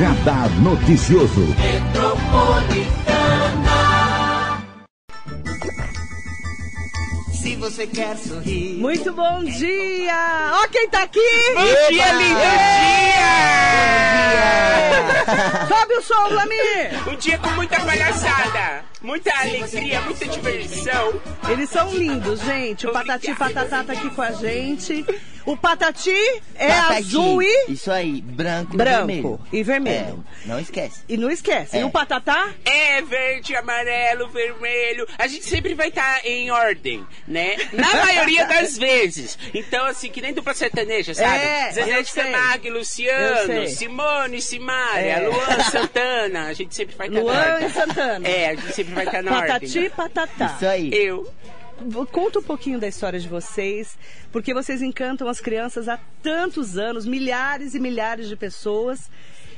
Radar 0.00 0.48
Noticioso. 0.62 1.54
Se 7.34 7.54
você 7.56 7.86
quer 7.86 8.16
sorrir. 8.16 8.78
Muito 8.78 9.12
bom 9.12 9.44
dia! 9.44 10.52
Ó 10.54 10.68
quem 10.68 10.88
tá 10.88 11.02
aqui! 11.02 11.20
Bom 11.54 11.64
dia, 11.90 12.12
lindo 12.12 12.40
dia! 12.40 13.28
Sobe 15.68 15.92
o 15.92 16.02
som, 16.02 16.28
Lamir! 16.34 17.06
Um 17.06 17.16
dia 17.16 17.36
com 17.36 17.50
muita 17.50 17.78
palhaçada, 17.80 18.82
muita 19.02 19.32
alegria, 19.38 20.00
muita 20.02 20.26
diversão. 20.26 21.20
Eles 21.48 21.70
são 21.70 21.92
lindos, 21.94 22.40
gente. 22.40 22.86
O 22.86 22.92
Patati 22.92 23.30
Obrigado. 23.30 23.54
Patatá 23.54 23.84
tá 23.84 23.92
aqui 23.92 24.10
com 24.10 24.22
a 24.22 24.32
gente. 24.32 25.04
O 25.46 25.56
Patati 25.56 26.14
é 26.54 26.68
Patati. 26.68 26.98
azul 26.98 27.42
e... 27.42 27.64
Isso 27.70 27.90
aí, 27.90 28.20
branco, 28.20 28.76
Branco 28.76 28.92
e 28.92 29.06
vermelho. 29.06 29.40
e 29.52 29.62
vermelho. 29.62 30.24
É, 30.44 30.48
não 30.48 30.60
esquece. 30.60 31.00
E 31.08 31.16
não 31.16 31.30
esquece. 31.30 31.76
E 31.78 31.80
É. 31.80 31.84
o 31.84 31.90
Patatá? 31.90 32.50
É 32.64 33.00
verde, 33.00 33.56
amarelo, 33.56 34.28
vermelho. 34.28 35.06
A 35.18 35.26
gente 35.26 35.46
sempre 35.46 35.72
vai 35.74 35.88
estar 35.88 36.20
em 36.26 36.50
ordem, 36.50 37.04
né? 37.26 37.56
Na 37.72 37.88
maioria 38.04 38.44
das 38.46 38.76
vezes. 38.76 39.38
Então, 39.54 39.86
assim, 39.86 40.10
que 40.10 40.20
nem 40.20 40.34
dupla 40.34 40.52
sertaneja, 40.52 41.14
sabe? 41.14 41.38
É, 41.38 41.72
Zezé 41.72 42.02
de. 42.02 42.12
Camargo, 42.12 42.66
e 42.66 42.70
Luciano. 42.70 43.66
Simone, 43.68 44.42
Simária, 44.42 45.12
É. 45.12 45.20
Luan 45.26 45.60
Santana. 45.70 46.46
A 46.48 46.52
gente 46.52 46.74
sempre 46.74 46.94
vai 46.96 47.08
estar 47.08 47.18
na 47.18 47.24
Luan 47.24 47.60
e 47.66 47.70
Santana. 47.70 48.28
É, 48.28 48.46
a 48.50 48.54
gente 48.56 48.74
sempre 48.74 48.89
vai 48.94 49.06
estar 49.06 49.22
na 49.22 49.30
Patati 49.30 49.78
ordem. 49.78 49.90
Patatá. 49.90 50.54
Isso 50.56 50.66
aí. 50.66 50.90
Eu. 50.92 51.32
Conta 52.12 52.40
um 52.40 52.42
pouquinho 52.42 52.78
da 52.78 52.86
história 52.86 53.18
de 53.18 53.26
vocês, 53.26 53.96
porque 54.30 54.52
vocês 54.52 54.82
encantam 54.82 55.26
as 55.28 55.40
crianças 55.40 55.88
há 55.88 55.98
tantos 56.22 56.76
anos, 56.76 57.06
milhares 57.06 57.74
e 57.74 57.80
milhares 57.80 58.28
de 58.28 58.36
pessoas. 58.36 59.08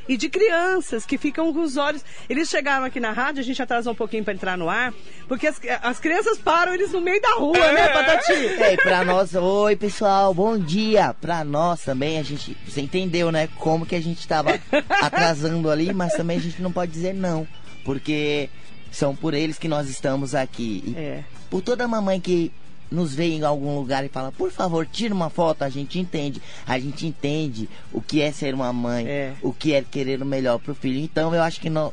E 0.09 0.17
de 0.17 0.29
crianças 0.29 1.07
que 1.07 1.17
ficam 1.17 1.53
com 1.53 1.61
os 1.61 1.77
olhos. 1.77 2.05
Eles 2.29 2.49
chegaram 2.49 2.85
aqui 2.85 2.99
na 2.99 3.13
rádio, 3.13 3.41
a 3.41 3.45
gente 3.45 3.63
atrasou 3.63 3.93
um 3.93 3.97
pouquinho 3.97 4.25
para 4.25 4.35
entrar 4.35 4.59
no 4.59 4.69
ar, 4.69 4.93
porque 5.29 5.47
as, 5.47 5.61
as 5.81 6.01
crianças 6.01 6.39
param 6.39 6.75
eles 6.75 6.91
no 6.91 7.01
meio 7.01 7.21
da 7.21 7.35
rua, 7.35 7.73
né, 7.73 7.89
Patati? 7.89 8.33
É, 8.33 8.75
e 8.75 8.77
pra 8.79 9.05
nós, 9.05 9.33
oi 9.35 9.77
pessoal, 9.77 10.35
bom 10.35 10.59
dia. 10.59 11.15
Pra 11.15 11.45
nós 11.45 11.83
também, 11.83 12.19
a 12.19 12.23
gente, 12.23 12.57
você 12.67 12.81
entendeu, 12.81 13.31
né? 13.31 13.49
Como 13.59 13.87
que 13.87 13.95
a 13.95 14.03
gente 14.03 14.27
tava 14.27 14.59
atrasando 14.91 15.71
ali, 15.71 15.95
mas 15.95 16.15
também 16.15 16.37
a 16.37 16.41
gente 16.41 16.61
não 16.61 16.73
pode 16.73 16.91
dizer 16.91 17.15
não, 17.15 17.47
porque 17.85 18.51
são 18.93 19.17
por 19.17 19.35
eles 19.35 19.59
que 19.59 19.67
nós 19.67 19.89
estamos 19.89 20.35
aqui. 20.35 20.95
É. 20.97 21.25
por 21.51 21.61
toda 21.63 21.89
mamãe 21.89 22.21
que 22.21 22.53
nos 22.91 23.15
vê 23.15 23.25
em 23.31 23.43
algum 23.43 23.75
lugar 23.79 24.05
e 24.05 24.09
fala, 24.09 24.31
por 24.31 24.51
favor, 24.53 24.87
tira 24.87 25.15
uma 25.15 25.31
foto, 25.31 25.63
a 25.63 25.69
gente 25.71 25.99
entende. 25.99 26.41
A 26.67 26.79
gente 26.79 27.07
entende 27.07 27.69
o 27.91 28.03
que 28.03 28.21
é 28.21 28.31
ser 28.31 28.55
uma 28.55 28.71
mãe, 28.73 29.07
É. 29.09 29.33
o 29.43 29.51
que 29.53 29.73
é 29.73 29.83
querer 29.83 30.21
o 30.23 30.27
melhor 30.27 30.59
pro 30.59 30.75
filho. 30.75 30.99
Então 31.01 31.35
eu 31.35 31.43
acho 31.43 31.59
que 31.59 31.71
no, 31.71 31.93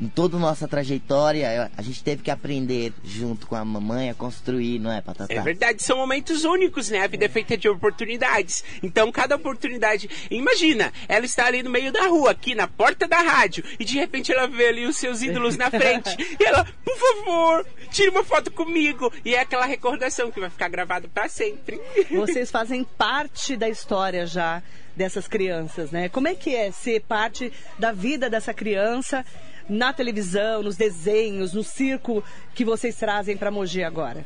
em 0.00 0.08
toda 0.08 0.36
a 0.36 0.40
nossa 0.40 0.66
trajetória, 0.66 1.70
a 1.76 1.82
gente 1.82 2.02
teve 2.02 2.22
que 2.22 2.30
aprender 2.30 2.92
junto 3.04 3.46
com 3.46 3.54
a 3.54 3.64
mamãe 3.64 4.10
a 4.10 4.14
construir, 4.14 4.78
não 4.78 4.92
é, 4.92 5.00
Patatá? 5.00 5.32
É 5.32 5.40
verdade, 5.40 5.82
são 5.82 5.96
momentos 5.96 6.44
únicos, 6.44 6.90
né? 6.90 7.02
A 7.02 7.06
vida 7.06 7.24
é 7.24 7.28
feita 7.28 7.56
de 7.56 7.68
oportunidades. 7.68 8.64
Então, 8.82 9.12
cada 9.12 9.36
oportunidade. 9.36 10.08
Imagina, 10.30 10.92
ela 11.08 11.24
está 11.24 11.46
ali 11.46 11.62
no 11.62 11.70
meio 11.70 11.92
da 11.92 12.06
rua, 12.06 12.30
aqui 12.30 12.54
na 12.54 12.66
porta 12.66 13.06
da 13.06 13.18
rádio, 13.18 13.64
e 13.78 13.84
de 13.84 13.98
repente 13.98 14.32
ela 14.32 14.46
vê 14.46 14.68
ali 14.68 14.86
os 14.86 14.96
seus 14.96 15.22
ídolos 15.22 15.56
na 15.56 15.70
frente. 15.70 16.16
e 16.40 16.44
ela, 16.44 16.66
por 16.84 16.96
favor, 16.96 17.66
tire 17.90 18.08
uma 18.10 18.24
foto 18.24 18.50
comigo. 18.50 19.12
E 19.24 19.34
é 19.34 19.40
aquela 19.40 19.66
recordação 19.66 20.30
que 20.30 20.40
vai 20.40 20.50
ficar 20.50 20.68
gravado 20.68 21.08
para 21.08 21.28
sempre. 21.28 21.80
Vocês 22.10 22.50
fazem 22.50 22.84
parte 22.84 23.56
da 23.56 23.68
história 23.68 24.26
já 24.26 24.62
dessas 24.96 25.26
crianças, 25.26 25.90
né? 25.90 26.08
Como 26.08 26.28
é 26.28 26.34
que 26.34 26.54
é 26.54 26.70
ser 26.70 27.00
parte 27.02 27.52
da 27.78 27.92
vida 27.92 28.28
dessa 28.28 28.52
criança 28.52 29.24
na 29.68 29.92
televisão, 29.92 30.62
nos 30.62 30.76
desenhos, 30.76 31.52
no 31.52 31.62
circo 31.62 32.22
que 32.54 32.64
vocês 32.64 32.96
trazem 32.96 33.36
para 33.36 33.50
Mogi 33.50 33.82
agora? 33.82 34.24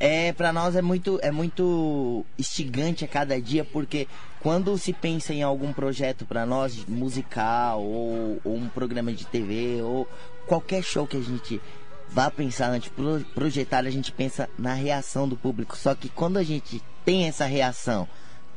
É, 0.00 0.32
pra 0.32 0.52
nós 0.52 0.76
é 0.76 0.82
muito, 0.82 1.18
é 1.22 1.30
muito 1.30 2.24
instigante 2.38 3.04
a 3.04 3.08
cada 3.08 3.40
dia, 3.40 3.64
porque 3.64 4.06
quando 4.40 4.78
se 4.78 4.92
pensa 4.92 5.34
em 5.34 5.42
algum 5.42 5.72
projeto 5.72 6.24
pra 6.24 6.46
nós, 6.46 6.84
musical, 6.86 7.82
ou, 7.82 8.40
ou 8.44 8.54
um 8.54 8.68
programa 8.68 9.12
de 9.12 9.26
TV, 9.26 9.82
ou 9.82 10.08
qualquer 10.46 10.82
show 10.84 11.06
que 11.06 11.16
a 11.16 11.20
gente 11.20 11.60
vá 12.08 12.30
pensar 12.30 12.70
antes 12.70 12.92
projetar, 13.34 13.84
a 13.84 13.90
gente 13.90 14.12
pensa 14.12 14.48
na 14.56 14.72
reação 14.72 15.28
do 15.28 15.36
público. 15.36 15.76
Só 15.76 15.94
que 15.94 16.08
quando 16.08 16.36
a 16.36 16.44
gente 16.44 16.82
tem 17.04 17.26
essa 17.26 17.44
reação 17.44 18.08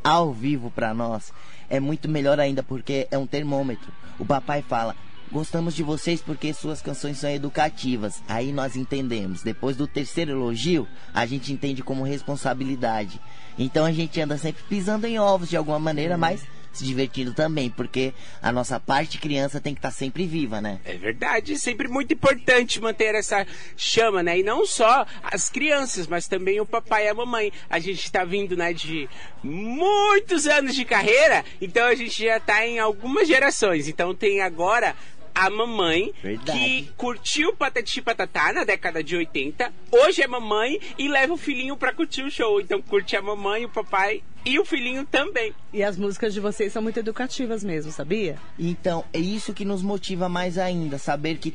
ao 0.03 0.31
vivo 0.31 0.69
pra 0.69 0.93
nós, 0.93 1.33
é 1.69 1.79
muito 1.79 2.07
melhor 2.07 2.39
ainda, 2.39 2.61
porque 2.61 3.07
é 3.09 3.17
um 3.17 3.25
termômetro. 3.25 3.91
O 4.19 4.25
papai 4.25 4.61
fala, 4.61 4.95
Gostamos 5.31 5.73
de 5.73 5.81
vocês 5.81 6.21
porque 6.21 6.53
suas 6.53 6.81
canções 6.81 7.17
são 7.17 7.29
educativas. 7.29 8.21
Aí 8.27 8.51
nós 8.51 8.75
entendemos. 8.75 9.41
Depois 9.41 9.77
do 9.77 9.87
terceiro 9.87 10.31
elogio, 10.31 10.85
a 11.13 11.25
gente 11.25 11.53
entende 11.53 11.81
como 11.81 12.03
responsabilidade. 12.03 13.19
Então 13.57 13.85
a 13.85 13.93
gente 13.93 14.19
anda 14.19 14.37
sempre 14.37 14.61
pisando 14.67 15.07
em 15.07 15.19
ovos 15.19 15.49
de 15.49 15.55
alguma 15.55 15.79
maneira, 15.79 16.17
mas 16.17 16.45
se 16.73 16.85
divertindo 16.85 17.33
também, 17.33 17.69
porque 17.69 18.13
a 18.41 18.51
nossa 18.51 18.79
parte 18.79 19.17
criança 19.17 19.59
tem 19.59 19.73
que 19.73 19.79
estar 19.79 19.91
sempre 19.91 20.25
viva, 20.25 20.61
né? 20.61 20.79
É 20.85 20.95
verdade, 20.95 21.53
é 21.53 21.57
sempre 21.57 21.87
muito 21.87 22.13
importante 22.13 22.79
manter 22.79 23.13
essa 23.15 23.45
chama, 23.75 24.23
né? 24.23 24.39
E 24.39 24.43
não 24.43 24.65
só 24.65 25.05
as 25.23 25.49
crianças, 25.49 26.07
mas 26.07 26.27
também 26.27 26.59
o 26.59 26.65
papai 26.65 27.05
e 27.05 27.09
a 27.09 27.13
mamãe. 27.13 27.51
A 27.69 27.79
gente 27.79 28.03
está 28.03 28.23
vindo, 28.23 28.55
né, 28.55 28.73
de 28.73 29.09
muitos 29.43 30.47
anos 30.47 30.75
de 30.75 30.85
carreira, 30.85 31.43
então 31.61 31.85
a 31.85 31.95
gente 31.95 32.23
já 32.23 32.37
está 32.37 32.65
em 32.65 32.79
algumas 32.79 33.27
gerações. 33.27 33.87
Então 33.87 34.15
tem 34.15 34.41
agora 34.41 34.95
a 35.33 35.49
mamãe 35.49 36.13
Verdade. 36.21 36.57
que 36.57 36.91
curtiu 36.97 37.55
Patati 37.55 38.01
Patatá 38.01 38.53
na 38.53 38.63
década 38.63 39.03
de 39.03 39.15
80, 39.15 39.71
hoje 39.91 40.21
é 40.21 40.27
mamãe 40.27 40.79
e 40.97 41.07
leva 41.07 41.33
o 41.33 41.37
filhinho 41.37 41.75
pra 41.77 41.93
curtir 41.93 42.23
o 42.23 42.31
show. 42.31 42.59
Então 42.59 42.81
curte 42.81 43.15
a 43.15 43.21
mamãe, 43.21 43.65
o 43.65 43.69
papai 43.69 44.23
e 44.45 44.59
o 44.59 44.65
filhinho 44.65 45.05
também. 45.05 45.53
E 45.71 45.83
as 45.83 45.97
músicas 45.97 46.33
de 46.33 46.39
vocês 46.39 46.73
são 46.73 46.81
muito 46.81 46.99
educativas 46.99 47.63
mesmo, 47.63 47.91
sabia? 47.91 48.37
Então, 48.57 49.03
é 49.13 49.19
isso 49.19 49.53
que 49.53 49.63
nos 49.63 49.81
motiva 49.81 50.27
mais 50.27 50.57
ainda, 50.57 50.97
saber 50.97 51.37
que 51.37 51.53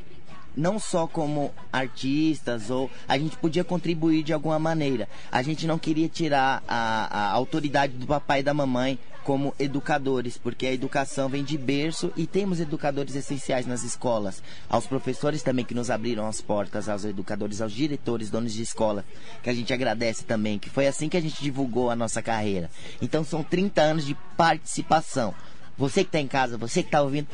não 0.57 0.79
só 0.79 1.07
como 1.07 1.53
artistas 1.73 2.71
ou 2.71 2.91
a 3.07 3.19
gente 3.19 3.37
podia 3.37 3.63
contribuir 3.63 4.23
de 4.23 4.33
alguma 4.33 4.59
maneira. 4.59 5.09
A 5.31 5.43
gente 5.43 5.67
não 5.67 5.79
queria 5.79 6.09
tirar 6.09 6.63
a, 6.67 7.29
a 7.29 7.31
autoridade 7.33 7.93
do 7.95 8.07
papai 8.07 8.41
e 8.41 8.43
da 8.43 8.55
mamãe 8.55 8.99
como 9.27 9.53
educadores, 9.59 10.39
porque 10.39 10.69
a 10.69 10.73
educação 10.73 11.29
vem 11.29 11.43
de 11.43 11.59
berço 11.59 12.13
e 12.17 12.29
temos 12.29 12.61
educadores 12.61 13.17
essenciais 13.17 13.67
nas 13.67 13.83
escolas. 13.83 14.41
Aos 14.69 14.87
professores 14.87 15.43
também 15.43 15.65
que 15.65 15.75
nos 15.75 15.91
abriram 15.91 16.29
as 16.29 16.41
portas, 16.41 16.89
aos 16.89 17.05
educadores, 17.05 17.61
aos 17.61 17.73
diretores, 17.73 18.31
donos 18.31 18.55
de 18.55 18.63
escola, 18.63 19.05
que 19.43 19.51
a 19.51 19.53
gente 19.53 19.75
agradece 19.75 20.23
também, 20.23 20.61
que 20.61 20.71
foi 20.71 20.87
assim 20.87 21.09
que 21.09 21.17
a 21.17 21.21
gente 21.21 21.43
divulgou 21.43 21.91
a 21.91 21.97
nossa 21.97 22.23
carreira. 22.23 22.71
Então 23.03 23.25
são 23.25 23.43
30 23.43 23.83
anos 23.83 24.07
de 24.07 24.15
participação. 24.37 25.35
Você 25.77 26.05
que 26.05 26.09
está 26.09 26.21
em 26.21 26.29
casa, 26.29 26.57
você 26.57 26.81
que 26.81 26.89
está 26.89 27.03
ouvindo, 27.03 27.27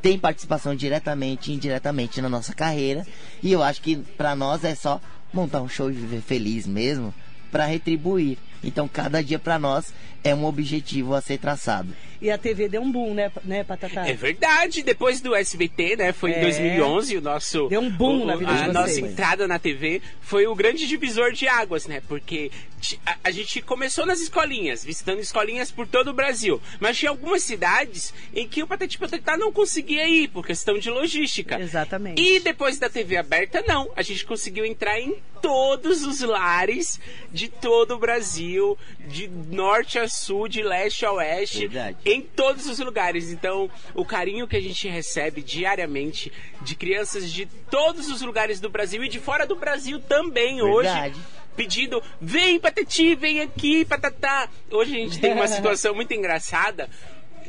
tem 0.00 0.18
participação 0.18 0.74
diretamente 0.74 1.50
e 1.50 1.54
indiretamente 1.54 2.20
na 2.20 2.28
nossa 2.28 2.54
carreira. 2.54 3.06
E 3.42 3.52
eu 3.52 3.62
acho 3.62 3.82
que 3.82 3.96
para 3.96 4.34
nós 4.34 4.64
é 4.64 4.74
só 4.74 5.00
montar 5.32 5.62
um 5.62 5.68
show 5.68 5.90
e 5.90 5.94
viver 5.94 6.20
feliz 6.20 6.66
mesmo 6.66 7.14
para 7.50 7.66
retribuir. 7.66 8.38
Então 8.62 8.88
cada 8.88 9.22
dia 9.22 9.38
para 9.38 9.58
nós 9.58 9.92
é 10.22 10.34
um 10.34 10.44
objetivo 10.44 11.14
a 11.14 11.20
ser 11.20 11.38
traçado. 11.38 11.94
E 12.20 12.30
a 12.30 12.36
TV 12.36 12.68
deu 12.68 12.82
um 12.82 12.92
boom, 12.92 13.14
né, 13.14 13.32
né 13.44 13.64
Patatá? 13.64 14.06
É 14.06 14.12
verdade, 14.12 14.82
depois 14.82 15.22
do 15.22 15.34
SBT, 15.34 15.96
né? 15.96 16.12
Foi 16.12 16.32
É. 16.32 16.38
em 16.38 16.42
2011 16.42 17.16
o 17.16 17.20
nosso. 17.22 17.66
Deu 17.68 17.80
um 17.80 17.88
boom 17.88 18.24
o- 18.24 18.26
na 18.26 18.36
vida 18.36 18.50
a 18.50 18.54
de 18.56 18.60
vocês. 18.64 18.74
nossa 18.74 19.00
entrada 19.00 19.48
na 19.48 19.58
TV 19.58 20.02
foi 20.20 20.46
o 20.46 20.54
grande 20.54 20.86
divisor 20.86 21.32
de 21.32 21.48
águas, 21.48 21.86
né? 21.86 22.02
Porque 22.06 22.50
a, 23.06 23.16
a 23.24 23.30
gente 23.30 23.62
começou 23.62 24.04
nas 24.04 24.20
escolinhas, 24.20 24.84
visitando 24.84 25.18
escolinhas 25.20 25.70
por 25.70 25.86
todo 25.86 26.08
o 26.08 26.12
Brasil. 26.12 26.60
Mas 26.78 26.98
tinha 26.98 27.08
algumas 27.10 27.42
cidades 27.42 28.12
em 28.34 28.46
que 28.46 28.62
o 28.62 28.66
Patati 28.66 28.98
Patatá 28.98 29.38
não 29.38 29.50
conseguia 29.50 30.06
ir 30.06 30.28
por 30.28 30.44
questão 30.46 30.78
de 30.78 30.90
logística. 30.90 31.58
Exatamente. 31.58 32.20
E 32.20 32.38
depois 32.40 32.78
da 32.78 32.90
TV 32.90 33.16
aberta, 33.16 33.64
não. 33.66 33.90
A 33.96 34.02
gente 34.02 34.26
conseguiu 34.26 34.66
entrar 34.66 35.00
em 35.00 35.14
todos 35.40 36.04
os 36.04 36.20
lares 36.20 37.00
de 37.32 37.48
todo 37.48 37.94
o 37.94 37.98
Brasil, 37.98 38.76
de 39.08 39.26
norte 39.26 39.98
a 39.98 40.06
sul, 40.10 40.48
de 40.48 40.62
leste 40.62 41.06
a 41.06 41.12
oeste, 41.12 41.68
Verdade. 41.68 41.96
em 42.04 42.20
todos 42.20 42.66
os 42.66 42.78
lugares. 42.78 43.30
Então, 43.30 43.70
o 43.94 44.04
carinho 44.04 44.46
que 44.46 44.56
a 44.56 44.60
gente 44.60 44.88
recebe 44.88 45.42
diariamente 45.42 46.32
de 46.62 46.74
crianças 46.74 47.30
de 47.32 47.46
todos 47.70 48.08
os 48.08 48.20
lugares 48.22 48.60
do 48.60 48.68
Brasil 48.68 49.02
e 49.04 49.08
de 49.08 49.18
fora 49.18 49.46
do 49.46 49.56
Brasil 49.56 50.00
também 50.00 50.56
Verdade. 50.56 51.14
hoje. 51.14 51.26
Pedindo, 51.56 52.02
vem 52.20 52.58
Patati, 52.58 53.14
vem 53.14 53.40
aqui, 53.40 53.84
patatá. 53.84 54.48
Hoje 54.70 54.94
a 54.94 54.98
gente 54.98 55.20
tem 55.20 55.32
uma 55.32 55.48
situação 55.48 55.94
muito 55.94 56.12
engraçada 56.14 56.88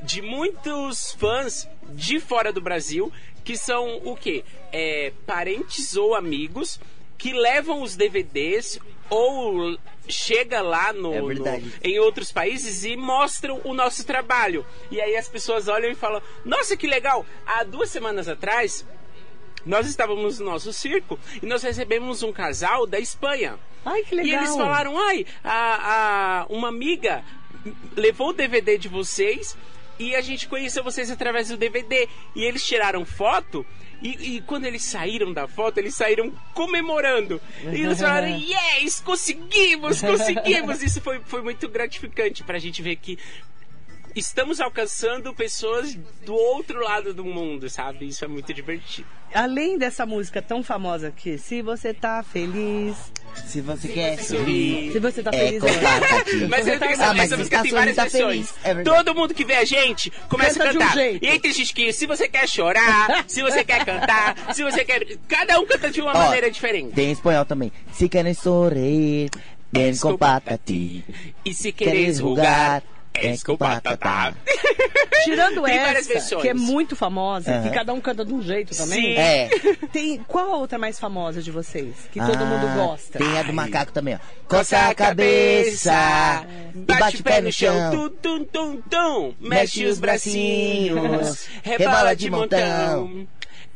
de 0.03 0.21
muitos 0.21 1.13
fãs 1.13 1.67
de 1.93 2.19
fora 2.19 2.51
do 2.51 2.59
Brasil 2.59 3.11
que 3.43 3.57
são 3.57 4.01
o 4.03 4.15
quê? 4.15 4.43
É, 4.71 5.11
parentes 5.25 5.95
ou 5.95 6.15
amigos 6.15 6.79
que 7.17 7.33
levam 7.33 7.81
os 7.81 7.95
DVDs 7.95 8.79
ou 9.11 9.77
chega 10.07 10.61
lá 10.61 10.91
no, 10.93 11.13
É 11.13 11.21
no- 11.21 11.27
em 11.83 11.99
outros 11.99 12.31
países 12.31 12.83
e 12.85 12.95
mostram 12.95 13.61
o 13.63 13.73
nosso 13.73 14.03
trabalho. 14.05 14.65
E 14.89 14.99
aí 14.99 15.15
as 15.15 15.27
pessoas 15.27 15.67
olham 15.67 15.91
e 15.91 15.95
falam: 15.95 16.21
Nossa, 16.43 16.75
que 16.75 16.87
legal! 16.87 17.25
Há 17.45 17.63
duas 17.63 17.91
semanas 17.91 18.27
atrás. 18.27 18.83
Nós 19.63 19.85
estávamos 19.87 20.39
no 20.39 20.45
nosso 20.47 20.73
circo 20.73 21.19
e 21.43 21.45
nós 21.45 21.61
recebemos 21.61 22.23
um 22.23 22.31
casal 22.33 22.87
da 22.87 22.99
Espanha. 22.99 23.59
Ai, 23.85 24.01
que 24.03 24.15
legal. 24.15 24.31
E 24.31 24.35
eles 24.35 24.55
falaram: 24.55 24.97
ai, 24.97 25.25
a, 25.43 26.41
a- 26.41 26.45
uma 26.49 26.69
amiga 26.69 27.23
levou 27.95 28.29
o 28.29 28.33
DVD 28.33 28.77
de 28.77 28.87
vocês 28.87 29.55
e 29.99 30.15
a 30.15 30.21
gente 30.21 30.47
conheceu 30.47 30.83
vocês 30.83 31.11
através 31.11 31.49
do 31.49 31.57
DVD. 31.57 32.07
E 32.35 32.43
eles 32.43 32.65
tiraram 32.65 33.05
foto. 33.05 33.63
E, 34.01 34.38
e 34.38 34.42
quando 34.42 34.65
eles 34.65 34.83
saíram 34.83 35.31
da 35.31 35.48
foto, 35.48 35.77
eles 35.77 35.95
saíram 35.95 36.31
comemorando. 36.53 37.39
E 37.63 37.81
eles 37.81 38.00
falaram: 38.00 38.27
Yes, 38.27 39.00
conseguimos, 39.00 40.01
conseguimos. 40.01 40.81
Isso 40.83 41.00
foi, 41.01 41.19
foi 41.19 41.42
muito 41.42 41.69
gratificante 41.69 42.44
pra 42.44 42.57
gente 42.57 42.81
ver 42.81 42.95
que 42.95 43.19
estamos 44.15 44.59
alcançando 44.59 45.33
pessoas 45.33 45.95
do 46.25 46.33
outro 46.33 46.83
lado 46.83 47.13
do 47.13 47.23
mundo, 47.25 47.69
sabe? 47.69 48.07
Isso 48.07 48.23
é 48.25 48.27
muito 48.27 48.53
divertido. 48.53 49.07
Além 49.33 49.77
dessa 49.77 50.05
música 50.05 50.41
tão 50.41 50.61
famosa 50.61 51.07
aqui, 51.07 51.37
se 51.37 51.61
você 51.61 51.93
tá 51.93 52.21
feliz. 52.21 52.97
Se 53.45 53.61
você 53.61 53.87
quer 53.87 54.17
sorrir. 54.21 54.91
Se 54.91 54.99
você 54.99 55.23
tá 55.23 55.31
É, 55.33 55.47
feliz. 55.47 55.61
contar, 55.63 55.99
Tati. 56.01 56.35
Mas 56.49 56.67
eu 56.67 56.77
tenho 56.77 56.91
Ah, 56.91 56.93
essa, 56.93 57.07
mas 57.13 57.19
essa 57.19 57.27
você 57.29 57.35
música 57.37 57.55
tá 57.57 57.61
tem 57.63 57.71
sorrindo, 57.71 57.75
várias 57.75 57.95
tá 57.95 58.03
versões. 58.03 58.53
É. 58.61 58.83
Todo 58.83 59.15
mundo 59.15 59.33
que 59.33 59.45
vê 59.45 59.55
a 59.55 59.63
gente 59.63 60.11
começa 60.27 60.59
Canta 60.59 60.67
a 60.67 60.71
de 60.73 60.77
um 60.77 60.81
cantar. 60.81 60.93
jeito. 60.95 61.23
e 61.23 61.27
aí 61.29 61.39
tem 61.39 61.53
gente 61.53 61.73
que, 61.73 61.93
se 61.93 62.05
você 62.05 62.27
quer 62.27 62.45
chorar, 62.49 63.23
se 63.25 63.41
você 63.41 63.63
quer 63.63 63.85
cantar, 63.85 64.53
se 64.53 64.63
você 64.63 64.83
quer. 64.83 65.05
Cada 65.29 65.57
um 65.61 65.65
canta 65.65 65.89
de 65.89 66.01
uma 66.01 66.11
Ó, 66.11 66.17
maneira 66.17 66.51
diferente. 66.51 66.93
Tem 66.93 67.07
em 67.07 67.11
espanhol 67.11 67.45
também. 67.45 67.71
Se 67.93 68.09
querem 68.09 68.33
sorrir, 68.33 69.29
vem 69.71 69.95
com 69.95 70.17
patati. 70.17 71.05
E 71.45 71.53
se 71.53 71.71
queres 71.71 72.19
rugar, 72.19 72.83
és 72.83 72.83
com 73.45 73.57
patata. 73.57 74.35
Tirando 75.23 75.61
Tem 75.61 75.79
várias 75.79 76.09
essa, 76.09 76.35
que 76.37 76.49
é 76.49 76.53
muito 76.53 76.95
famosa, 76.95 77.51
Aham. 77.51 77.63
que 77.63 77.69
cada 77.75 77.93
um 77.93 78.01
canta 78.01 78.25
de 78.25 78.33
um 78.33 78.41
jeito 78.41 78.75
também. 78.75 78.99
Sim. 79.01 79.13
É. 79.15 79.49
Tem 79.93 80.17
qual 80.27 80.53
a 80.53 80.57
outra 80.57 80.79
mais 80.79 80.99
famosa 80.99 81.41
de 81.43 81.51
vocês? 81.51 81.93
Que 82.11 82.19
todo 82.19 82.41
Ah, 82.41 82.45
mundo 82.45 82.73
gosta. 82.75 83.19
Tem 83.19 83.37
a 83.37 83.43
do 83.43 83.53
macaco 83.53 83.91
também, 83.91 84.15
ó. 84.15 84.19
Coça 84.47 84.87
a 84.87 84.95
cabeça, 84.95 86.45
e 86.75 86.79
bate 86.79 87.21
o 87.21 87.23
pé 87.23 87.41
no 87.41 87.51
chão, 87.51 87.91
tum, 87.91 88.09
tum, 88.09 88.43
tum, 88.45 88.81
tum. 88.89 89.33
Mexe 89.39 89.85
os 89.85 89.99
bracinhos, 89.99 91.47
rebola 91.63 92.15
de 92.15 92.29
montão. 92.29 93.27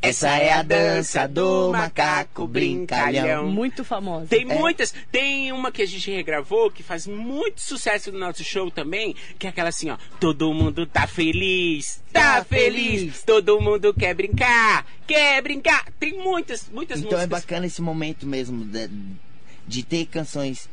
Essa 0.10 0.30
é 0.38 0.52
a 0.54 0.62
dança 0.64 1.28
do 1.28 1.72
macaco 1.72 2.48
brincalhão. 2.48 3.48
Muito 3.52 3.84
famosa. 3.84 4.28
Tem 4.28 4.42
É. 4.50 4.58
muitas. 4.58 4.94
Tem 5.12 5.52
uma 5.52 5.72
que 5.72 5.82
a 5.82 5.86
gente 5.88 6.10
regravou 6.12 6.70
que 6.72 6.84
faz 6.84 7.08
muito 7.08 7.62
sucesso 7.62 8.12
no 8.12 8.20
nosso 8.20 8.44
show 8.44 8.70
também, 8.70 9.16
que 9.40 9.48
é 9.48 9.50
aquela 9.50 9.70
assim, 9.70 9.90
ó. 9.90 9.98
Todo 10.20 10.54
mundo 10.54 10.86
tá 10.86 11.08
feliz, 11.08 12.02
tá, 12.14 12.38
Tá 12.38 12.46
feliz. 12.46 13.00
feliz. 13.02 13.24
Todo 13.24 13.60
mundo 13.62 13.94
quer 13.94 14.14
brincar, 14.14 14.86
quer 15.08 15.42
brincar. 15.42 15.86
Tem 16.00 16.14
muitas, 16.14 16.70
muitas 16.72 17.00
Então 17.00 17.12
é 17.18 17.22
músicas. 17.24 17.42
bacana 17.42 17.66
esse 17.66 17.82
momento 17.82 18.26
mesmo 18.26 18.64
de, 18.66 18.90
de 19.68 19.84
ter 19.84 20.06
canções 20.06 20.70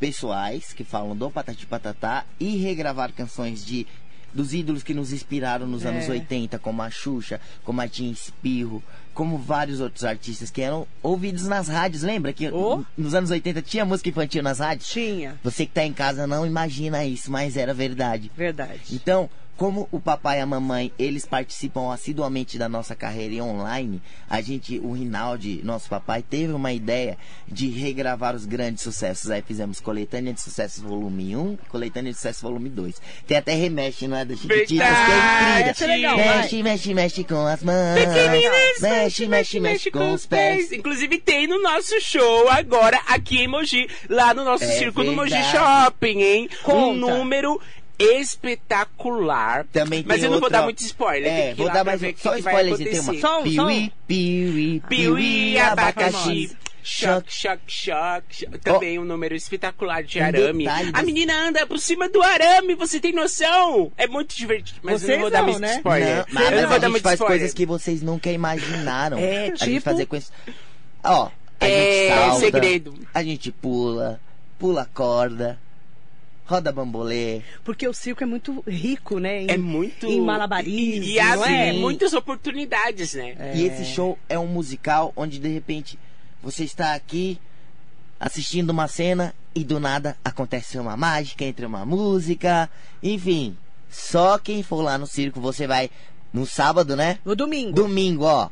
pessoais 0.00 0.72
que 0.72 0.84
falam 0.84 1.16
do 1.16 1.30
Patati 1.30 1.66
Patatá 1.66 2.24
e 2.38 2.56
regravar 2.56 3.12
canções 3.12 3.64
de 3.64 3.86
dos 4.34 4.52
ídolos 4.52 4.82
que 4.82 4.92
nos 4.92 5.12
inspiraram 5.12 5.66
nos 5.66 5.84
É. 5.84 5.88
anos 5.88 6.08
80, 6.08 6.58
como 6.58 6.82
a 6.82 6.90
Xuxa, 6.90 7.40
como 7.64 7.80
a 7.80 7.88
Tim 7.88 8.10
Espirro, 8.10 8.82
como 9.14 9.38
vários 9.38 9.80
outros 9.80 10.02
artistas 10.04 10.50
que 10.50 10.60
eram 10.60 10.86
ouvidos 11.02 11.44
nas 11.46 11.68
rádios. 11.68 12.02
Lembra 12.02 12.32
que 12.32 12.48
Oh. 12.50 12.82
nos 12.98 13.14
anos 13.14 13.30
80 13.30 13.62
tinha 13.62 13.84
música 13.84 14.08
infantil 14.08 14.42
nas 14.42 14.58
rádios? 14.58 14.88
Tinha, 14.88 15.38
Você 15.44 15.64
que 15.66 15.72
tá 15.72 15.84
em 15.84 15.92
casa 15.92 16.26
não 16.26 16.44
imagina 16.44 17.04
isso, 17.04 17.30
mas 17.30 17.56
era 17.56 17.72
verdade. 17.72 18.30
verdade. 18.36 18.80
Então, 18.90 19.30
como 19.56 19.88
o 19.92 20.00
papai 20.00 20.38
e 20.38 20.40
a 20.40 20.46
mamãe, 20.46 20.92
eles 20.98 21.24
participam 21.24 21.92
assiduamente 21.92 22.58
da 22.58 22.68
nossa 22.68 22.94
carreira 22.94 23.42
online, 23.44 24.02
a 24.28 24.40
gente, 24.40 24.78
o 24.80 24.92
Rinaldi, 24.92 25.60
nosso 25.62 25.88
papai, 25.88 26.22
teve 26.22 26.52
uma 26.52 26.72
ideia 26.72 27.16
de 27.46 27.68
regravar 27.68 28.34
os 28.34 28.44
grandes 28.46 28.82
sucessos. 28.82 29.30
Aí 29.30 29.42
fizemos 29.42 29.80
Coletânea 29.80 30.32
de 30.32 30.40
Sucessos 30.40 30.82
Volume 30.82 31.36
1 31.36 31.52
e 31.52 31.68
Coletânea 31.68 32.10
de 32.12 32.16
Sucessos 32.16 32.42
Volume 32.42 32.68
2. 32.68 33.00
Tem 33.26 33.36
até 33.36 33.54
remexe, 33.54 34.08
não 34.08 34.16
é? 34.16 34.24
Das 34.24 34.38
Chiquititas, 34.40 34.88
que 34.88 35.62
é. 35.62 35.68
Essa 35.68 35.84
é 35.84 35.86
legal, 35.88 36.14
incrível. 36.14 36.36
Mexe, 36.40 36.62
mexe, 36.62 36.94
mexe 36.94 37.24
com 37.24 37.46
as 37.46 37.62
mãos. 37.62 37.94
Pequeninas, 37.94 38.80
Mexe, 38.80 39.26
mexe, 39.26 39.60
mexe 39.60 39.90
com 39.90 40.12
os 40.12 40.26
pés. 40.26 40.72
Inclusive 40.72 41.18
tem 41.20 41.46
no 41.46 41.62
nosso 41.62 42.00
show 42.00 42.48
agora 42.48 43.00
aqui 43.06 43.38
em 43.38 43.48
Mogi, 43.48 43.88
lá 44.08 44.34
no 44.34 44.44
nosso 44.44 44.64
É 44.64 44.78
circo 44.78 45.02
no 45.02 45.12
Mogi. 45.12 45.34
Shopping, 45.52 46.20
hein? 46.20 46.48
Um 46.64 46.64
Conta. 46.64 46.98
número 46.98 47.60
espetacular. 47.98 49.66
Também 49.72 50.04
Mas 50.06 50.22
eu 50.22 50.30
não 50.30 50.40
vou 50.40 50.50
dar 50.50 50.62
muito 50.62 50.80
spoiler. 50.82 51.30
É, 51.32 51.36
tem 51.46 51.54
que 51.54 51.60
ir 51.60 51.64
vou 51.64 51.72
dar 51.72 51.84
mais 51.84 52.00
ver 52.00 52.08
um- 52.08 52.10
o 52.10 52.14
que 52.14 52.20
só 52.22 52.34
que 52.34 52.42
vai 52.42 52.52
spoilerzinho. 52.54 52.90
Tem 52.90 53.00
uma 53.00 53.12
acontecer. 53.12 53.26
Só 53.26 53.40
um, 53.40 53.42
piuí, 53.44 53.92
piuí, 54.06 54.80
Piuí, 54.88 55.58
abacaxi. 55.58 56.56
choque. 56.82 57.32
Choque, 57.32 57.62
choque. 57.72 58.46
Também 58.62 58.98
um 58.98 59.04
número 59.04 59.34
espetacular 59.34 60.02
de 60.02 60.20
arame. 60.20 60.66
A 60.92 61.02
menina 61.02 61.34
anda 61.48 61.66
por 61.66 61.78
cima 61.78 62.08
do 62.08 62.22
arame, 62.22 62.74
você 62.74 63.00
tem 63.00 63.12
noção? 63.12 63.90
É 63.96 64.06
muito 64.06 64.36
divertido. 64.36 64.80
Mas 64.82 65.00
eu 65.02 65.06
Vocês 65.06 65.16
não 65.18 65.22
vou 65.22 65.30
dar 65.30 65.38
não, 65.38 65.48
muito 65.48 65.60
né? 65.60 65.76
spoiler. 65.76 66.16
Não, 66.30 66.42
eu 66.42 66.50
mas 66.50 66.60
não 66.60 66.68
vou 66.68 66.76
a 66.76 66.78
dar 66.78 66.88
gente 66.90 67.00
faz 67.02 67.14
spoiler. 67.14 67.38
coisas 67.38 67.54
que 67.54 67.64
vocês 67.66 68.02
nunca 68.02 68.30
imaginaram. 68.30 69.18
É, 69.18 69.44
A 69.44 69.46
gente 69.46 69.64
tipo? 69.64 69.80
fazer 69.80 70.06
coisas... 70.06 70.30
Ó, 71.02 71.30
a 71.60 71.66
É, 71.66 72.08
gente 72.08 72.14
salta, 72.18 72.40
segredo. 72.40 72.94
a 73.14 73.22
gente 73.22 73.50
pula, 73.52 74.20
pula 74.58 74.88
corda, 74.92 75.58
roda 76.46 76.70
bambolê. 76.72 77.40
Porque 77.64 77.86
o 77.88 77.92
circo 77.94 78.22
é 78.22 78.26
muito 78.26 78.62
rico, 78.66 79.18
né? 79.18 79.42
Em, 79.42 79.50
É 79.50 79.56
muito. 79.56 80.06
Em 80.06 80.20
malabarismo, 80.20 81.04
E, 81.04 81.12
e 81.14 81.18
abre 81.20 81.38
não 81.38 81.46
é? 81.56 81.72
muitas 81.72 82.12
oportunidades, 82.12 83.14
né? 83.14 83.52
E 83.54 83.64
esse 83.64 83.84
show 83.84 84.18
é 84.28 84.38
um 84.38 84.46
musical 84.46 85.12
onde 85.16 85.38
de 85.38 85.48
repente 85.48 85.98
você 86.42 86.64
está 86.64 86.94
aqui 86.94 87.38
assistindo 88.20 88.70
uma 88.70 88.88
cena 88.88 89.34
e 89.54 89.64
do 89.64 89.78
nada 89.80 90.16
acontece 90.24 90.78
uma 90.78 90.96
mágica 90.96 91.44
entre 91.44 91.64
uma 91.64 91.84
música, 91.86 92.68
enfim. 93.02 93.56
Só 93.90 94.38
quem 94.38 94.62
for 94.62 94.82
lá 94.82 94.98
no 94.98 95.06
circo, 95.06 95.40
você 95.40 95.66
vai 95.66 95.88
no 96.32 96.44
sábado, 96.44 96.96
né? 96.96 97.18
No 97.24 97.34
domingo. 97.36 97.72
Domingo, 97.72 98.24
ó. 98.24 98.48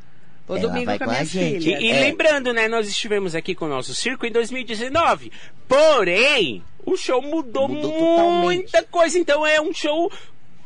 O 0.48 0.56
Ela 0.56 0.68
domingo 0.68 0.86
vai 0.86 0.98
com 0.98 1.04
a 1.04 1.06
com 1.06 1.10
a 1.12 1.14
minha 1.14 1.24
gente. 1.24 1.64
filha. 1.64 1.78
E, 1.80 1.84
e 1.86 1.90
É. 1.90 2.00
lembrando, 2.00 2.52
né, 2.52 2.68
nós 2.68 2.86
estivemos 2.88 3.34
aqui 3.34 3.54
com 3.54 3.64
o 3.64 3.68
nosso 3.68 3.94
circo 3.94 4.24
em 4.26 4.30
2019. 4.32 5.32
Porém, 5.68 6.62
o 6.84 6.96
show 6.96 7.20
mudou, 7.22 7.68
Mudou 7.68 7.90
totalmente. 7.92 8.42
muita 8.42 8.82
coisa. 8.84 9.18
Então 9.18 9.46
é 9.46 9.60
um 9.60 9.72
show 9.72 10.10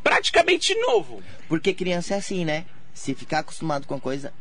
praticamente 0.03 0.75
novo. 0.81 1.23
Porque 1.49 1.73
criança 1.75 2.15
é 2.15 2.19
assim, 2.19 2.45
né? 2.45 2.65
Se 2.95 3.15
ficar 3.15 3.41
acostumado 3.41 3.87
com 3.87 3.95
a 3.95 4.01
coisa, 4.01 4.33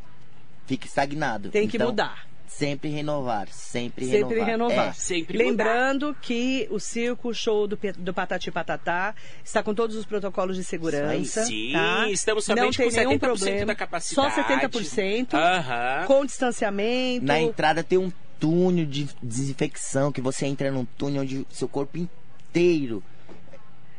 fica 0.65 0.85
estagnado. 0.87 1.49
Tem 1.49 1.67
que 1.67 1.77
Então, 1.77 1.87
mudar. 1.87 2.25
Sempre 2.47 2.87
renovar, 2.89 3.49
sempre, 3.51 4.05
Sempre 4.05 4.35
renovar. 4.39 4.45
renovar. 4.47 4.87
É. 4.89 4.93
Sempre 4.93 5.37
Lembrando 5.37 6.15
que 6.21 6.67
o 6.71 6.79
circo, 6.79 7.29
o 7.29 7.33
show 7.33 7.67
do, 7.67 7.77
do 7.97 8.13
Patati 8.13 8.49
Patatá, 8.49 9.13
está 9.43 9.61
com 9.61 9.73
todos 9.73 9.93
os 9.97 10.05
protocolos 10.05 10.55
de 10.55 10.63
segurança. 10.63 11.43
Sim, 11.43 11.73
tá? 11.73 12.07
estamos 12.09 12.47
Não 12.47 12.55
somente 12.55 12.77
tem 12.77 12.89
com 12.89 12.95
nenhum 12.95 13.11
70% 13.11 13.19
problema. 13.19 13.65
da 13.65 13.75
capacidade. 13.75 14.33
Só 14.35 14.41
70%. 14.43 15.33
Aham. 15.33 16.05
Com 16.07 16.25
distanciamento. 16.25 17.25
Na 17.25 17.41
entrada 17.41 17.83
tem 17.83 17.97
um 17.97 18.09
túnel 18.39 18.85
de 18.85 19.07
desinfecção, 19.21 20.11
que 20.11 20.21
você 20.21 20.45
entra 20.45 20.71
num 20.71 20.85
túnel 20.85 21.23
onde 21.23 21.45
seu 21.51 21.67
corpo 21.67 21.97
inteiro 21.97 23.03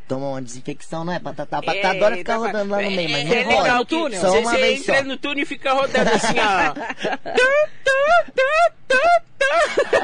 toma 0.08 0.28
uma 0.28 0.40
desinfecção, 0.42 1.04
não 1.04 1.12
é? 1.12 1.18
Patata, 1.18 1.60
patata 1.60 1.88
adora 1.88 2.16
ficar 2.16 2.34
tá- 2.34 2.38
rodando 2.38 2.70
lá 2.70 2.80
no 2.80 2.90
meio, 2.90 3.10
mas 3.10 3.22
é, 3.22 3.24
não 3.24 3.34
é 3.34 3.42
roda. 3.44 3.62
legal 3.62 3.86
que 3.86 3.96
túnel? 3.96 4.20
Só 4.20 4.30
Você, 4.30 4.38
uma 4.38 4.50
você 4.52 4.56
vez 4.58 4.80
entra 4.80 4.98
só. 4.98 5.04
no 5.04 5.16
túnel 5.16 5.42
e 5.42 5.46
fica 5.46 5.72
rodando 5.72 6.10
assim, 6.10 6.34
ó. 6.38 6.74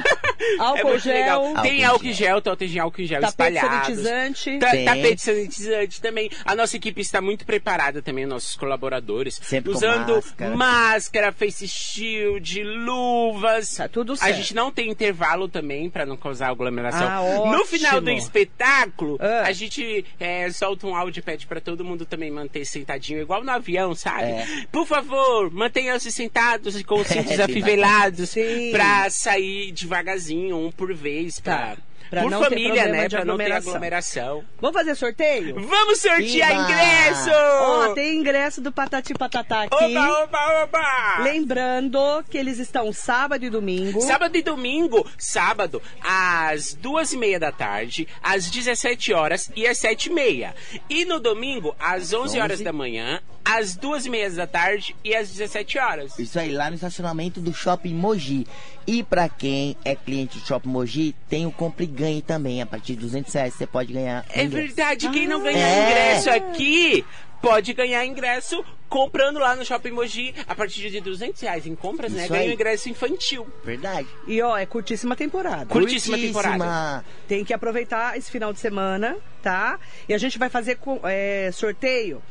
Tu. 0.56 0.62
Álcool 0.62 0.94
É 0.94 0.99
gel. 0.99 1.14
legal. 1.14 1.44
Álcool 1.46 1.62
Tem 1.62 1.78
gel. 1.78 1.90
álcool 1.92 2.12
gel, 2.12 2.42
tá, 2.42 2.56
tem 2.56 2.78
álcool 2.78 3.04
gel 3.04 3.20
Tapete 3.20 3.61
sanitizante. 3.61 4.58
Ta- 4.58 4.70
Tem. 4.70 4.84
Tapete 4.84 5.22
sanitizante 5.22 6.00
também. 6.00 6.30
A 6.44 6.54
nossa 6.54 6.76
equipe 6.76 7.00
está 7.00 7.20
muito 7.20 7.44
preparada 7.46 8.02
também, 8.02 8.26
nossos 8.26 8.56
colaboradores. 8.56 9.38
Sempre 9.42 9.70
com 9.72 9.76
usando 9.78 10.14
máscara. 10.16 10.56
máscara, 10.56 11.32
face 11.32 11.68
shield, 11.68 12.62
luvas. 12.62 13.75
Tá 13.76 13.88
tudo 13.88 14.12
A 14.14 14.16
certo. 14.16 14.37
gente 14.37 14.54
não 14.54 14.70
tem 14.70 14.90
intervalo 14.90 15.49
também 15.49 15.88
para 15.90 16.04
não 16.06 16.16
causar 16.16 16.49
aglomeração. 16.49 17.06
Ah, 17.08 17.50
no 17.50 17.64
final 17.64 18.00
do 18.00 18.11
espetáculo, 18.11 19.18
Ah. 19.20 19.42
a 19.46 19.52
gente 19.52 20.04
é, 20.18 20.50
solta 20.50 20.87
um 20.87 20.94
áudio 20.96 21.20
e 21.20 21.22
pede 21.22 21.46
para 21.46 21.61
todo 21.61 21.84
mundo 21.84 22.04
também 22.04 22.30
manter 22.30 22.64
sentadinho, 22.64 23.20
igual 23.20 23.42
no 23.44 23.50
avião, 23.50 23.94
sabe? 23.94 24.22
É. 24.25 24.46
Por 24.70 24.87
favor, 24.87 25.50
mantenham-se 25.52 26.11
sentados 26.11 26.78
e 26.78 26.84
com 26.84 27.00
os 27.00 27.06
cintos 27.06 27.37
tem 27.37 27.40
afivelados 27.44 28.30
Sim. 28.30 28.70
pra 28.72 29.08
sair 29.11 29.72
devagarzinho, 29.72 30.31
um 30.52 30.70
por 30.70 30.94
vez, 30.94 31.38
pra, 31.40 31.76
Tá. 31.76 31.82
Pra 32.11 32.23
Por 32.23 32.30
não 32.30 32.40
ter 32.40 32.49
família, 32.50 32.88
né? 32.88 33.09
Pra 33.09 33.25
não 33.25 33.37
ter 33.37 33.52
aglomeração. 33.52 34.44
Vamos 34.61 34.76
fazer 34.76 34.94
sorteio? 34.94 35.54
Vamos 35.66 36.00
sortear 36.00 36.50
Iba! 36.52 36.62
ingresso! 36.62 37.30
Ó, 37.32 37.94
tem 37.94 38.18
ingresso 38.18 38.61
do 38.61 38.73
Patati 38.73 39.14
Patatá 39.14 39.62
aqui. 39.62 39.75
Oba, 39.85 40.23
oba, 40.25 40.62
oba! 40.64 41.23
Lembrando 41.23 42.25
que 42.28 42.38
eles 42.38 42.59
estão 42.59 42.92
sábado 42.92 43.44
e 43.44 43.50
domingo. 43.50 44.00
Sábado 44.00 44.37
e 44.37 44.42
domingo, 44.42 45.06
sábado, 45.18 45.82
às 46.02 46.75
duas 46.75 47.12
e 47.12 47.16
meia 47.16 47.38
da 47.38 47.52
tarde, 47.52 48.06
às 48.23 48.50
17 48.50 49.12
horas 49.12 49.50
e 49.54 49.66
às 49.66 49.78
sete 49.78 50.06
e 50.06 50.12
meia. 50.12 50.54
E 50.88 51.04
no 51.04 51.18
domingo, 51.21 51.75
às 51.78 52.12
11 52.12 52.38
horas 52.38 52.54
11. 52.54 52.64
da 52.64 52.73
manhã, 52.73 53.21
às 53.44 53.75
duas 53.76 54.06
e 54.06 54.11
meia 54.11 54.30
da 54.30 54.47
tarde 54.47 54.94
e 55.04 55.14
às 55.14 55.28
17 55.30 55.78
horas. 55.78 56.18
Isso 56.18 56.38
aí, 56.38 56.52
lá 56.52 56.68
no 56.68 56.76
estacionamento 56.76 57.40
do 57.40 57.52
Shopping 57.52 57.94
Mogi. 57.94 58.47
E 58.87 59.02
pra 59.02 59.28
quem 59.28 59.76
é 59.85 59.94
cliente 59.94 60.38
do 60.38 60.47
Shopping 60.47 60.68
Mogi, 60.68 61.14
tem 61.28 61.47
o 61.47 61.52
Compre 61.52 61.87
Ganhe 61.92 62.22
também. 62.22 62.61
A 62.62 62.66
partir 62.66 62.94
de 62.94 63.00
200 63.02 63.32
reais 63.32 63.54
você 63.54 63.66
pode 63.66 63.92
ganhar. 63.92 64.25
É 64.30 64.44
ingresso. 64.44 64.66
verdade, 64.75 65.08
quem 65.11 65.26
não 65.28 65.42
ganhar 65.42 65.66
É. 65.66 65.90
ingresso 65.90 66.30
aqui 66.30 67.04
pode 67.40 67.72
ganhar 67.72 68.04
ingresso 68.06 68.64
comprando 68.88 69.38
lá 69.38 69.56
no 69.56 69.64
Shopping 69.64 69.90
Mogi 69.90 70.34
a 70.46 70.54
partir 70.54 70.90
de 70.90 71.00
200 71.00 71.40
reais 71.40 71.66
em 71.66 71.75
compras, 71.75 72.12
né? 72.12 72.22
Isso 72.22 72.28
Ganha 72.32 72.42
aí. 72.44 72.50
um 72.50 72.52
ingresso 72.52 72.88
infantil. 72.88 73.46
Verdade. 73.64 74.06
E 74.26 74.40
ó, 74.42 74.56
é 74.56 74.64
curtíssima 74.66 75.16
temporada. 75.16 75.66
Curtíssima 75.66 76.16
temporada. 76.16 77.04
Tem 77.26 77.44
que 77.44 77.52
aproveitar 77.52 78.16
esse 78.16 78.30
final 78.30 78.52
de 78.52 78.61
semana, 78.61 79.16
tá? 79.42 79.78
E 80.08 80.14
a 80.14 80.18
gente 80.18 80.38
vai 80.38 80.49
fazer 80.49 80.76
com- 80.76 81.00
é, 81.04 81.50
sorteio. 81.52 82.22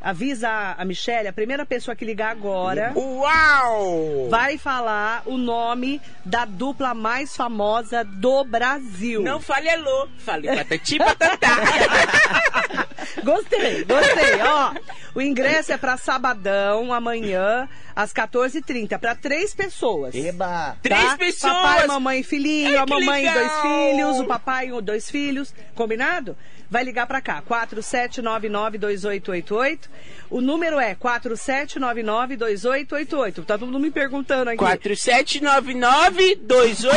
Avisa 0.00 0.74
a 0.78 0.84
Michelle, 0.84 1.28
a 1.28 1.32
primeira 1.32 1.66
pessoa 1.66 1.94
que 1.94 2.06
ligar 2.06 2.30
agora 2.30 2.92
Uau! 2.96 4.28
vai 4.30 4.56
falar 4.56 5.22
o 5.26 5.36
nome 5.36 6.00
da 6.24 6.46
dupla 6.46 6.94
mais 6.94 7.36
famosa 7.36 8.02
do 8.02 8.42
Brasil. 8.44 9.22
Não 9.22 9.40
fale 9.40 9.68
alô, 9.68 10.08
fale 10.18 10.48
patati 10.48 10.96
patatá. 10.96 11.56
Gostei, 13.22 13.84
gostei. 13.84 14.40
Ó, 14.42 14.74
o 15.14 15.20
ingresso 15.20 15.72
é 15.72 15.76
pra 15.76 15.96
sabadão, 15.96 16.92
amanhã, 16.92 17.68
às 17.94 18.12
14h30, 18.12 18.98
pra 18.98 19.14
três 19.14 19.54
pessoas. 19.54 20.14
Eba! 20.14 20.76
Três 20.82 21.04
tá? 21.04 21.18
pessoas. 21.18 21.52
Papai, 21.52 21.86
mamãe 21.86 22.20
e 22.20 22.22
filhinho, 22.22 22.70
Ai, 22.70 22.76
a 22.76 22.86
mamãe 22.86 23.26
e 23.26 23.32
dois 23.32 23.52
filhos, 23.60 24.20
o 24.20 24.24
papai 24.24 24.68
e 24.68 24.80
dois 24.80 25.10
filhos. 25.10 25.54
Combinado? 25.74 26.36
Vai 26.70 26.84
ligar 26.84 27.06
pra 27.06 27.20
cá, 27.20 27.42
47992888. 27.42 29.90
O 30.30 30.40
número 30.40 30.78
é 30.78 30.94
47992888. 30.94 33.44
Tá 33.44 33.58
todo 33.58 33.66
mundo 33.66 33.80
me 33.80 33.90
perguntando 33.90 34.48
aqui. 34.50 34.62
4799-2888. 34.62 36.90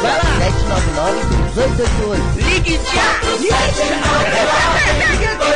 Vai 0.00 0.12
lá. 0.12 0.22
799 0.38 1.26
1888 1.56 2.38
Ligue 2.38 2.78
já! 2.94 3.18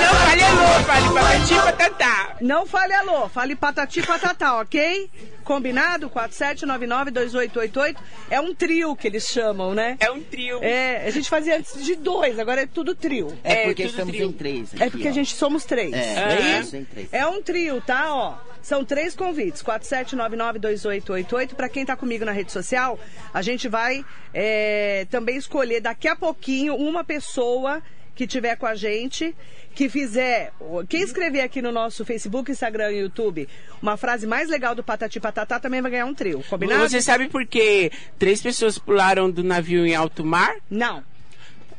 Não 0.03 0.15
fale 0.17 0.43
alô, 0.43 0.67
fale 0.85 1.09
patati 1.15 1.55
patatá. 1.55 2.37
Não 2.41 2.67
fale 2.67 2.93
alô, 2.95 3.29
fale 3.29 3.55
patati 3.57 4.03
patatá, 4.03 4.61
ok? 4.61 5.09
Combinado? 5.45 6.09
47992888. 6.11 7.97
É 8.31 8.41
um 8.41 8.55
trio 8.55 8.95
que 8.97 9.07
eles 9.09 9.27
chamam, 9.29 9.75
né? 9.75 9.97
É 10.01 10.11
um 10.11 10.21
trio. 10.21 10.59
É, 10.63 11.05
a 11.07 11.11
gente 11.11 11.29
fazia 11.29 11.57
antes 11.57 11.85
de 11.85 11.95
dois, 11.97 12.39
agora 12.39 12.63
é 12.63 12.67
tudo 12.67 12.95
trio. 12.95 13.37
É 13.45 13.63
É, 13.63 13.65
porque 13.67 13.83
estamos 13.85 14.15
trio. 14.15 14.29
em 14.29 14.33
três. 14.33 14.73
É 14.75 14.85
aqui, 14.85 14.91
porque 14.93 15.09
ó. 15.09 15.11
a 15.11 15.15
gente 15.15 15.35
somos 15.35 15.65
três. 15.65 15.93
É, 15.93 16.15
não 16.15 16.23
é 16.33 16.61
isso? 16.61 16.87
É 17.11 17.27
um 17.27 17.43
trio, 17.43 17.81
tá? 17.81 18.15
Ó, 18.15 18.37
são 18.63 18.85
três 18.85 19.15
convites. 19.15 19.63
47992888. 19.63 21.55
Pra 21.55 21.69
quem 21.69 21.85
tá 21.85 21.97
comigo 21.97 22.25
na 22.25 22.33
rede 22.33 22.53
social, 22.53 22.99
a 23.33 23.43
gente 23.43 23.69
vai 23.69 24.05
é, 24.33 25.07
também 25.11 25.37
escolher 25.37 25.81
daqui 25.81 26.09
a 26.09 26.17
pouquinho 26.17 26.75
uma 26.77 27.05
pessoa 27.05 27.83
que 28.15 28.27
tiver 28.27 28.57
com 28.57 28.67
a 28.67 28.75
gente, 28.75 29.35
que 29.75 29.89
fizer. 29.89 30.53
Quem 30.89 31.03
escrever 31.03 31.41
aqui 31.41 31.63
no 31.63 31.73
nosso 31.73 32.05
Facebook, 32.05 32.51
Instagram 32.51 32.93
e 32.93 32.99
YouTube 33.01 33.49
uma 33.81 33.97
frase 33.97 34.27
mais 34.27 34.49
legal 34.49 34.75
do 34.75 34.83
Patati 34.83 35.19
Patatá 35.19 35.59
também 35.59 35.83
vai 35.83 35.91
ganhar 35.91 36.07
um 36.07 36.15
trio. 36.15 36.45
Combinado? 36.49 36.89
Você 36.89 37.01
sabe 37.01 37.29
por 37.29 37.45
que 37.47 37.91
três 38.19 38.41
pessoas 38.41 38.79
pularam 38.79 39.31
do 39.31 39.43
navio 39.43 39.85
em 39.85 39.95
alto 39.95 40.25
mar? 40.25 40.55
Não. 40.71 41.03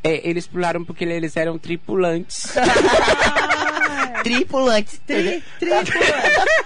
É, 0.03 0.27
eles 0.29 0.45
pularam 0.45 0.83
porque 0.83 1.03
eles 1.05 1.37
eram 1.37 1.57
tripulantes. 1.57 2.53
Tripulantes. 4.23 4.99
Tri, 5.05 5.43
tripulante. 5.59 5.91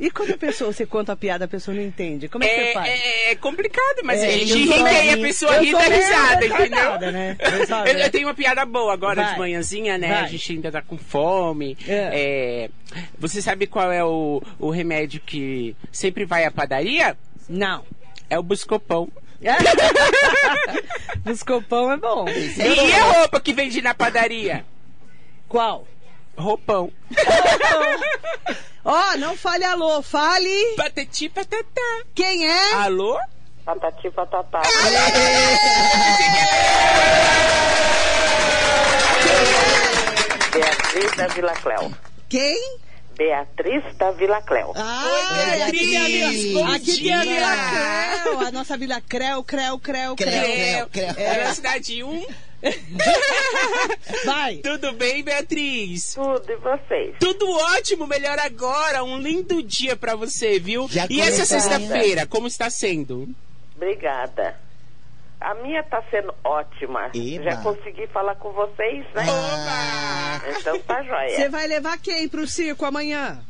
E 0.00 0.12
quando 0.12 0.32
a 0.32 0.36
pessoa, 0.38 0.72
você 0.72 0.86
conta 0.86 1.12
a 1.12 1.16
piada, 1.16 1.46
a 1.46 1.48
pessoa 1.48 1.74
não 1.76 1.82
entende? 1.82 2.28
Como 2.28 2.44
é 2.44 2.46
que 2.46 2.54
você 2.54 2.60
É, 2.68 2.72
faz? 2.72 2.88
é- 2.88 3.30
é 3.32 3.34
complicado, 3.34 3.96
mas 4.04 4.22
É, 4.22 4.26
a 4.28 4.30
gente 4.30 4.54
ri 4.56 4.66
sou 4.68 4.86
e 4.88 5.10
a 5.10 5.16
pessoa 5.18 5.58
ri 5.58 5.72
da 5.72 5.80
risada, 5.80 6.46
entendeu? 6.46 7.12
né? 7.12 7.36
Eu 7.42 7.50
Eu, 7.84 7.94
né? 7.98 8.04
eu 8.06 8.10
tenho 8.10 8.28
uma 8.28 8.34
piada 8.34 8.64
boa 8.64 8.92
agora 8.92 9.20
Vai. 9.24 9.32
de 9.32 9.38
manhãzinha, 9.40 9.98
né? 9.98 10.06
Vai. 10.06 10.22
A 10.22 10.26
gente 10.28 10.52
ainda 10.52 10.70
tá 10.70 10.80
com 10.82 10.96
fome. 10.96 11.76
É. 11.88 12.10
É, 12.12 12.70
você 13.18 13.42
sabe 13.42 13.66
qual 13.66 13.90
é 13.90 14.04
o, 14.04 14.40
o 14.60 14.70
remédio 14.70 15.20
que 15.20 15.74
sempre 15.90 16.24
vai 16.24 16.44
à 16.44 16.50
padaria? 16.52 17.16
Não. 17.48 17.84
É 18.30 18.38
o 18.38 18.42
buscopão. 18.44 19.08
Buscopão 21.28 21.92
é 21.92 21.96
bom. 21.96 22.24
E 22.28 22.92
a 22.94 23.02
roupa 23.18 23.40
que 23.40 23.52
vende 23.52 23.80
na 23.82 23.94
padaria? 23.94 24.64
Qual? 25.48 25.86
Roupão. 26.36 26.92
Ó, 28.84 29.16
não 29.18 29.36
fale 29.36 29.64
alô, 29.64 30.00
fale 30.02 30.74
Patati 30.76 31.28
patatá. 31.28 32.02
quem 32.14 32.46
é? 32.48 32.72
Alô? 32.74 33.18
Patati 33.64 34.10
patatá. 34.10 34.62
Beatriz 40.52 41.16
da 41.16 41.26
Vila 41.28 41.52
Cléo. 41.54 41.92
Quem? 42.28 42.78
Beatriz 43.18 43.82
da 43.96 44.12
Vila 44.12 44.40
Cléo. 44.42 44.72
Ah, 44.76 45.04
Oi, 45.04 45.42
a 45.50 45.56
Beatriz, 45.56 46.42
Vila, 46.44 46.60
bom 46.60 46.72
aqui 46.72 47.02
tem 47.02 47.12
a 47.12 47.22
dia. 47.24 47.34
Vila 47.34 48.22
Creu, 48.22 48.40
a 48.46 48.52
nossa 48.52 48.76
Vila 48.76 49.00
Creu, 49.00 49.42
Creu, 49.42 49.78
Creu, 49.80 50.14
Creu. 50.14 50.86
Creu. 50.86 51.14
É 51.16 51.42
na 51.44 51.52
cidade 51.52 52.04
1. 52.04 52.26
Vai. 54.24 54.56
Tudo 54.58 54.92
bem, 54.92 55.24
Beatriz? 55.24 56.14
Tudo 56.14 56.44
e 56.48 56.56
vocês? 56.56 57.16
Tudo 57.18 57.50
ótimo, 57.50 58.06
melhor 58.06 58.38
agora. 58.38 59.02
Um 59.02 59.18
lindo 59.18 59.64
dia 59.64 59.96
pra 59.96 60.14
você, 60.14 60.60
viu? 60.60 60.88
Já 60.88 61.08
e 61.10 61.20
essa 61.20 61.44
começou 61.44 61.60
sexta-feira, 61.60 62.24
como 62.24 62.46
está 62.46 62.70
sendo? 62.70 63.28
Obrigada. 63.74 64.56
A 65.40 65.54
minha 65.54 65.82
tá 65.84 66.02
sendo 66.10 66.34
ótima. 66.44 67.10
Eba. 67.14 67.44
Já 67.44 67.56
consegui 67.62 68.06
falar 68.08 68.34
com 68.36 68.52
vocês, 68.52 69.06
né? 69.14 69.24
Ah, 69.28 70.40
Então 70.58 70.78
tá 70.80 71.02
Você 71.02 71.04
joia. 71.08 71.50
vai 71.50 71.66
levar 71.66 71.98
quem 71.98 72.28
pro 72.28 72.46
circo 72.46 72.84
amanhã? 72.84 73.40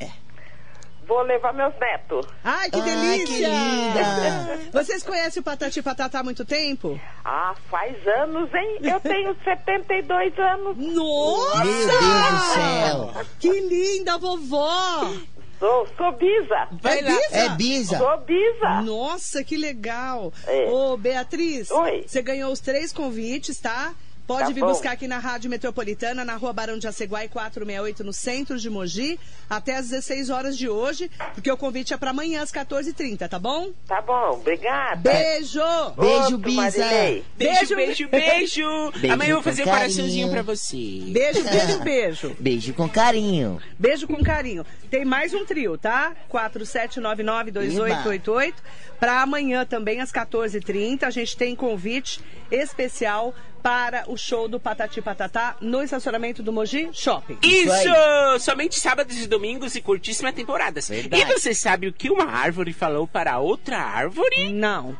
Vou 1.06 1.22
levar 1.22 1.54
meus 1.54 1.72
netos. 1.80 2.26
Ai, 2.44 2.68
que 2.70 2.78
Ai, 2.78 2.82
delícia! 2.84 3.26
que 3.26 3.42
linda. 3.46 4.58
Vocês 4.70 5.02
conhecem 5.02 5.40
o 5.40 5.44
Patati 5.44 5.80
Patatá 5.82 6.20
há 6.20 6.22
muito 6.22 6.44
tempo? 6.44 7.00
Ah, 7.24 7.54
faz 7.70 7.96
anos, 8.06 8.52
hein? 8.52 8.78
Eu 8.82 9.00
tenho 9.00 9.34
72 9.42 10.38
anos. 10.38 10.76
Nossa! 10.76 11.64
Meu 11.64 11.76
Deus 11.98 12.30
do 12.30 12.38
céu. 12.52 13.24
Que 13.40 13.48
linda, 13.60 14.18
vovó! 14.18 15.10
Sou, 15.58 15.88
sou 15.96 16.12
bisa. 16.12 16.68
Vai 16.80 17.02
lá. 17.02 17.10
Bisa? 17.10 17.36
É 17.36 17.48
Bisa. 17.50 17.98
Sou 17.98 18.18
bisa. 18.18 18.82
Nossa, 18.82 19.42
que 19.42 19.56
legal! 19.56 20.32
É. 20.46 20.70
Ô, 20.70 20.96
Beatriz, 20.96 21.70
Oi. 21.70 22.04
você 22.06 22.22
ganhou 22.22 22.52
os 22.52 22.60
três 22.60 22.92
convites, 22.92 23.58
tá? 23.58 23.92
Pode 24.28 24.48
Tá 24.48 24.50
vir 24.50 24.60
bom. 24.60 24.66
buscar 24.68 24.92
aqui 24.92 25.08
na 25.08 25.18
Rádio 25.18 25.48
Metropolitana, 25.48 26.22
na 26.22 26.36
rua 26.36 26.52
Barão 26.52 26.78
de 26.78 26.86
Aceguai 26.86 27.28
468, 27.28 28.04
no 28.04 28.12
centro 28.12 28.58
de 28.58 28.68
Mogi, 28.68 29.18
até 29.48 29.76
às 29.76 29.88
16 29.88 30.28
horas 30.28 30.54
de 30.56 30.68
hoje, 30.68 31.10
porque 31.32 31.50
o 31.50 31.56
convite 31.56 31.94
é 31.94 31.96
para 31.96 32.10
amanhã 32.10 32.42
às 32.42 32.52
14h30, 32.52 33.26
tá 33.26 33.38
bom? 33.38 33.70
Tá 33.86 34.02
bom, 34.02 34.32
obrigada. 34.34 35.00
Beijo! 35.10 35.58
Beijo, 35.96 36.12
Outro, 36.22 36.36
Bisa. 36.38 36.60
Marilei. 36.60 37.24
Beijo, 37.38 37.74
Beijo. 37.74 37.76
beijo, 37.76 38.08
beijo. 38.10 38.92
Beijo 39.00 39.14
Amanhã 39.14 39.30
eu 39.30 39.36
vou 39.36 39.42
fazer 39.42 39.62
um 39.62 39.64
coraçãozinho 39.64 40.30
pra 40.30 40.42
você. 40.42 40.76
Beijo, 41.08 41.42
beijo, 41.48 41.78
beijo. 41.80 42.36
Beijo 42.38 42.74
com 42.74 42.86
carinho. 42.86 43.58
Beijo 43.78 44.06
com 44.06 44.22
carinho. 44.22 44.62
Tem 44.90 45.06
mais 45.06 45.32
um 45.32 45.46
trio, 45.46 45.78
tá? 45.78 46.12
47992888. 46.30 48.52
Para 49.00 49.22
amanhã 49.22 49.64
também, 49.64 50.00
às 50.02 50.12
14h30, 50.12 51.04
a 51.04 51.10
gente 51.10 51.34
tem 51.36 51.54
convite 51.56 52.20
especial 52.50 53.34
para 53.62 54.04
o 54.08 54.16
show 54.16 54.48
do 54.48 54.58
Patati 54.60 55.00
Patatá 55.02 55.56
no 55.60 55.82
estacionamento 55.82 56.42
do 56.42 56.52
Mogi 56.52 56.88
Shopping. 56.92 57.38
Isso 57.42 57.72
Isso! 57.72 58.40
Somente 58.40 58.78
sábados 58.78 59.16
e 59.16 59.26
domingos 59.26 59.74
e 59.74 59.80
curtíssima 59.80 60.32
temporadas. 60.32 60.88
Verdade. 60.88 61.22
E 61.22 61.26
você 61.26 61.54
sabe 61.54 61.88
o 61.88 61.92
que 61.92 62.10
uma 62.10 62.24
árvore 62.24 62.72
falou 62.72 63.06
para 63.06 63.38
outra 63.38 63.78
árvore? 63.78 64.52
Não. 64.52 64.96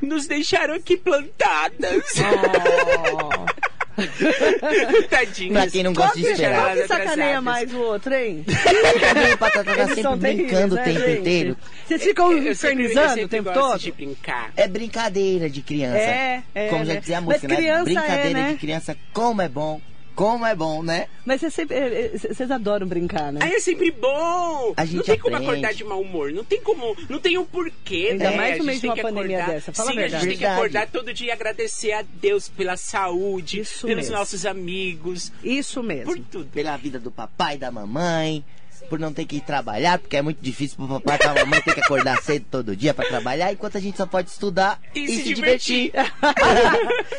Nos 0.00 0.26
deixaram 0.26 0.74
aqui 0.74 0.96
plantadas. 0.96 2.04
Oh. 2.18 3.69
Tadinho. 5.10 5.52
Pra 5.52 5.66
quem 5.68 5.82
não 5.82 5.92
gosta 5.92 6.18
de 6.18 6.26
esperar. 6.26 6.62
qual 6.62 6.76
que 6.76 6.86
sacaneia 6.86 7.40
mais 7.40 7.72
o 7.72 7.78
outro, 7.78 8.14
hein? 8.14 8.44
Cadê 9.00 9.32
o 9.32 9.38
Patata 9.38 9.74
tá 9.74 9.86
sempre 9.88 10.02
são 10.02 10.16
brincando 10.16 10.74
o 10.74 10.78
tempo 10.78 10.98
né, 11.00 11.06
gente? 11.06 11.20
inteiro? 11.20 11.56
Vocês 11.86 12.02
ficam 12.02 12.36
infernizando 12.36 13.24
o 13.24 13.28
tempo 13.28 13.52
todo? 13.52 13.78
de 13.78 13.92
brincar. 13.92 14.52
É 14.56 14.68
brincadeira 14.68 15.50
de 15.50 15.62
criança. 15.62 15.98
É, 15.98 16.42
é, 16.54 16.68
Como 16.68 16.84
já 16.84 16.94
né? 16.94 17.00
dizia 17.00 17.18
a 17.18 17.20
música, 17.20 17.48
né? 17.48 17.56
criança 17.56 17.84
Brincadeira 17.84 18.28
é, 18.28 18.32
né? 18.32 18.52
de 18.52 18.58
criança, 18.58 18.96
como 19.12 19.42
é 19.42 19.48
bom. 19.48 19.80
Como 20.14 20.44
é 20.44 20.54
bom, 20.54 20.82
né? 20.82 21.06
Mas 21.24 21.40
vocês 21.40 21.54
sempre- 21.54 21.76
eh, 21.76 22.10
eh, 22.14 22.18
vocês 22.18 22.50
adoram 22.50 22.86
brincar, 22.86 23.32
né? 23.32 23.40
Aí 23.42 23.52
é 23.54 23.60
sempre 23.60 23.90
bom. 23.90 24.74
A 24.76 24.84
gente 24.84 24.96
não 24.96 25.02
tem 25.04 25.18
como 25.18 25.36
aprende. 25.36 25.50
acordar 25.52 25.74
de 25.74 25.84
mau 25.84 26.00
humor. 26.02 26.30
Não 26.32 26.44
tem 26.44 26.60
como. 26.60 26.96
Não 27.08 27.18
tem 27.18 27.38
um 27.38 27.44
porquê, 27.44 28.08
Ainda 28.12 28.30
né? 28.30 28.36
mais 28.36 28.56
no 28.58 28.62
a 28.62 28.66
meio 28.66 28.72
gente 28.74 28.80
de 28.82 28.86
uma 28.88 28.94
tem 28.96 29.04
que 29.04 29.10
pandemia 29.10 29.36
acordar. 29.38 29.54
dessa, 29.54 29.72
fala 29.72 29.90
a 29.90 29.92
Sim, 29.92 29.98
a 29.98 30.02
verdade. 30.02 30.22
gente 30.24 30.28
tem 30.30 30.38
que 30.38 30.44
Verdade. 30.44 30.60
acordar 30.76 30.86
todo 30.88 31.14
dia 31.14 31.26
e 31.28 31.30
agradecer 31.30 31.92
a 31.92 32.02
Deus 32.02 32.48
pela 32.48 32.76
saúde, 32.76 33.60
Isso 33.60 33.86
pelos 33.86 34.04
mesmo. 34.04 34.16
nossos 34.18 34.44
amigos, 34.44 35.32
Isso 35.42 35.82
mesmo. 35.82 36.04
por 36.06 36.18
tudo. 36.18 36.46
Pela 36.50 36.76
vida 36.76 36.98
do 36.98 37.10
papai 37.10 37.54
e 37.54 37.58
da 37.58 37.70
mamãe. 37.70 38.44
Por 38.88 38.98
não 38.98 39.12
ter 39.12 39.24
que 39.24 39.36
ir 39.36 39.40
trabalhar, 39.42 39.98
porque 39.98 40.16
é 40.16 40.22
muito 40.22 40.38
difícil 40.40 40.76
pro 40.76 40.88
papai 41.00 41.14
e 41.14 41.18
pra 41.18 41.34
mamãe 41.34 41.60
ter 41.60 41.74
que 41.74 41.80
acordar 41.80 42.20
cedo 42.24 42.44
todo 42.50 42.74
dia 42.74 42.92
pra 42.92 43.06
trabalhar, 43.06 43.52
enquanto 43.52 43.76
a 43.76 43.80
gente 43.80 43.96
só 43.96 44.04
pode 44.06 44.30
estudar 44.30 44.80
E 44.94 45.00
e, 45.04 45.06
se 45.06 45.16
se 45.22 45.34
divertir. 45.34 45.92
divertir. 45.92 46.12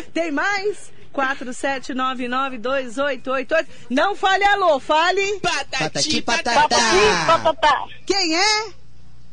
Tem 0.13 0.31
mais? 0.31 0.91
479928888. 1.13 3.68
Não 3.89 4.15
fale 4.15 4.44
alô, 4.46 4.80
fale. 4.80 5.39
Patati 5.39 5.80
Patati, 5.80 6.22
patatá. 6.22 6.53
patatá. 6.62 7.25
Patatá. 7.27 7.86
Quem 8.06 8.38
é? 8.38 8.70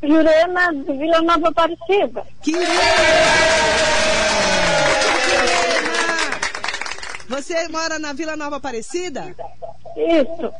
Jurema 0.02 0.72
de 0.74 0.92
Vila 0.96 1.20
Nova 1.22 1.48
Aparecida. 1.48 2.26
Querida! 2.42 2.68
Você 7.28 7.68
mora 7.68 7.98
na 7.98 8.12
Vila 8.12 8.36
Nova 8.36 8.56
Aparecida? 8.56 9.34
Isso. 9.96 10.52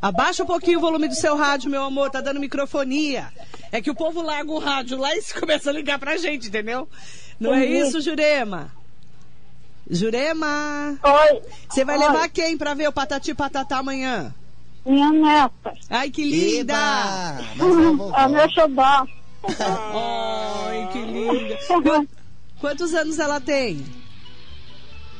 Abaixa 0.00 0.44
um 0.44 0.46
pouquinho 0.46 0.78
o 0.78 0.80
volume 0.80 1.08
do 1.08 1.14
seu 1.14 1.36
rádio, 1.36 1.70
meu 1.70 1.82
amor, 1.82 2.10
tá 2.10 2.20
dando 2.20 2.38
microfonia. 2.38 3.26
É 3.72 3.80
que 3.80 3.90
o 3.90 3.94
povo 3.94 4.22
larga 4.22 4.50
o 4.52 4.58
rádio 4.58 4.98
lá 4.98 5.14
e 5.16 5.22
começa 5.40 5.70
a 5.70 5.72
ligar 5.72 5.98
pra 5.98 6.16
gente, 6.16 6.48
entendeu? 6.48 6.88
Não 7.40 7.52
é 7.52 7.58
Uhum. 7.58 7.62
isso, 7.64 8.00
Jurema? 8.00 8.70
Jurema, 9.88 10.98
Oi. 11.02 11.42
você 11.68 11.84
vai 11.84 11.96
Oi. 11.98 12.06
levar 12.06 12.28
quem 12.28 12.56
pra 12.58 12.74
ver 12.74 12.88
o 12.88 12.92
Patati 12.92 13.32
Patatá 13.34 13.78
amanhã? 13.78 14.34
Minha 14.84 15.10
neta. 15.12 15.72
Ai, 15.90 16.10
que 16.10 16.24
linda! 16.24 16.74
Eba! 16.74 18.16
A 18.16 18.28
minha 18.28 18.48
xodó. 18.48 19.06
Ai, 20.66 20.88
que 20.92 20.98
linda! 21.02 21.56
Qu- 21.82 22.08
Quantos 22.60 22.94
anos 22.94 23.18
ela 23.18 23.40
tem? 23.40 23.84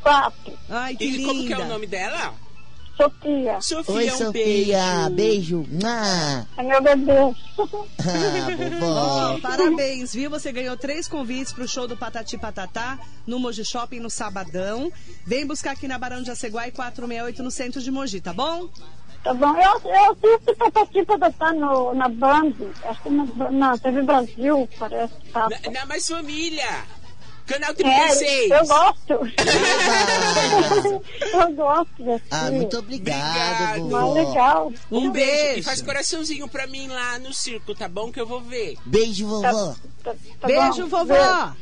Quatro. 0.02 0.52
Ai, 0.68 0.96
que 0.96 1.04
E 1.04 1.10
linda! 1.16 1.28
como 1.32 1.46
que 1.46 1.52
é 1.52 1.58
o 1.58 1.68
nome 1.68 1.86
dela? 1.86 2.34
Sofia. 2.96 3.60
Sofia, 3.60 3.94
Oi, 3.94 4.06
um 4.10 4.16
Sofia. 4.16 5.10
beijo. 5.10 5.62
Beijo. 5.62 5.66
Ah, 5.84 6.44
É 6.56 6.62
meu 6.62 6.82
bebê. 6.82 7.12
ah 7.58 8.76
vovó. 8.80 9.38
parabéns, 9.40 10.14
viu? 10.14 10.30
Você 10.30 10.50
ganhou 10.52 10.76
três 10.76 11.06
convites 11.06 11.52
pro 11.52 11.68
show 11.68 11.86
do 11.86 11.96
Patati 11.96 12.38
Patatá 12.38 12.98
no 13.26 13.38
Moji 13.38 13.64
Shopping 13.64 14.00
no 14.00 14.08
sabadão. 14.10 14.90
Vem 15.26 15.46
buscar 15.46 15.72
aqui 15.72 15.86
na 15.86 15.98
Barão 15.98 16.22
de 16.22 16.30
Aceguai 16.30 16.70
468 16.70 17.42
no 17.42 17.50
centro 17.50 17.80
de 17.82 17.90
Mogi, 17.90 18.20
tá 18.20 18.32
bom? 18.32 18.68
Tá 19.22 19.34
bom. 19.34 19.54
Eu, 19.56 19.80
eu 19.90 20.12
assisto 20.12 20.56
Patati 20.56 21.04
Patatá 21.04 21.52
no, 21.52 21.94
na 21.94 22.08
Band. 22.08 22.52
Acho 22.84 23.02
que 23.02 23.10
na, 23.10 23.50
na 23.50 23.78
TV 23.78 24.02
Brasil, 24.02 24.68
parece. 24.78 25.14
Tá. 25.32 25.48
Na, 25.48 25.70
na 25.70 25.86
Mais 25.86 26.06
Família. 26.06 26.84
Canal 27.46 27.70
É, 27.70 27.74
36. 27.74 28.50
eu 28.50 28.66
gosto. 28.66 29.12
eu 31.32 31.52
gosto 31.54 32.02
desse. 32.02 32.24
Ah, 32.30 32.50
muito 32.50 32.76
obrigado, 32.78 33.82
Obrigado. 33.82 34.12
Legal. 34.14 34.72
Um 34.90 35.06
E 35.06 35.10
beijo. 35.10 35.62
faz 35.62 35.80
coraçãozinho 35.82 36.48
pra 36.48 36.66
mim 36.66 36.88
lá 36.88 37.18
no 37.18 37.32
circo, 37.32 37.74
tá 37.74 37.88
bom? 37.88 38.10
Que 38.10 38.20
eu 38.20 38.26
vou 38.26 38.40
ver. 38.40 38.76
Beijo, 38.84 39.26
vovó. 39.28 39.74
Tá- 40.02 40.14
tá 40.40 40.46
Beijo, 40.46 40.86
bom. 40.88 41.04
vovó! 41.04 41.52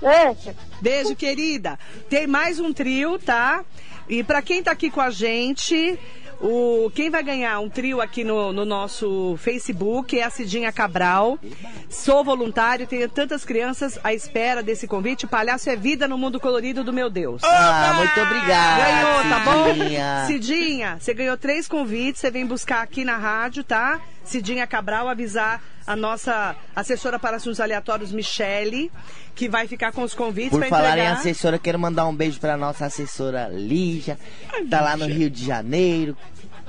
Beijo. 0.00 0.56
Beijo, 0.80 1.16
querida. 1.16 1.78
Tem 2.10 2.26
mais 2.26 2.58
um 2.58 2.72
trio, 2.72 3.18
tá? 3.18 3.64
E 4.08 4.22
pra 4.22 4.42
quem 4.42 4.62
tá 4.62 4.70
aqui 4.72 4.90
com 4.90 5.00
a 5.00 5.10
gente, 5.10 5.98
o 6.40 6.90
quem 6.94 7.10
vai 7.10 7.22
ganhar 7.22 7.58
um 7.60 7.68
trio 7.68 8.00
aqui 8.00 8.24
no, 8.24 8.52
no 8.52 8.64
nosso 8.64 9.36
Facebook 9.38 10.18
é 10.18 10.24
a 10.24 10.30
Cidinha 10.30 10.72
Cabral. 10.72 11.38
Sou 11.88 12.24
voluntário, 12.24 12.86
tenho 12.86 13.08
tantas 13.08 13.44
crianças 13.44 13.98
à 14.02 14.12
espera 14.12 14.62
desse 14.62 14.86
convite. 14.86 15.26
Palhaço 15.26 15.70
é 15.70 15.76
vida 15.76 16.08
no 16.08 16.18
mundo 16.18 16.40
colorido 16.40 16.82
do 16.84 16.92
meu 16.92 17.08
Deus. 17.08 17.42
Ah, 17.44 17.94
muito 17.96 18.20
obrigado. 18.20 18.78
Ganhou, 18.78 19.22
tá 19.30 19.38
bom? 19.44 19.74
Cidinha. 19.74 20.24
Cidinha, 20.26 20.96
você 21.00 21.14
ganhou 21.14 21.36
três 21.36 21.68
convites, 21.68 22.20
você 22.20 22.30
vem 22.30 22.46
buscar 22.46 22.82
aqui 22.82 23.04
na 23.04 23.16
rádio, 23.16 23.64
tá? 23.64 24.00
Cidinha 24.24 24.66
Cabral, 24.66 25.08
avisar 25.08 25.62
a 25.86 25.94
nossa 25.94 26.56
assessora 26.74 27.18
para 27.18 27.36
assuntos 27.36 27.60
aleatórios, 27.60 28.10
Michele, 28.10 28.90
que 29.34 29.48
vai 29.48 29.68
ficar 29.68 29.92
com 29.92 30.02
os 30.02 30.14
convites 30.14 30.50
Por 30.50 30.60
para 30.60 30.68
falar 30.68 30.88
em 30.96 31.00
entregar. 31.02 31.12
assessora, 31.18 31.58
quero 31.58 31.78
mandar 31.78 32.06
um 32.06 32.14
beijo 32.14 32.40
pra 32.40 32.56
nossa 32.56 32.86
assessora 32.86 33.48
Lígia, 33.52 34.18
tá 34.70 34.80
lá 34.80 34.96
no 34.96 35.06
Rio 35.06 35.28
de 35.28 35.44
Janeiro, 35.44 36.16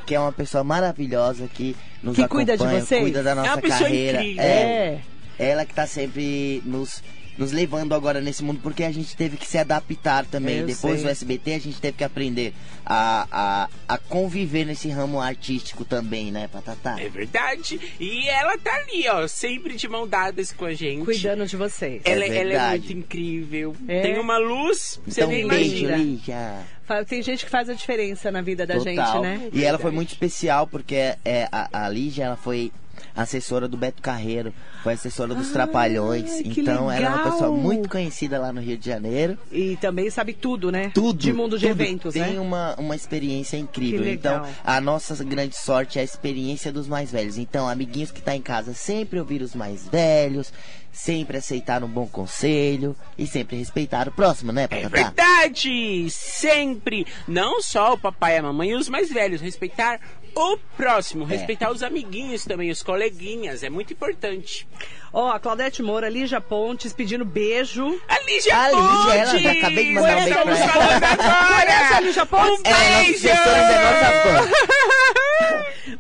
que 0.06 0.14
é 0.14 0.20
uma 0.20 0.32
pessoa 0.34 0.64
maravilhosa 0.64 1.48
que 1.48 1.76
nos 2.04 2.16
Que 2.16 2.24
acompanha, 2.24 2.46
cuida 2.58 2.58
de 2.58 2.82
vocês? 2.82 3.02
cuida 3.02 3.24
da 3.24 3.32
É 3.32 3.36
nossa 3.36 3.62
pessoa 3.62 3.80
carreira. 3.80 4.20
incrível. 4.22 4.44
É. 4.44 5.00
Ela 5.38 5.66
que 5.66 5.74
tá 5.74 5.86
sempre 5.88 6.62
nos, 6.66 7.04
nos 7.38 7.52
levando 7.52 7.94
agora 7.94 8.22
nesse 8.22 8.44
mundo, 8.44 8.60
porque 8.62 8.84
a 8.84 8.92
gente 8.92 9.16
teve 9.16 9.38
que 9.38 9.48
se 9.48 9.58
adaptar 9.58 10.26
também. 10.26 10.60
Eu 10.60 10.68
Depois 10.68 10.96
sei. 10.96 11.04
do 11.04 11.10
SBT, 11.10 11.54
a 11.54 11.60
gente 11.60 11.80
teve 11.82 11.98
que 11.98 12.04
aprender 12.04 12.54
a, 12.86 13.28
a, 13.32 13.70
a 13.88 13.98
conviver 13.98 14.66
nesse 14.66 14.90
ramo 14.90 15.20
artístico 15.20 15.84
também, 15.84 16.32
né, 16.32 16.48
Patatá? 16.48 16.96
É 17.00 17.10
verdade. 17.10 17.80
E 18.00 18.28
ela 18.30 18.58
tá 18.58 18.74
ali, 18.76 19.08
ó, 19.10 19.28
sempre 19.28 19.76
de 19.76 19.88
mão 19.88 20.08
dadas 20.08 20.52
com 20.54 20.66
a 20.66 20.74
gente. 20.74 21.04
Cuidando 21.04 21.46
de 21.46 21.58
vocês. 21.58 22.02
É 22.06 22.12
Ela, 22.12 22.26
ela 22.26 22.34
é 22.36 22.44
verdade. 22.44 22.78
muito 22.86 22.94
incrível. 23.06 23.76
É. 23.88 24.02
Tem 24.02 24.20
uma 24.20 24.38
luz, 24.38 25.00
você 25.06 25.22
Então, 25.22 25.32
nem 25.32 25.48
beijo, 25.48 25.86
imagina. 25.86 26.66
Tem 27.08 27.22
gente 27.24 27.46
que 27.46 27.52
faz 27.52 27.68
a 27.70 27.74
diferença 27.74 28.32
na 28.32 28.42
vida 28.42 28.66
da 28.66 28.76
Total. 28.76 28.94
gente, 28.94 29.22
né? 29.22 29.50
E 29.52 29.64
ela 29.64 29.80
foi 29.80 29.92
muito 29.92 30.10
especial 30.10 30.68
porque 30.68 30.96
é, 31.26 31.50
a, 31.52 31.86
a 31.86 31.90
Lígia 31.90 32.26
ela 32.26 32.38
foi 32.38 32.72
assessora 33.16 33.68
do 33.68 33.78
Beto 33.78 34.02
Carreiro, 34.02 34.54
foi 34.84 34.94
assessora 34.94 35.34
dos 35.34 35.50
Trapalhões. 35.52 36.40
Ah, 36.40 36.44
que 36.44 36.62
Então 36.62 36.92
ela 36.92 37.06
é 37.06 37.10
uma 37.10 37.18
legal. 37.18 37.32
pessoa 37.32 37.52
muito 37.52 37.88
conhecida 37.90 38.38
lá 38.40 38.52
no 38.52 38.60
Rio 38.62 38.78
de 38.78 38.86
Janeiro. 38.86 39.38
E 39.52 39.78
também 39.78 40.10
sabe 40.10 40.34
tudo, 40.34 40.72
né? 40.72 40.92
Tudo. 40.94 41.18
De 41.20 41.32
mundo 41.34 41.58
de 41.58 41.68
tudo. 41.68 41.82
eventos, 41.82 42.14
Tem 42.14 42.34
né? 42.34 42.40
uma, 42.40 42.76
uma 42.78 42.96
experiência 42.96 43.58
incrível. 43.58 44.06
Então, 44.12 44.46
a 44.64 44.82
nossa 44.82 45.16
grande 45.24 45.56
sorte 45.56 45.98
é 45.98 46.02
a 46.02 46.04
experiência 46.06 46.72
dos 46.72 46.88
mais 46.88 47.12
velhos. 47.12 47.38
Então, 47.38 47.68
amiguinhos 47.70 48.12
que 48.12 48.22
tá 48.22 48.36
em 48.36 48.42
casa, 48.42 48.74
sempre 48.74 49.20
ouvir 49.20 49.42
os 49.42 49.56
mais 49.56 49.88
velhos, 49.88 50.52
sempre 50.92 51.38
aceitar 51.38 51.84
um 51.84 51.88
bom 51.88 52.08
conselho 52.08 52.96
e 53.18 53.26
sempre 53.28 53.58
respeitar 53.58 54.08
o 54.08 54.12
próximo, 54.12 54.52
né, 54.52 54.64
É 54.64 54.68
Patatá? 54.68 54.90
verdade! 54.90 56.10
Sempre! 56.10 57.06
Não 57.28 57.62
só 57.62 57.94
o 57.94 57.98
papai, 57.98 58.38
a 58.38 58.42
mamãe 58.44 58.72
e 58.72 58.76
os 58.76 58.90
mais 58.90 59.10
velhos. 59.10 59.42
Respeitar 59.42 60.00
o 60.36 60.58
próximo. 60.78 61.24
É. 61.26 61.28
Respeitar 61.28 61.72
os 61.72 61.82
amiguinhos 61.82 62.44
também, 62.46 62.70
os 62.70 62.84
coleguinhas. 62.84 63.64
É 63.64 63.70
muito 63.70 63.94
importante. 63.94 64.68
Ó, 65.14 65.32
a 65.32 65.40
Claudete 65.40 65.82
Moura, 65.82 66.10
Lígia 66.10 66.42
Pontes, 66.42 66.92
pedindo 66.92 67.24
beijo. 67.24 68.00
A 68.08 68.20
Lígia 68.20 68.58
A 68.58 68.68
Lígia, 68.70 68.82
Pontes! 68.84 69.14
ela, 69.16 69.40
já 69.40 69.52
acabei 69.52 69.86
de 69.86 69.92
mandar 69.94 70.18
um 70.18 70.24
beijo 70.26 70.44
pra 70.44 70.54
ela. 70.54 71.18
Conhece 71.62 71.94
a 71.94 72.00
Lígia 72.02 72.26
Pontes? 72.26 72.60
Um 72.60 72.62
Ela 72.66 72.84
é 72.84 72.90
nossa 72.90 73.06
beijo! 73.06 73.28
é 73.30 73.34
nossa 73.34 74.44
fã. 74.44 75.25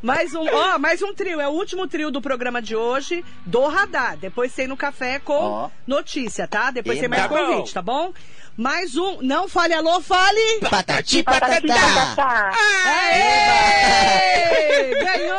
Mais 0.02 0.34
um, 0.34 0.46
ó, 0.48 0.78
mais 0.80 1.02
um 1.02 1.14
trio. 1.14 1.40
É 1.40 1.48
o 1.48 1.52
último 1.52 1.88
trio 1.88 2.12
do 2.12 2.22
programa 2.22 2.62
de 2.62 2.76
hoje, 2.76 3.24
do 3.46 3.66
Radar. 3.68 4.18
Depois 4.18 4.54
tem 4.54 4.68
no 4.68 4.78
café 4.78 5.20
com 5.20 5.34
Ó. 5.34 5.70
notícia, 5.88 6.48
tá? 6.48 6.72
Depois 6.72 7.00
tem 7.00 7.08
mais 7.10 7.24
Tá 7.24 7.28
bom. 7.28 7.36
convite, 7.36 7.74
tá 7.74 7.82
bom? 7.82 8.14
Mais 8.58 8.96
um. 8.96 9.22
Não 9.22 9.48
fale 9.50 9.74
alô, 9.74 10.00
fale! 10.02 10.60
Patati 10.70 11.24
Patati 11.24 11.68
patatá. 11.68 12.52
Aê! 12.86 14.96
Ganhou! 15.04 15.38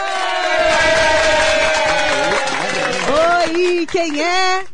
Oi, 3.53 3.87
quem 3.91 4.23
é? 4.23 4.65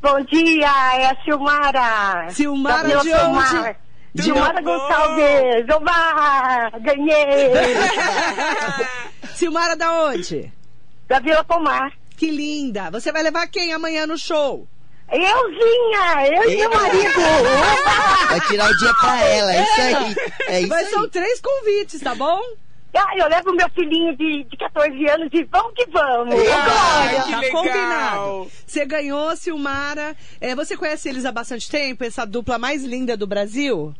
Bom 0.00 0.20
dia, 0.24 0.94
é 0.96 1.06
a 1.10 1.16
Silmara. 1.24 2.26
Silmara 2.30 2.88
de 2.98 3.10
Silmar. 3.10 3.76
Onde? 4.14 4.16
De 4.16 4.22
Silmara 4.22 4.60
Bom. 4.62 4.78
Gonçalves. 4.78 5.66
Oba! 5.74 6.70
Ganhei! 6.80 7.50
Silmara 9.34 9.76
da 9.76 10.04
onde? 10.04 10.52
da 11.08 11.18
Vila 11.20 11.44
Pomar. 11.44 11.92
Que 12.16 12.30
linda! 12.30 12.90
Você 12.90 13.12
vai 13.12 13.22
levar 13.22 13.46
quem 13.46 13.72
amanhã 13.72 14.06
no 14.06 14.16
show? 14.16 14.66
Euzinha, 15.10 16.26
eu 16.34 16.50
e 16.50 16.56
meu 16.56 16.70
marido. 16.70 17.20
Vai 18.28 18.40
tirar 18.42 18.70
o 18.70 18.76
dia 18.78 18.94
pra 18.94 19.20
ela, 19.20 19.54
é 19.54 19.62
isso 19.62 19.80
aí. 19.80 20.16
É 20.46 20.60
isso 20.60 20.68
Mas 20.68 20.88
são 20.88 21.02
aí. 21.02 21.10
três 21.10 21.40
convites, 21.40 22.00
tá 22.00 22.14
bom? 22.14 22.40
Ah, 22.94 23.16
eu 23.16 23.26
levo 23.28 23.52
meu 23.54 23.68
filhinho 23.70 24.14
de, 24.16 24.44
de 24.44 24.56
14 24.56 25.08
anos 25.10 25.28
e 25.32 25.44
vamos 25.44 25.72
que 25.74 25.86
vamos. 25.90 26.34
Olha, 26.34 27.22
que 27.22 27.30
tá 27.32 27.40
legal. 27.40 27.62
combinado. 27.62 28.50
Você 28.66 28.84
ganhou, 28.84 29.34
Silmara. 29.36 30.14
É, 30.40 30.54
você 30.54 30.76
conhece 30.76 31.08
eles 31.08 31.24
há 31.24 31.32
bastante 31.32 31.70
tempo? 31.70 32.04
Essa 32.04 32.26
dupla 32.26 32.58
mais 32.58 32.84
linda 32.84 33.16
do 33.16 33.26
Brasil? 33.26 33.94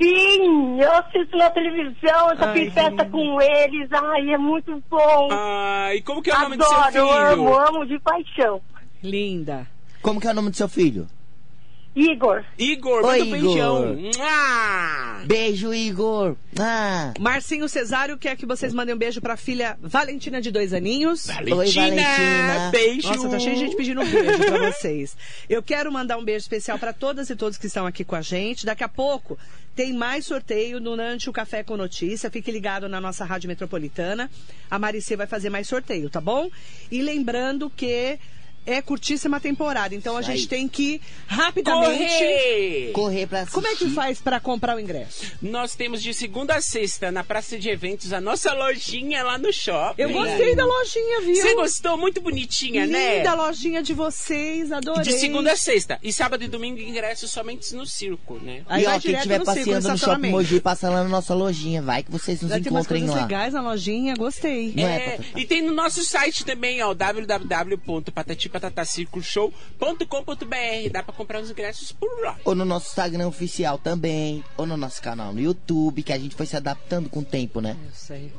Sim, 0.00 0.80
eu 0.80 0.92
assisto 0.92 1.36
na 1.36 1.50
televisão, 1.50 2.30
eu 2.30 2.36
já 2.36 2.52
fiz 2.52 2.72
festa 2.72 3.04
com 3.06 3.40
eles. 3.40 3.88
Ai, 3.92 4.30
é 4.34 4.38
muito 4.38 4.82
bom. 4.90 5.28
Ah, 5.32 5.94
e 5.94 6.02
como 6.02 6.22
que 6.22 6.30
é 6.30 6.36
o 6.36 6.40
nome 6.40 6.56
do 6.56 6.64
seu 6.64 6.76
Adoro, 6.76 6.90
filho? 6.90 7.08
eu 7.08 7.32
amo, 7.32 7.54
amo 7.78 7.86
de 7.86 7.98
paixão. 7.98 8.60
Linda. 9.02 9.66
Como 10.02 10.20
que 10.20 10.28
é 10.28 10.30
o 10.30 10.34
nome 10.34 10.50
do 10.50 10.56
seu 10.56 10.68
filho? 10.68 11.06
Igor, 11.96 12.44
Igor, 12.58 13.02
Oi, 13.06 13.18
manda 13.20 13.24
um 13.24 13.36
Igor. 13.38 13.40
beijão. 13.48 13.96
Mua! 13.96 15.24
Beijo, 15.24 15.72
Igor. 15.72 16.36
Ah, 16.58 17.14
Marcinho 17.18 17.66
Cesário 17.70 18.18
quer 18.18 18.36
que 18.36 18.44
vocês 18.44 18.74
mandem 18.74 18.94
um 18.94 18.98
beijo 18.98 19.18
pra 19.18 19.34
filha 19.34 19.78
Valentina, 19.80 20.40
de 20.42 20.50
dois 20.50 20.74
aninhos. 20.74 21.26
Valentina, 21.26 21.86
Valentina. 21.86 22.70
beijo. 22.70 23.08
Nossa, 23.08 23.28
tá 23.30 23.38
cheio 23.38 23.54
de 23.54 23.60
gente 23.60 23.76
pedindo 23.76 24.02
um 24.02 24.10
beijo 24.10 24.38
pra 24.44 24.70
vocês. 24.70 25.16
Eu 25.48 25.62
quero 25.62 25.90
mandar 25.90 26.18
um 26.18 26.24
beijo 26.24 26.42
especial 26.42 26.78
pra 26.78 26.92
todas 26.92 27.30
e 27.30 27.34
todos 27.34 27.56
que 27.56 27.66
estão 27.66 27.86
aqui 27.86 28.04
com 28.04 28.14
a 28.14 28.20
gente. 28.20 28.66
Daqui 28.66 28.84
a 28.84 28.88
pouco 28.88 29.38
tem 29.74 29.94
mais 29.94 30.26
sorteio 30.26 30.78
durante 30.78 31.30
o 31.30 31.32
Café 31.32 31.62
com 31.62 31.78
Notícia. 31.78 32.30
Fique 32.30 32.50
ligado 32.50 32.90
na 32.90 33.00
nossa 33.00 33.24
Rádio 33.24 33.48
Metropolitana. 33.48 34.30
A 34.70 34.78
Maricê 34.78 35.16
vai 35.16 35.26
fazer 35.26 35.48
mais 35.48 35.66
sorteio, 35.66 36.10
tá 36.10 36.20
bom? 36.20 36.50
E 36.90 37.00
lembrando 37.00 37.70
que 37.74 38.18
é 38.66 38.82
curtíssima 38.82 39.40
temporada, 39.40 39.94
então 39.94 40.16
a 40.16 40.22
gente 40.22 40.48
tem 40.48 40.66
que 40.68 41.00
rapidamente. 41.26 41.98
Correr! 41.98 42.90
correr 42.92 43.26
pra 43.26 43.38
assistir. 43.40 43.54
Como 43.54 43.66
é 43.66 43.74
que 43.76 43.88
faz 43.90 44.20
pra 44.20 44.40
comprar 44.40 44.76
o 44.76 44.80
ingresso? 44.80 45.32
Nós 45.40 45.74
temos 45.74 46.02
de 46.02 46.12
segunda 46.12 46.56
a 46.56 46.60
sexta 46.60 47.10
na 47.10 47.22
praça 47.22 47.58
de 47.58 47.68
eventos 47.68 48.12
a 48.12 48.20
nossa 48.20 48.52
lojinha 48.52 49.22
lá 49.22 49.38
no 49.38 49.52
shopping. 49.52 50.02
Eu 50.02 50.10
gostei 50.10 50.54
da 50.54 50.64
lojinha, 50.64 51.20
viu? 51.22 51.36
Você 51.36 51.54
gostou? 51.54 51.96
Muito 51.96 52.20
bonitinha, 52.20 52.86
né? 52.86 53.18
Linda 53.18 53.34
lojinha 53.34 53.82
de 53.82 53.92
vocês, 53.94 54.72
adorei. 54.72 55.02
De 55.04 55.12
segunda 55.12 55.52
a 55.52 55.56
sexta. 55.56 55.98
E 56.02 56.12
sábado 56.12 56.42
e 56.44 56.48
domingo 56.48 56.80
ingressos 56.80 57.30
somente 57.30 57.74
no 57.74 57.86
circo, 57.86 58.34
né? 58.42 58.62
Aí 58.68 58.82
e 58.82 58.84
vai 58.86 58.96
ó, 58.96 59.00
quem 59.00 59.14
estiver 59.14 59.38
no 59.38 59.44
circo, 59.44 59.58
passeando 59.60 59.88
no 59.88 59.98
shopping. 59.98 60.30
Mogi, 60.30 60.60
passa 60.60 60.88
lá 60.90 61.02
na 61.02 61.08
nossa 61.08 61.34
lojinha. 61.34 61.82
Vai 61.82 62.02
que 62.02 62.10
vocês 62.10 62.40
nos 62.40 62.50
Já 62.50 62.60
tem 62.60 62.70
umas 62.70 62.84
encontrem 62.84 63.02
coisas 63.02 63.16
lá. 63.16 63.22
legais 63.22 63.54
na 63.54 63.60
lojinha, 63.62 64.14
gostei. 64.16 64.74
É, 64.76 64.82
É, 64.82 65.20
e 65.36 65.44
tem 65.44 65.62
no 65.62 65.72
nosso 65.74 66.02
site 66.04 66.44
também, 66.44 66.82
ó, 66.82 66.94
www.patatipatatascircoshow.com.br. 68.60 70.90
Dá 70.92 71.02
pra 71.02 71.14
comprar 71.14 71.40
os 71.40 71.50
ingressos 71.50 71.92
por 71.92 72.10
lá. 72.22 72.38
Ou 72.44 72.54
no 72.54 72.64
nosso 72.64 72.88
Instagram 72.88 73.28
oficial 73.28 73.78
também. 73.78 74.44
Ou 74.56 74.66
no 74.66 74.76
nosso 74.76 75.00
canal 75.02 75.32
no 75.32 75.40
YouTube, 75.40 76.02
que 76.02 76.12
a 76.12 76.18
gente 76.18 76.34
foi 76.34 76.46
se 76.46 76.56
adaptando 76.56 77.08
com 77.08 77.20
o 77.20 77.24
tempo, 77.24 77.60
né? 77.60 77.76
Eu 77.84 77.94
sei. 77.94 78.32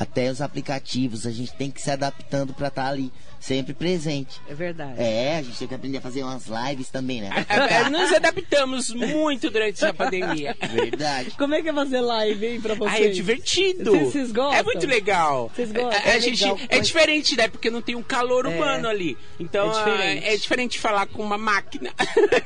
Até 0.00 0.30
os 0.30 0.40
aplicativos, 0.40 1.26
a 1.26 1.30
gente 1.30 1.52
tem 1.52 1.70
que 1.70 1.78
se 1.82 1.90
adaptando 1.90 2.54
pra 2.54 2.68
estar 2.68 2.86
ali, 2.86 3.12
sempre 3.38 3.74
presente. 3.74 4.40
É 4.48 4.54
verdade. 4.54 4.94
É, 4.98 5.36
a 5.36 5.42
gente 5.42 5.58
tem 5.58 5.68
que 5.68 5.74
aprender 5.74 5.98
a 5.98 6.00
fazer 6.00 6.22
umas 6.22 6.46
lives 6.46 6.88
também, 6.88 7.20
né? 7.20 7.28
É, 7.68 7.90
Nos 7.90 8.10
adaptamos 8.10 8.88
muito 8.94 9.50
durante 9.50 9.74
essa 9.74 9.92
pandemia. 9.92 10.56
Verdade. 10.72 11.32
Como 11.32 11.54
é 11.54 11.60
que 11.60 11.68
é 11.68 11.72
fazer 11.74 12.00
live, 12.00 12.46
hein, 12.46 12.60
pra 12.62 12.72
vocês? 12.74 12.94
Ah, 12.94 13.04
é 13.04 13.08
divertido. 13.10 13.92
Vocês- 13.98 14.32
gostam? 14.32 14.54
É 14.58 14.62
muito 14.62 14.86
legal. 14.86 15.50
Vocês 15.54 15.70
gostam? 15.70 15.90
A, 15.90 16.02
a 16.12 16.16
É 16.16 16.20
gente, 16.20 16.44
legal, 16.44 16.58
é 16.70 16.78
diferente, 16.80 17.36
né? 17.36 17.48
Porque 17.48 17.68
não 17.68 17.82
tem 17.82 17.94
um 17.94 18.02
calor 18.02 18.46
humano 18.46 18.88
ali. 18.88 19.18
Então 19.38 19.66
É 19.66 19.70
ah, 19.70 19.84
diferente. 19.84 20.26
é 20.28 20.36
diferente 20.38 20.78
falar 20.78 21.06
com 21.08 21.22
uma 21.22 21.36
máquina. 21.36 21.92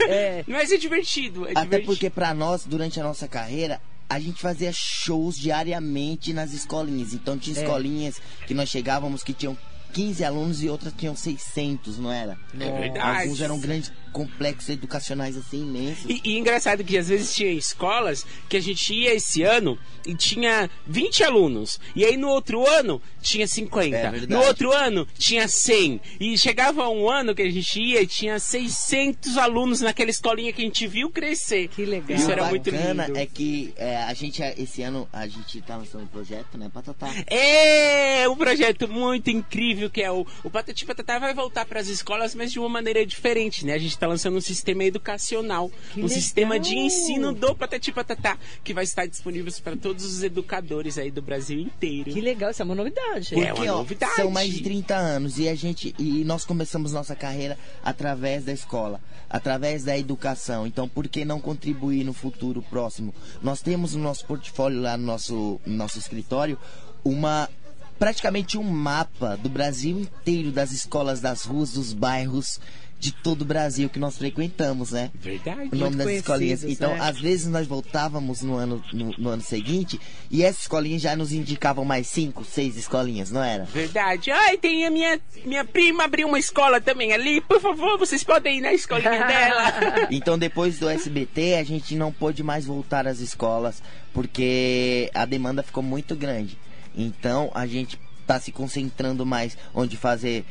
É. 0.09 0.43
Mas 0.49 0.73
é 0.73 0.77
divertido. 0.77 1.47
É 1.47 1.53
Até 1.53 1.61
divertido. 1.63 1.87
porque 1.87 2.11
pra 2.11 2.35
nós, 2.35 2.65
durante 2.65 2.99
a 2.99 3.05
nossa 3.05 3.29
carreira, 3.29 3.81
a 4.15 4.21
gente 4.21 4.41
fazia 4.41 4.71
shows 4.73 5.37
diariamente 5.37 6.33
nas 6.33 6.53
escolinhas. 6.53 7.13
Então 7.15 7.37
tinha 7.37 7.57
É. 7.59 7.63
escolinhas 7.63 8.21
que 8.47 8.55
nós 8.55 8.69
chegávamos 8.69 9.25
que 9.25 9.33
tinham 9.33 9.59
15 9.95 10.25
alunos 10.25 10.63
e 10.63 10.69
outras 10.69 10.93
tinham 10.97 11.15
600, 11.17 11.99
não 11.99 12.13
era? 12.13 12.37
É 12.59 12.81
verdade. 12.81 13.23
Alguns 13.23 13.41
eram 13.41 13.59
grandes 13.59 13.93
complexos 14.13 14.69
educacionais 14.69 15.37
assim 15.37 15.63
imensos. 15.63 16.05
E, 16.09 16.21
e 16.25 16.39
engraçado 16.39 16.85
que 16.85 16.97
às 16.97 17.09
vezes 17.09 17.35
tinha 17.35 17.51
escolas 17.51 18.25
que 18.49 18.57
a 18.57 18.61
gente 18.61 18.95
ia 18.95 19.13
esse 19.13 19.43
ano 19.43 19.77
e 20.07 20.15
tinha 20.15 20.71
20 20.87 21.25
alunos. 21.25 21.81
E 21.97 22.05
aí 22.05 22.17
no 22.17 22.29
outro 22.29 22.65
ano 22.67 23.03
tinha 23.21 23.47
50. 23.47 23.97
É 23.97 24.11
verdade. 24.11 24.33
no 24.33 24.41
outro 24.47 24.73
ano 24.73 25.07
tinha 25.19 25.49
100. 25.49 26.01
E 26.21 26.39
chegava 26.39 26.89
um 26.89 27.11
ano 27.11 27.35
que 27.35 27.43
a 27.43 27.51
gente 27.51 27.81
ia 27.81 28.03
e 28.03 28.07
tinha 28.07 28.39
600 28.39 29.37
alunos 29.37 29.81
naquela 29.81 30.11
escolinha 30.11 30.53
que 30.53 30.63
a 30.63 30.65
gente 30.65 30.87
viu 30.87 31.11
crescer. 31.11 31.69
Que 31.69 31.85
legal. 31.85 32.17
Isso 32.17 32.27
E 32.27 32.29
o 32.29 32.33
era 32.33 32.45
muito 32.47 32.71
bacana 32.71 33.07
lindo. 33.07 33.19
é 33.19 33.27
que 33.27 33.73
é, 33.77 33.97
a 33.97 34.15
gente, 34.15 34.41
esse 34.59 34.83
ano, 34.83 35.09
a 35.13 35.27
gente 35.27 35.61
tá 35.63 35.77
lançando 35.77 36.05
um 36.05 36.07
projeto, 36.07 36.57
né, 36.57 36.71
Patatá? 36.73 37.09
É 37.27 38.29
um 38.29 38.37
projeto 38.37 38.87
muito 38.87 39.29
incrível 39.31 39.84
que 39.91 40.03
é 40.03 40.11
o, 40.11 40.27
o 40.43 40.51
Patati 40.51 40.85
Patatá 40.85 41.19
vai 41.19 41.35
voltar 41.35 41.65
para 41.67 41.81
as 41.81 41.89
escolas, 41.89 42.35
mas 42.35 42.53
de 42.53 42.59
uma 42.59 42.69
maneira 42.69 43.05
diferente, 43.05 43.65
né? 43.65 43.75
A 43.75 43.79
gente 43.79 43.93
está 43.93 44.07
lançando 44.07 44.37
um 44.37 44.41
sistema 44.41 44.85
educacional, 44.85 45.71
Que 45.93 46.01
um 46.01 46.05
legal! 46.05 46.09
sistema 46.21 46.59
de 46.61 46.77
ensino 46.77 47.33
do 47.33 47.55
Patati 47.55 47.93
Patatá, 47.93 48.39
que 48.63 48.73
vai 48.75 48.85
estar 48.85 49.07
disponível 49.07 49.53
para 49.63 49.77
todos 49.77 50.05
os 50.05 50.23
educadores 50.23 50.99
aí 50.99 51.11
do 51.11 51.23
Brasil 51.23 51.59
inteiro. 51.59 52.11
Que 52.13 52.21
legal, 52.21 52.51
isso 52.51 52.63
é 52.63 52.65
uma 52.65 52.75
novidade. 52.75 53.35
É 53.39 53.47
Porque, 53.49 53.63
uma 53.63 53.73
ó, 53.75 53.79
novidade. 53.79 54.15
são 54.15 54.31
mais 54.31 54.53
de 54.53 54.63
30 54.63 54.95
anos 54.97 55.39
e 55.39 55.49
a 55.49 55.55
gente 55.55 55.95
e 55.99 56.25
nós 56.25 56.45
começamos 56.45 56.93
nossa 56.93 57.15
carreira 57.15 57.59
através 57.83 58.45
da 58.45 58.53
escola, 58.53 59.01
através 59.29 59.85
da 59.85 59.97
educação. 59.99 60.67
Então, 60.67 60.89
por 60.89 61.09
que 61.09 61.25
não 61.25 61.41
contribuir 61.41 62.05
no 62.05 62.13
futuro 62.13 62.63
próximo? 62.63 63.15
Nós 63.43 63.61
temos 63.63 63.95
no 63.95 64.03
nosso 64.03 64.25
portfólio 64.27 64.81
lá 64.81 64.97
no 64.97 65.05
nosso, 65.05 65.61
no 65.67 65.75
nosso 65.77 65.99
escritório 65.99 66.59
uma 67.05 67.49
praticamente 67.99 68.59
um 68.59 68.65
mapa 68.65 69.37
do 69.37 69.49
Brasil 69.49 69.99
inteiro 69.99 70.51
das 70.51 70.73
escolas, 70.73 71.21
das 71.21 71.45
ruas, 71.45 71.73
dos 71.73 71.93
bairros 71.93 72.61
de 73.05 73.13
todo 73.13 73.43
o 73.43 73.45
Brasil 73.45 73.91
que 73.91 73.99
nós 73.99 74.17
frequentamos, 74.17 74.93
né? 74.93 75.11
Verdade. 75.15 75.69
o 75.71 75.77
nome 75.77 75.97
das 75.97 76.09
escolinhas. 76.09 76.65
Então, 76.65 76.95
né? 76.95 77.01
às 77.03 77.21
vezes 77.21 77.47
nós 77.47 77.67
voltávamos 77.67 78.41
no 78.41 78.55
ano, 78.55 78.83
no, 78.95 79.11
no 79.19 79.29
ano 79.29 79.43
seguinte 79.43 80.01
e 80.31 80.43
essas 80.43 80.63
escolinhas 80.63 81.03
já 81.03 81.15
nos 81.15 81.31
indicavam 81.31 81.85
mais 81.85 82.07
cinco, 82.07 82.45
seis 82.45 82.79
escolinhas, 82.79 83.31
não 83.31 83.45
era? 83.45 83.65
Verdade. 83.65 84.31
Ai, 84.31 84.57
tem 84.57 84.87
a 84.87 84.91
minha, 84.91 85.21
minha 85.45 85.67
prima 85.67 86.05
abriu 86.05 86.27
uma 86.27 86.39
escola 86.39 86.81
também 86.81 87.13
ali. 87.13 87.43
Por 87.43 87.61
favor, 87.61 87.99
vocês 87.99 88.25
podem 88.25 88.59
ir 88.59 88.61
na 88.63 88.73
escolinha 88.73 89.11
dela. 89.27 90.09
Então, 90.11 90.39
depois 90.39 90.79
do 90.79 90.89
SBT, 90.89 91.57
a 91.57 91.65
gente 91.65 91.95
não 91.97 92.11
pôde 92.11 92.43
mais 92.43 92.65
voltar 92.65 93.07
às 93.07 93.21
escolas 93.21 93.83
porque 94.15 95.11
a 95.13 95.27
demanda 95.27 95.63
ficou 95.63 95.83
muito 95.83 96.17
grande. 96.17 96.57
Então, 96.97 97.51
a 97.55 97.67
gente 97.67 97.99
está 98.21 98.39
se 98.41 98.53
concentrando 98.53 99.27
mais 99.27 99.57
onde 99.75 99.97
fazer 99.97 100.45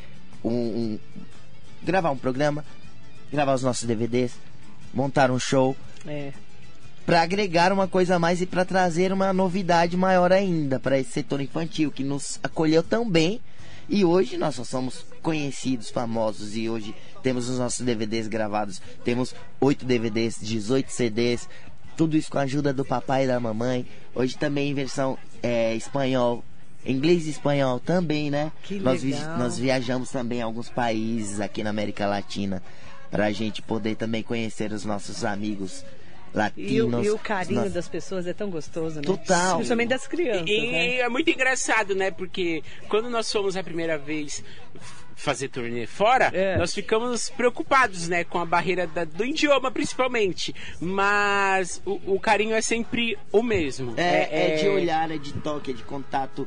um, 0.44 0.50
um- 0.52 0.98
gravar 1.82 2.10
um 2.10 2.16
programa, 2.16 2.64
gravar 3.32 3.54
os 3.54 3.62
nossos 3.62 3.84
DVDs, 3.84 4.32
montar 4.92 5.30
um 5.30 5.38
show 5.38 5.76
É. 6.06 6.32
para 7.06 7.22
agregar 7.22 7.72
uma 7.72 7.88
coisa 7.88 8.16
a 8.16 8.18
mais 8.18 8.40
e 8.40 8.46
para 8.46 8.64
trazer 8.64 9.12
uma 9.12 9.32
novidade 9.32 9.96
maior 9.96 10.32
ainda 10.32 10.78
para 10.78 10.98
esse 10.98 11.10
setor 11.12 11.40
infantil 11.40 11.90
que 11.90 12.04
nos 12.04 12.38
acolheu 12.42 12.82
tão 12.82 13.08
bem 13.10 13.40
e 13.88 14.04
hoje 14.04 14.36
nós 14.38 14.54
só 14.54 14.64
somos 14.64 15.04
conhecidos, 15.22 15.90
famosos 15.90 16.56
e 16.56 16.68
hoje 16.68 16.94
temos 17.22 17.48
os 17.48 17.58
nossos 17.58 17.84
DVDs 17.84 18.28
gravados, 18.28 18.80
temos 19.02 19.34
8 19.60 19.84
DVDs, 19.84 20.36
18 20.40 20.90
CDs, 20.90 21.48
tudo 21.96 22.16
isso 22.16 22.30
com 22.30 22.38
a 22.38 22.42
ajuda 22.42 22.72
do 22.72 22.84
papai 22.84 23.24
e 23.24 23.26
da 23.26 23.38
mamãe. 23.40 23.86
Hoje 24.14 24.36
também 24.36 24.70
em 24.70 24.74
versão 24.74 25.16
é, 25.42 25.74
espanhol, 25.74 26.44
inglês 26.84 27.26
e 27.26 27.30
espanhol 27.30 27.80
também, 27.80 28.30
né? 28.30 28.52
Que 28.62 28.74
nós, 28.78 29.02
vi- 29.02 29.14
nós 29.38 29.58
viajamos 29.58 30.10
também 30.10 30.42
a 30.42 30.44
alguns 30.44 30.68
países 30.68 31.40
aqui 31.40 31.62
na 31.62 31.70
América 31.70 32.06
Latina 32.06 32.62
para 33.10 33.26
a 33.26 33.32
gente 33.32 33.62
poder 33.62 33.96
também 33.96 34.22
conhecer 34.22 34.72
os 34.72 34.84
nossos 34.84 35.24
amigos 35.24 35.84
E, 36.34 36.36
latinos. 36.36 37.00
o, 37.00 37.04
e 37.04 37.10
o 37.10 37.18
carinho 37.18 37.60
Nós- 37.62 37.72
das 37.72 37.86
pessoas 37.88 38.26
é 38.26 38.32
tão 38.32 38.50
gostoso, 38.50 38.96
né? 38.96 39.02
Total. 39.02 39.56
Principalmente 39.56 39.88
das 39.90 40.06
crianças, 40.06 40.48
E 40.48 40.70
né? 40.72 40.96
é 40.98 41.08
muito 41.08 41.30
engraçado, 41.30 41.94
né? 41.94 42.10
Porque 42.10 42.62
quando 42.88 43.08
nós 43.08 43.30
fomos 43.30 43.56
a 43.56 43.62
primeira 43.62 43.96
vez 43.96 44.42
fazer 45.16 45.48
turnê 45.48 45.86
fora, 45.86 46.30
É. 46.34 46.56
nós 46.56 46.74
ficamos 46.74 47.30
preocupados, 47.30 48.08
né? 48.08 48.24
Com 48.24 48.38
a 48.38 48.44
barreira 48.44 48.86
da- 48.86 49.04
do 49.04 49.24
idioma, 49.24 49.70
principalmente. 49.70 50.54
Mas 50.80 51.80
o, 51.84 52.14
o 52.14 52.20
carinho 52.20 52.54
é 52.54 52.60
sempre 52.62 53.16
o 53.32 53.42
mesmo. 53.42 53.94
É, 53.96 54.54
é 54.54 54.56
de 54.56 54.68
olhar, 54.68 55.10
é 55.10 55.18
de 55.18 55.32
toque, 55.34 55.70
é 55.70 55.74
de 55.74 55.82
contato. 55.82 56.46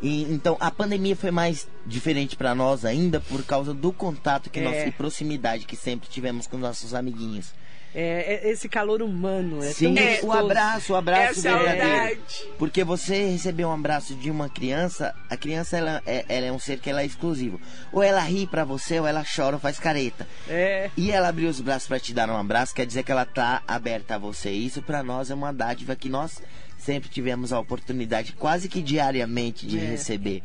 E, 0.00 0.22
então 0.32 0.56
a 0.60 0.70
pandemia 0.70 1.16
foi 1.16 1.30
mais 1.32 1.66
diferente 1.84 2.36
para 2.36 2.54
nós 2.54 2.84
ainda 2.84 3.18
por 3.20 3.42
causa 3.44 3.74
do 3.74 3.92
contato 3.92 4.48
que 4.48 4.60
É. 4.60 4.62
nós 4.62 4.86
e 4.86 4.92
proximidade 4.92 5.66
que 5.66 5.74
sempre 5.74 6.08
tivemos 6.08 6.46
com 6.46 6.56
nossos 6.56 6.94
amiguinhos. 6.94 7.52
É, 7.94 8.40
é 8.46 8.50
esse 8.50 8.68
calor 8.68 9.00
humano, 9.02 9.62
é 9.64 9.72
Sim, 9.72 9.94
tão 9.94 10.02
É, 10.04 10.20
o 10.22 10.30
abraço, 10.32 10.92
o 10.92 10.96
É 10.96 10.98
abraço 10.98 11.40
verdadeiro. 11.40 11.78
saudade. 11.80 12.48
Porque 12.58 12.84
você 12.84 13.30
receber 13.30 13.64
um 13.64 13.72
abraço 13.72 14.14
de 14.14 14.30
uma 14.30 14.48
criança, 14.48 15.14
a 15.30 15.36
criança 15.36 15.76
ela 15.78 16.02
é, 16.06 16.24
ela 16.28 16.46
é 16.46 16.52
um 16.52 16.58
ser 16.58 16.78
que 16.80 16.90
ela 16.90 17.00
é 17.02 17.06
exclusivo. 17.06 17.58
Ou 17.90 18.02
ela 18.02 18.20
ri 18.20 18.46
pra 18.46 18.62
você, 18.64 19.00
ou 19.00 19.06
ela 19.06 19.24
chora 19.24 19.56
ou 19.56 19.60
faz 19.60 19.78
careta. 19.78 20.28
É, 20.48 20.90
E 20.96 21.10
ela 21.10 21.28
abrir 21.28 21.46
os 21.46 21.60
braços 21.60 21.88
pra 21.88 21.98
te 21.98 22.12
dar 22.12 22.28
um 22.28 22.36
abraço, 22.36 22.74
quer 22.74 22.86
dizer 22.86 23.02
que 23.02 23.10
ela 23.12 23.24
tá 23.24 23.62
aberta 23.66 24.16
a 24.16 24.18
você. 24.18 24.50
Isso 24.50 24.82
pra 24.82 25.02
nós 25.02 25.30
é 25.30 25.34
uma 25.34 25.52
dádiva 25.52 25.96
que 25.96 26.08
nós 26.10 26.42
sempre 26.78 27.08
tivemos 27.08 27.52
a 27.52 27.58
oportunidade, 27.58 28.32
quase 28.34 28.68
que 28.68 28.80
diariamente, 28.82 29.66
de 29.66 29.78
É. 29.78 29.80
receber. 29.80 30.42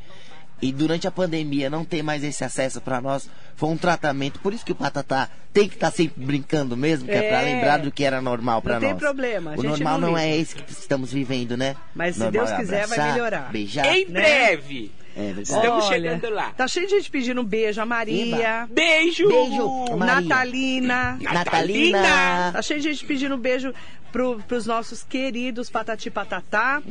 E 0.63 0.71
durante 0.71 1.07
a 1.07 1.11
pandemia 1.11 1.69
não 1.69 1.83
ter 1.83 2.01
mais 2.03 2.23
esse 2.23 2.43
acesso 2.43 2.79
pra 2.81 3.01
nós, 3.01 3.29
foi 3.55 3.69
um 3.69 3.77
tratamento. 3.77 4.39
Por 4.39 4.53
isso 4.53 4.65
que 4.65 4.71
o 4.71 4.75
Patatá 4.75 5.29
tem 5.51 5.67
que 5.67 5.75
estar 5.75 5.91
sempre 5.91 6.23
brincando 6.23 6.75
mesmo, 6.77 7.05
que 7.07 7.13
é, 7.13 7.27
pra 7.29 7.41
É. 7.41 7.45
lembrar 7.45 7.77
do 7.79 7.91
que 7.91 8.03
era 8.03 8.21
normal 8.21 8.61
pra 8.61 8.75
Não 8.75 8.81
nós. 8.81 8.89
tem 8.91 8.97
problema, 8.99 9.51
a 9.51 9.53
O 9.53 9.57
gente 9.57 9.65
normal 9.83 9.99
não 9.99 10.11
não, 10.11 10.17
é 10.17 10.35
esse 10.37 10.55
que 10.55 10.71
estamos 10.71 11.11
vivendo, 11.11 11.55
né? 11.57 11.75
Mas 11.93 12.15
se 12.15 12.21
Normal 12.21 12.45
Deus 12.45 12.51
é 12.51 12.57
quiser, 12.61 12.87
vai 12.87 12.97
abraçar, 12.97 13.13
melhorar. 13.13 13.51
Beijar. 13.51 13.85
Em 13.95 14.05
né? 14.05 14.21
breve. 14.21 14.91
É 15.15 15.25
verdade. 15.25 15.41
Estamos 15.43 15.85
Olha, 15.85 15.93
chegando 15.93 16.29
lá. 16.29 16.51
Tá 16.51 16.67
cheio 16.67 16.87
de 16.87 16.95
gente 16.95 17.09
pedindo 17.09 17.41
um 17.41 17.45
beijo. 17.45 17.81
A 17.81 17.85
Maria, 17.85 18.67
Beijo! 18.69 19.27
Beijo, 19.27 19.85
Maria. 19.97 20.21
Natalina. 20.21 21.19
Natalina. 21.21 22.51
Tá 22.51 22.61
cheio 22.61 22.81
de 22.81 22.91
gente 22.91 23.05
pedindo 23.05 23.35
um 23.35 23.39
beijo 23.39 23.73
pro, 24.11 24.39
pros 24.47 24.65
nossos 24.65 25.03
queridos 25.03 25.69
Patati 25.69 26.09
Patatá. 26.09 26.81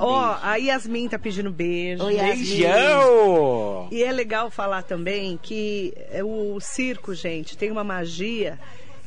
Ó, 0.00 0.28
beijo. 0.28 0.40
a 0.42 0.56
Yasmin 0.56 1.08
tá 1.08 1.18
pedindo 1.18 1.50
beijo. 1.50 2.04
Oi, 2.04 2.14
Yasmin. 2.14 2.36
Beijão! 2.36 3.88
E 3.90 4.02
é 4.02 4.12
legal 4.12 4.50
falar 4.50 4.82
também 4.82 5.38
que 5.42 5.94
é, 6.10 6.22
o 6.24 6.58
circo, 6.60 7.14
gente, 7.14 7.56
tem 7.56 7.70
uma 7.70 7.84
magia 7.84 8.58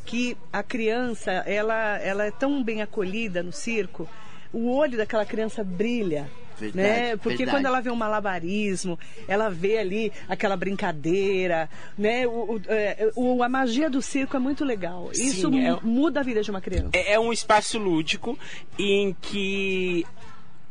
que 0.05 0.35
a 0.51 0.63
criança, 0.63 1.31
ela, 1.31 1.97
ela 1.99 2.25
é 2.25 2.31
tão 2.31 2.63
bem 2.63 2.81
acolhida 2.81 3.41
no 3.41 3.51
circo, 3.51 4.09
o 4.51 4.75
olho 4.75 4.97
daquela 4.97 5.25
criança 5.25 5.63
brilha. 5.63 6.29
Verdade, 6.59 6.77
né? 6.87 7.17
Porque 7.17 7.37
verdade. 7.37 7.57
quando 7.57 7.65
ela 7.65 7.79
vê 7.81 7.89
um 7.89 7.95
malabarismo, 7.95 8.99
ela 9.27 9.49
vê 9.49 9.77
ali 9.77 10.11
aquela 10.29 10.55
brincadeira, 10.57 11.69
né? 11.97 12.27
O, 12.27 12.55
o- 12.55 12.61
é, 12.67 13.11
o- 13.15 13.43
a 13.43 13.49
magia 13.49 13.89
do 13.89 14.01
circo 14.01 14.35
é 14.35 14.39
muito 14.39 14.63
legal. 14.63 15.09
Sim, 15.13 15.25
Isso 15.25 15.47
é- 15.47 15.49
mu- 15.49 15.79
muda 15.83 16.19
a 16.19 16.23
vida 16.23 16.41
de 16.41 16.49
uma 16.51 16.61
criança. 16.61 16.89
É, 16.93 17.13
é 17.13 17.19
um 17.19 17.31
espaço 17.33 17.77
lúdico 17.79 18.37
em 18.77 19.15
que 19.21 20.05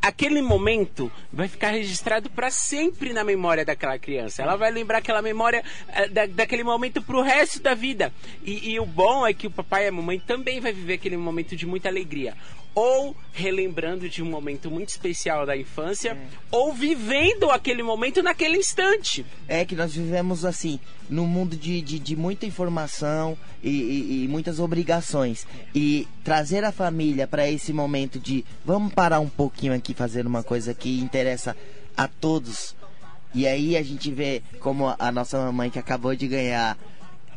aquele 0.03 0.41
momento 0.41 1.13
vai 1.33 1.47
ficar 1.47 1.71
registrado 1.73 2.31
para 2.31 2.51
sempre 2.51 3.13
na 3.13 3.23
memória 3.23 3.65
daquela 3.67 3.99
criança. 3.99 4.43
Ela 4.43 4.57
vai 4.57 4.71
lembrar 4.71 4.99
aquela 4.99 5.21
memória 5.21 5.63
eh, 5.89 6.09
da, 6.09 6.25
daquele 6.27 6.65
momento 6.65 7.03
pro 7.03 7.21
resto 7.21 7.61
da 7.61 7.75
vida. 7.75 8.11
E, 8.43 8.71
e 8.73 8.81
o 8.81 8.87
bom 8.87 9.27
é 9.27 9.35
que 9.35 9.47
o 9.47 9.51
papai 9.51 9.85
e 9.85 9.89
a 9.89 9.93
mamãe 9.93 10.19
também 10.19 10.59
vai 10.59 10.73
viver 10.73 10.95
aquele 10.95 11.17
momento 11.19 11.55
de 11.55 11.67
muita 11.67 11.89
alegria. 11.89 12.35
Ou 12.75 13.17
relembrando 13.33 14.09
de 14.09 14.23
um 14.23 14.27
momento 14.27 14.71
muito 14.71 14.91
especial 14.91 15.45
da 15.45 15.57
infância, 15.57 16.17
ou 16.51 16.73
vivendo 16.73 17.51
aquele 17.51 17.83
momento 17.83 18.23
naquele 18.23 18.57
instante. 18.57 19.27
É 19.49 19.65
que 19.65 19.75
nós 19.75 19.93
vivemos 19.95 20.45
assim, 20.45 20.79
num 21.09 21.27
mundo 21.27 21.57
de, 21.57 21.83
de, 21.83 21.99
de 21.99 22.15
muita 22.17 22.47
informação 22.47 23.37
e, 23.63 23.69
e- 23.71 24.25
e 24.25 24.29
muitas 24.29 24.61
obrigações. 24.61 25.47
E 25.75 26.07
trazer 26.23 26.63
a 26.65 26.71
família 26.73 27.27
para 27.27 27.51
esse 27.51 27.73
momento 27.73 28.21
de 28.21 28.45
vamos 28.65 28.93
parar 28.95 29.19
um 29.21 29.29
pouquinho 29.29 29.75
aqui, 29.75 29.93
fazer 29.93 30.27
uma 30.27 30.43
coisa 30.45 30.73
que 30.73 31.01
interessa 31.01 31.57
a 31.97 32.07
todos. 32.07 32.77
E 33.35 33.47
aí 33.47 33.77
a 33.77 33.83
gente 33.83 34.11
vê 34.13 34.43
como 34.61 34.95
a 34.99 35.13
nossa 35.13 35.39
mamãe 35.39 35.71
que 35.71 35.79
acabou 35.79 36.15
de 36.15 36.27
ganhar 36.29 36.77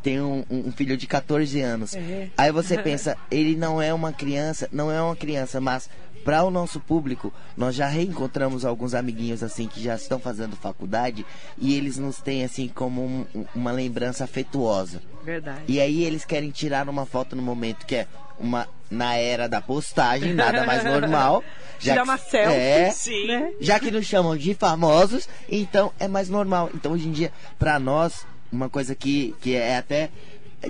tem 0.04 0.22
um, 0.22 0.44
um 0.50 0.72
filho 0.72 0.96
de 0.98 1.08
14 1.08 1.60
anos. 1.62 1.96
É. 1.96 2.30
Aí 2.38 2.52
você 2.52 2.78
pensa, 2.78 3.18
ele 3.32 3.56
não 3.56 3.82
é 3.82 3.94
uma 3.94 4.12
criança, 4.13 4.68
não 4.72 4.92
é 4.92 5.02
uma 5.02 5.16
criança, 5.16 5.60
mas 5.62 5.89
para 6.24 6.44
o 6.44 6.52
nosso 6.52 6.80
público, 6.80 7.34
nós 7.58 7.76
já 7.76 7.88
reencontramos 7.88 8.63
alguns 8.63 8.94
amiguinhos 8.94 9.44
assim 9.44 9.68
que 9.68 9.82
já 9.84 9.96
estão 9.96 10.20
fazendo 10.20 10.56
faculdade 10.56 11.26
e 11.58 11.76
eles 11.76 11.98
nos 11.98 12.18
têm 12.22 12.44
assim 12.46 12.68
como 12.70 13.02
um- 13.04 13.26
um- 13.36 13.46
uma 13.56 13.72
lembrança 13.72 14.24
afetuosa. 14.24 15.02
Verdade. 15.24 15.62
E 15.68 15.80
aí 15.82 16.04
eles 16.04 16.24
querem 16.24 16.50
tirar 16.52 16.88
uma 16.88 17.06
foto 17.06 17.36
no 17.36 17.42
momento 17.42 17.86
que 17.86 17.96
é 17.96 18.08
uma 18.39 18.68
na 18.89 19.16
era 19.16 19.50
da 19.50 19.60
postagem, 19.60 20.34
nada 20.34 20.66
mais 20.66 20.84
normal. 20.86 21.44
Tirar 21.80 21.96
que- 21.96 22.02
uma 22.04 22.18
selfie. 22.18 22.54
É, 22.56 22.92
Sim. 22.92 23.28
Né? 23.28 23.52
já 23.60 23.80
que 23.80 23.89
nos 23.92 24.06
chamam 24.06 24.38
de 24.38 24.54
famosos, 24.54 25.28
então 25.50 25.92
é 26.00 26.08
mais 26.08 26.30
normal. 26.30 26.70
Então 26.74 26.94
hoje 26.94 27.08
em 27.08 27.12
dia, 27.12 27.32
pra 27.60 27.80
nós, 27.80 28.26
uma 28.54 28.70
coisa 28.70 28.94
que, 28.96 29.34
que 29.42 29.56
é 29.56 29.78
até 29.78 30.10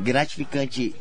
gratificante 0.02 0.96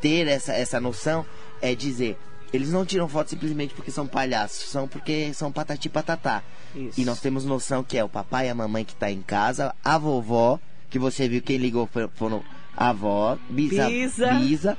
ter 0.00 0.26
essa, 0.26 0.52
essa 0.52 0.80
noção 0.80 1.24
é 1.60 1.74
dizer. 1.74 2.18
Eles 2.52 2.70
não 2.70 2.86
tiram 2.86 3.08
foto 3.08 3.30
simplesmente 3.30 3.74
porque 3.74 3.90
são 3.90 4.06
palhaços, 4.06 4.68
são 4.70 4.86
porque 4.86 5.32
são 5.34 5.50
patati 5.50 5.88
patatá. 5.88 6.42
Isso. 6.74 7.00
E 7.00 7.04
nós 7.04 7.20
temos 7.20 7.44
noção 7.44 7.82
que 7.82 7.98
é 7.98 8.04
o 8.04 8.08
papai 8.08 8.46
e 8.46 8.50
a 8.50 8.54
mamãe 8.54 8.84
que 8.84 8.94
tá 8.94 9.10
em 9.10 9.22
casa, 9.22 9.74
a 9.84 9.98
vovó, 9.98 10.60
que 10.88 10.98
você 10.98 11.28
viu 11.28 11.42
quem 11.42 11.56
ligou 11.56 11.88
foi- 11.92 12.08
foram 12.14 12.44
a 12.76 12.90
avó, 12.90 13.36
bisa, 13.50 13.88
Bisa. 13.88 14.34
bisa. 14.34 14.78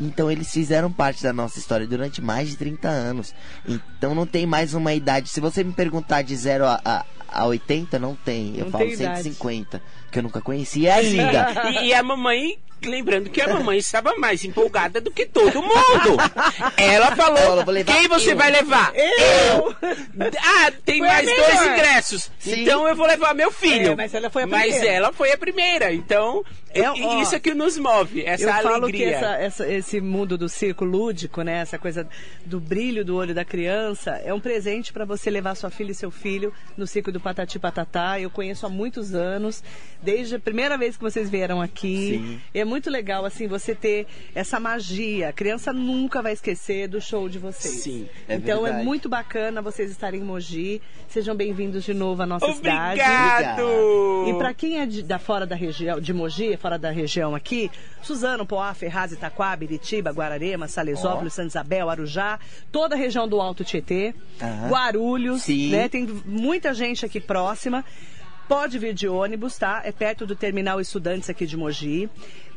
Então 0.00 0.30
eles 0.30 0.52
fizeram 0.52 0.90
parte 0.90 1.22
da 1.22 1.32
nossa 1.32 1.58
história 1.58 1.86
durante 1.86 2.20
mais 2.20 2.48
de 2.48 2.56
30 2.56 2.88
anos. 2.88 3.34
Então 3.66 4.14
não 4.14 4.26
tem 4.26 4.46
mais 4.46 4.74
uma 4.74 4.92
idade. 4.92 5.28
Se 5.28 5.40
você 5.40 5.62
me 5.62 5.72
perguntar 5.72 6.22
de 6.22 6.34
0 6.34 6.64
a, 6.66 6.80
a, 6.84 7.04
a 7.28 7.46
80, 7.46 7.98
não 7.98 8.14
tem. 8.14 8.56
Eu 8.56 8.64
Não 8.66 8.72
falo 8.72 8.84
tem 8.84 8.94
idade. 8.94 9.22
150, 9.22 9.82
que 10.10 10.18
eu 10.18 10.22
nunca 10.22 10.40
conheci 10.40 10.88
ainda. 10.88 11.48
E, 11.70 11.88
e 11.88 11.94
a 11.94 12.02
mamãe, 12.02 12.58
lembrando 12.84 13.30
que 13.30 13.40
a 13.40 13.48
mamãe 13.48 13.78
estava 13.78 14.14
mais 14.16 14.44
empolgada 14.44 15.00
do 15.00 15.10
que 15.10 15.26
todo 15.26 15.62
mundo. 15.62 16.16
Ela 16.76 17.14
falou: 17.16 17.64
quem 17.84 18.08
você 18.08 18.32
eu." 18.32 18.36
vai 18.36 18.50
levar? 18.50 18.92
Eu! 18.94 19.74
Ah, 20.40 20.72
tem 20.84 20.98
Foi 20.98 21.06
mais 21.08 21.26
dois 21.26 21.62
ingressos. 21.66 22.30
Sim. 22.38 22.62
Então 22.62 22.86
eu 22.88 22.94
vou 22.96 23.06
levar 23.06 23.34
meu 23.34 23.50
filho. 23.50 23.92
É, 23.92 23.94
mas 23.96 24.14
ela 24.14 24.30
foi 24.30 24.42
a 24.44 24.46
Mas 24.46 24.72
primeira. 24.72 24.94
ela 24.94 25.12
foi 25.12 25.32
a 25.32 25.38
primeira. 25.38 25.92
Então, 25.92 26.44
É, 26.72 26.80
e- 26.80 27.04
ó, 27.04 27.22
isso 27.22 27.34
é 27.34 27.38
que 27.38 27.54
nos 27.54 27.78
move, 27.78 28.24
essa 28.24 28.42
eu 28.44 28.48
falo 28.52 28.62
que 28.90 29.04
alegria. 29.04 29.10
essa- 29.16 29.36
essa- 29.36 29.68
esse 29.72 30.00
mundo 30.00 30.36
do 30.36 30.48
circo 30.48 30.84
lúdico, 30.84 31.42
né, 31.42 31.58
essa 31.60 31.78
coisa 31.78 32.08
do 32.44 32.58
brilho 32.58 33.04
do 33.04 33.14
olho 33.16 33.32
da 33.34 33.44
criança, 33.44 34.20
é 34.24 34.34
um 34.34 34.40
presente 34.40 34.92
para 34.92 35.04
você 35.04 35.30
levar 35.30 35.54
sua 35.54 35.70
filha 35.70 35.92
e 35.92 35.94
seu 35.94 36.10
filho 36.10 36.52
no 36.76 36.84
circo 36.86 37.12
do 37.12 37.20
Patati 37.20 37.58
Patatá. 37.60 38.18
Eu 38.18 38.28
conheço 38.28 38.66
há 38.66 38.68
muitos 38.68 39.14
anos, 39.14 39.62
desde 40.02 40.34
a 40.34 40.38
primeira 40.40 40.76
vez 40.76 40.96
que 40.96 41.02
vocês 41.02 41.30
vieram 41.30 41.60
aqui. 41.62 42.20
Sim. 42.20 42.40
É 42.52 42.64
muito 42.64 42.73
legal 42.90 43.24
assim 43.24 43.46
você 43.46 43.74
ter 43.74 44.06
essa 44.34 44.58
magia. 44.58 45.28
A 45.28 45.32
criança 45.32 45.72
nunca 45.72 46.22
vai 46.22 46.32
esquecer 46.32 46.88
do 46.88 47.00
show 47.00 47.28
de 47.28 47.38
vocês. 47.38 47.82
Sim, 47.82 48.08
é 48.28 48.34
então 48.34 48.60
é 48.60 48.70
verdade. 48.70 48.84
muito 48.84 49.08
bacana 49.08 49.62
vocês 49.62 49.90
estarem 49.90 50.20
em 50.20 50.24
Mogi. 50.24 50.80
Sejam 51.08 51.34
bem-vindos 51.34 51.84
de 51.84 51.94
novo 51.94 52.22
à 52.22 52.26
nossa 52.26 52.52
cidade. 52.52 53.00
Obrigado! 53.00 54.28
E 54.28 54.34
para 54.38 54.52
quem 54.54 54.80
é 54.80 54.86
de, 54.86 55.02
da 55.02 55.18
fora 55.18 55.46
da 55.46 55.54
região, 55.54 56.00
de 56.00 56.12
Mogi, 56.12 56.56
fora 56.56 56.78
da 56.78 56.90
região 56.90 57.34
aqui, 57.34 57.70
Suzano, 58.02 58.46
Poá, 58.46 58.74
Ferraz, 58.74 59.12
Itaquá, 59.12 59.54
Biritiba, 59.56 60.10
Guararema, 60.10 60.68
Salesópolis, 60.68 61.34
Santa 61.34 61.48
Isabel, 61.48 61.88
Arujá, 61.88 62.38
toda 62.72 62.94
a 62.94 62.98
região 62.98 63.28
do 63.28 63.40
Alto 63.40 63.64
Tietê. 63.64 64.14
Guarulhos, 64.68 65.42
Sim. 65.42 65.70
né? 65.70 65.88
Tem 65.88 66.06
muita 66.24 66.74
gente 66.74 67.04
aqui 67.04 67.20
próxima. 67.20 67.84
Pode 68.48 68.78
vir 68.78 68.92
de 68.92 69.08
ônibus, 69.08 69.56
tá? 69.56 69.80
É 69.84 69.92
perto 69.92 70.26
do 70.26 70.36
terminal 70.36 70.80
Estudantes 70.80 71.30
aqui 71.30 71.46
de 71.46 71.56
Mogi. 71.56 72.10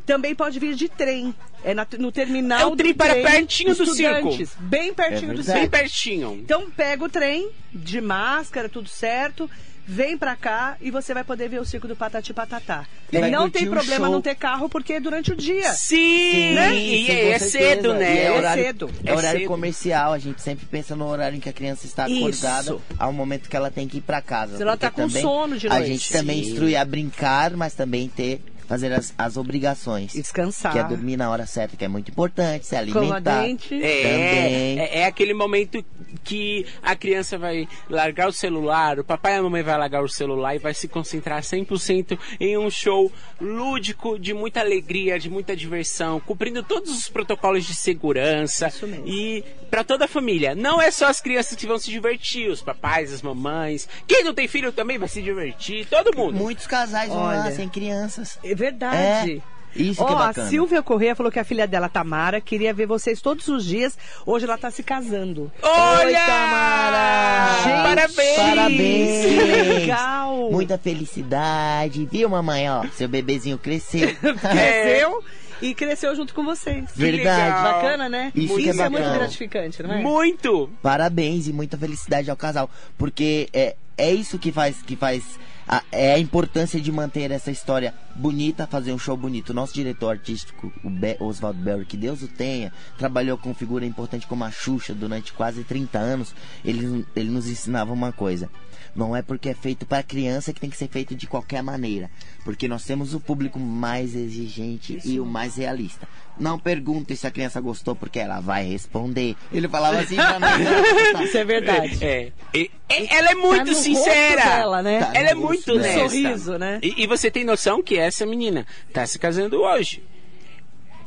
Também 0.07 0.33
pode 0.33 0.57
vir 0.57 0.73
de 0.73 0.87
trem. 0.89 1.35
É 1.63 1.73
na- 1.73 1.85
no 1.99 2.11
terminal 2.11 2.59
É 2.61 2.65
o 2.65 2.75
trem 2.75 2.93
do 2.93 2.97
para 2.97 3.13
trem 3.13 3.23
pertinho 3.23 3.75
do 3.75 3.83
Estudantes, 3.83 4.51
Bem 4.57 4.93
pertinho 4.93 5.31
É 5.31 5.35
do 5.35 5.43
circo. 5.43 5.59
Bem 5.59 5.69
pertinho. 5.69 6.33
Então 6.41 6.71
pega 6.71 7.03
o 7.03 7.09
trem, 7.09 7.49
de 7.73 7.99
máscara, 8.01 8.69
tudo 8.69 8.87
certo. 8.89 9.49
Vem 9.89 10.17
pra 10.17 10.35
cá 10.35 10.75
e 10.81 10.91
você 10.91 11.13
vai 11.13 11.23
poder 11.23 11.47
ver 11.47 11.61
o 11.61 11.65
circo 11.65 11.87
do 11.87 11.95
Patati 11.95 12.33
Patatá. 12.33 12.85
E 13.11 13.19
vai 13.19 13.31
não 13.31 13.49
tem 13.49 13.69
problema 13.69 14.09
não 14.09 14.21
ter 14.21 14.35
carro 14.35 14.67
porque 14.67 14.93
é 14.93 14.99
durante 14.99 15.31
o 15.31 15.35
dia. 15.35 15.71
Sim, 15.73 16.55
Né? 16.55 16.75
e 16.75 17.05
sim, 17.05 17.11
é, 17.11 17.21
com 17.23 17.31
é 17.31 17.39
cedo, 17.39 17.89
E 17.91 17.97
né? 17.97 18.17
É, 18.17 18.23
É 18.25 18.31
horário, 18.31 18.63
cedo. 18.65 18.89
É 19.05 19.09
É 19.11 19.15
horário 19.15 19.39
cedo. 19.39 19.47
comercial, 19.47 20.11
a 20.13 20.19
gente 20.19 20.41
sempre 20.41 20.65
pensa 20.65 20.93
no 20.93 21.07
horário 21.07 21.37
em 21.37 21.39
que 21.39 21.47
a 21.47 21.53
criança 21.53 21.85
está 21.85 22.07
Isso. 22.07 22.19
acordada, 22.45 22.77
ao 22.99 23.13
momento 23.13 23.47
que 23.49 23.55
ela 23.55 23.71
tem 23.71 23.87
que 23.87 23.99
ir 23.99 24.01
para 24.01 24.21
casa. 24.21 24.57
Se 24.57 24.61
ela 24.63 24.75
tá 24.75 24.91
com 24.91 25.09
sono 25.09 25.57
de 25.57 25.67
A 25.67 25.75
noite. 25.75 25.87
gente 25.87 26.11
também 26.11 26.43
Sim. 26.43 26.49
instrui 26.51 26.75
a 26.75 26.83
brincar, 26.83 27.51
mas 27.55 27.73
também 27.73 28.09
ter 28.09 28.41
fazer 28.67 28.91
as, 28.91 29.13
as 29.17 29.37
obrigações. 29.37 30.13
E 30.13 30.21
descansar. 30.21 30.73
Que 30.73 30.79
é 30.79 30.83
dormir 30.83 31.17
na 31.17 31.29
hora 31.29 31.45
certa, 31.45 31.77
que 31.77 31.85
é 31.85 31.87
muito 31.87 32.11
importante, 32.11 32.65
se 32.65 32.75
alimentar. 32.75 33.01
Escova-dente. 33.01 33.75
É, 33.75 34.01
Também. 34.03 34.79
é, 34.79 34.99
é 34.99 35.05
aquele 35.05 35.33
momento 35.33 35.83
que 36.23 36.65
a 36.81 36.95
criança 36.95 37.37
vai 37.37 37.67
largar 37.89 38.27
o 38.27 38.33
celular, 38.33 38.99
o 38.99 39.03
papai 39.03 39.33
e 39.33 39.37
a 39.37 39.41
mamãe 39.41 39.63
vai 39.63 39.77
largar 39.77 40.03
o 40.03 40.09
celular 40.09 40.55
e 40.55 40.59
vai 40.59 40.73
se 40.73 40.87
concentrar 40.87 41.41
100% 41.41 42.17
em 42.39 42.57
um 42.57 42.69
show 42.69 43.11
lúdico, 43.39 44.19
de 44.19 44.33
muita 44.33 44.59
alegria, 44.59 45.17
de 45.17 45.29
muita 45.29 45.55
diversão, 45.55 46.19
cumprindo 46.19 46.61
todos 46.61 46.91
os 46.91 47.07
protocolos 47.09 47.65
de 47.65 47.73
segurança. 47.73 48.67
Isso 48.67 48.85
mesmo. 48.85 49.07
E 49.07 49.43
para 49.69 49.83
toda 49.83 50.05
a 50.05 50.07
família. 50.07 50.55
Não 50.55 50.81
é 50.81 50.89
só 50.91 51.07
as 51.07 51.21
crianças 51.21 51.55
que 51.55 51.67
vão 51.67 51.77
se 51.77 51.89
divertir, 51.89 52.49
os 52.49 52.61
papais, 52.61 53.13
as 53.13 53.21
mamães. 53.21 53.87
Quem 54.07 54.23
não 54.23 54.33
tem 54.33 54.47
filho 54.47 54.71
também 54.71 54.97
vai 54.97 55.07
se 55.07 55.21
divertir, 55.21 55.85
todo 55.87 56.15
mundo. 56.15 56.35
Muitos 56.35 56.65
casais 56.65 57.09
vão 57.09 57.23
lá 57.23 57.43
Olha. 57.43 57.55
sem 57.55 57.69
crianças. 57.69 58.39
É 58.57 58.71
verdade. 58.71 59.43
É, 59.43 59.57
isso 59.81 60.01
Ó, 60.01 60.05
que 60.07 60.11
é 60.11 60.15
a 60.15 60.19
bacana. 60.19 60.49
Silvia 60.49 60.81
Corrêa 60.81 61.15
falou 61.15 61.31
que 61.31 61.39
a 61.39 61.43
filha 61.43 61.67
dela, 61.67 61.87
Tamara, 61.87 62.41
queria 62.41 62.73
ver 62.73 62.87
vocês 62.87 63.21
todos 63.21 63.47
os 63.47 63.63
dias. 63.63 63.97
Hoje 64.25 64.45
ela 64.45 64.57
tá 64.57 64.71
se 64.71 64.81
casando. 64.81 65.51
Olha! 65.61 66.07
Oi, 66.07 66.13
Tamara! 66.13 67.63
Gente, 67.63 67.83
Parabéns! 67.83 68.35
Parabéns! 68.35 69.25
Que 69.25 69.63
legal! 69.79 70.51
Muita 70.51 70.77
felicidade, 70.77 72.05
viu, 72.11 72.29
mamãe? 72.29 72.69
Ó, 72.69 72.85
seu 72.93 73.07
bebezinho 73.07 73.57
cresceu. 73.57 74.09
Cresceu 74.17 75.23
e 75.61 75.73
cresceu 75.73 76.15
junto 76.15 76.33
com 76.33 76.43
vocês. 76.43 76.85
Verdade. 76.95 77.41
legal. 77.41 77.73
Bacana, 77.73 78.09
né? 78.09 78.31
Isso 78.35 78.55
que 78.55 78.69
é 78.69 78.71
é 78.71 78.73
muito 78.73 78.91
bacana. 78.91 79.17
gratificante, 79.17 79.83
não 79.83 79.93
é? 79.93 80.01
Muito! 80.01 80.69
Parabéns 80.81 81.47
e 81.47 81.53
muita 81.53 81.77
felicidade 81.77 82.29
ao 82.29 82.37
casal. 82.37 82.69
Porque 82.97 83.49
é, 83.53 83.75
é 83.97 84.11
isso 84.11 84.37
que 84.37 84.51
faz 84.51 84.81
que 84.81 84.95
faz 84.95 85.23
a, 85.67 85.83
é 85.91 86.13
a 86.13 86.19
importância 86.19 86.79
de 86.79 86.91
manter 86.91 87.31
essa 87.31 87.51
história 87.51 87.93
bonita, 88.17 88.67
fazer 88.67 88.91
um 88.93 88.99
show 88.99 89.15
bonito. 89.15 89.53
Nosso 89.53 89.73
diretor 89.73 90.09
artístico, 90.09 90.71
o 90.83 90.89
Be 90.89 91.15
Oswald 91.19 91.59
Berry, 91.59 91.85
que 91.85 91.95
Deus 91.97 92.21
o 92.21 92.27
tenha, 92.27 92.73
trabalhou 92.97 93.37
com 93.37 93.53
figura 93.53 93.85
importante 93.85 94.27
como 94.27 94.43
a 94.43 94.51
Xuxa 94.51 94.93
durante 94.93 95.31
quase 95.33 95.63
30 95.63 95.97
anos. 95.99 96.33
Ele, 96.65 97.05
ele 97.15 97.29
nos 97.29 97.47
ensinava 97.47 97.93
uma 97.93 98.11
coisa. 98.11 98.49
Não 98.95 99.15
é 99.15 99.21
porque 99.21 99.49
é 99.49 99.53
feito 99.53 99.85
para 99.85 100.01
criança 100.01 100.51
que 100.51 100.59
tem 100.59 100.69
que 100.71 100.77
ser 100.77 100.87
feito 100.87 101.13
de 101.13 101.27
qualquer 101.27 101.61
maneira. 101.61 102.09
Porque 102.43 102.67
nós 102.67 102.83
temos 102.83 103.13
o 103.13 103.19
público 103.19 103.59
mais 103.59 104.15
exigente 104.15 104.99
e 105.05 105.19
o 105.19 105.25
mais 105.25 105.55
realista. 105.57 106.07
Não 106.39 106.57
pergunte 106.57 107.15
se 107.15 107.25
a 107.27 107.31
criança 107.31 107.59
gostou, 107.61 107.95
porque 107.95 108.19
ela 108.19 108.39
vai 108.39 108.63
responder. 108.65 109.35
Ele 109.51 109.67
falava 109.67 109.99
assim 109.99 110.15
pra 110.15 110.39
nós. 110.39 110.61
Isso 111.27 111.37
é 111.37 111.43
verdade. 111.45 112.03
É. 112.03 112.31
E- 112.53 112.71
e- 112.89 113.07
ela 113.15 113.31
é 113.31 113.35
muito 113.35 113.65
no 113.65 113.71
rosto 113.73 113.83
sincera. 113.83 114.43
dela, 114.45 114.81
né? 114.83 114.99
Tá. 114.99 115.11
Ela 115.13 115.29
é 115.29 115.33
no 115.35 115.41
muito 115.41 115.71
honesta. 115.73 115.99
Sorriso, 116.09 116.57
né? 116.57 116.79
E, 116.81 117.03
e 117.03 117.07
você 117.07 117.29
tem 117.29 117.43
noção 117.43 117.81
que 117.83 117.97
essa 118.07 118.25
menina 118.25 118.65
tá 118.93 119.05
se 119.05 119.19
casando 119.19 119.61
hoje. 119.61 120.03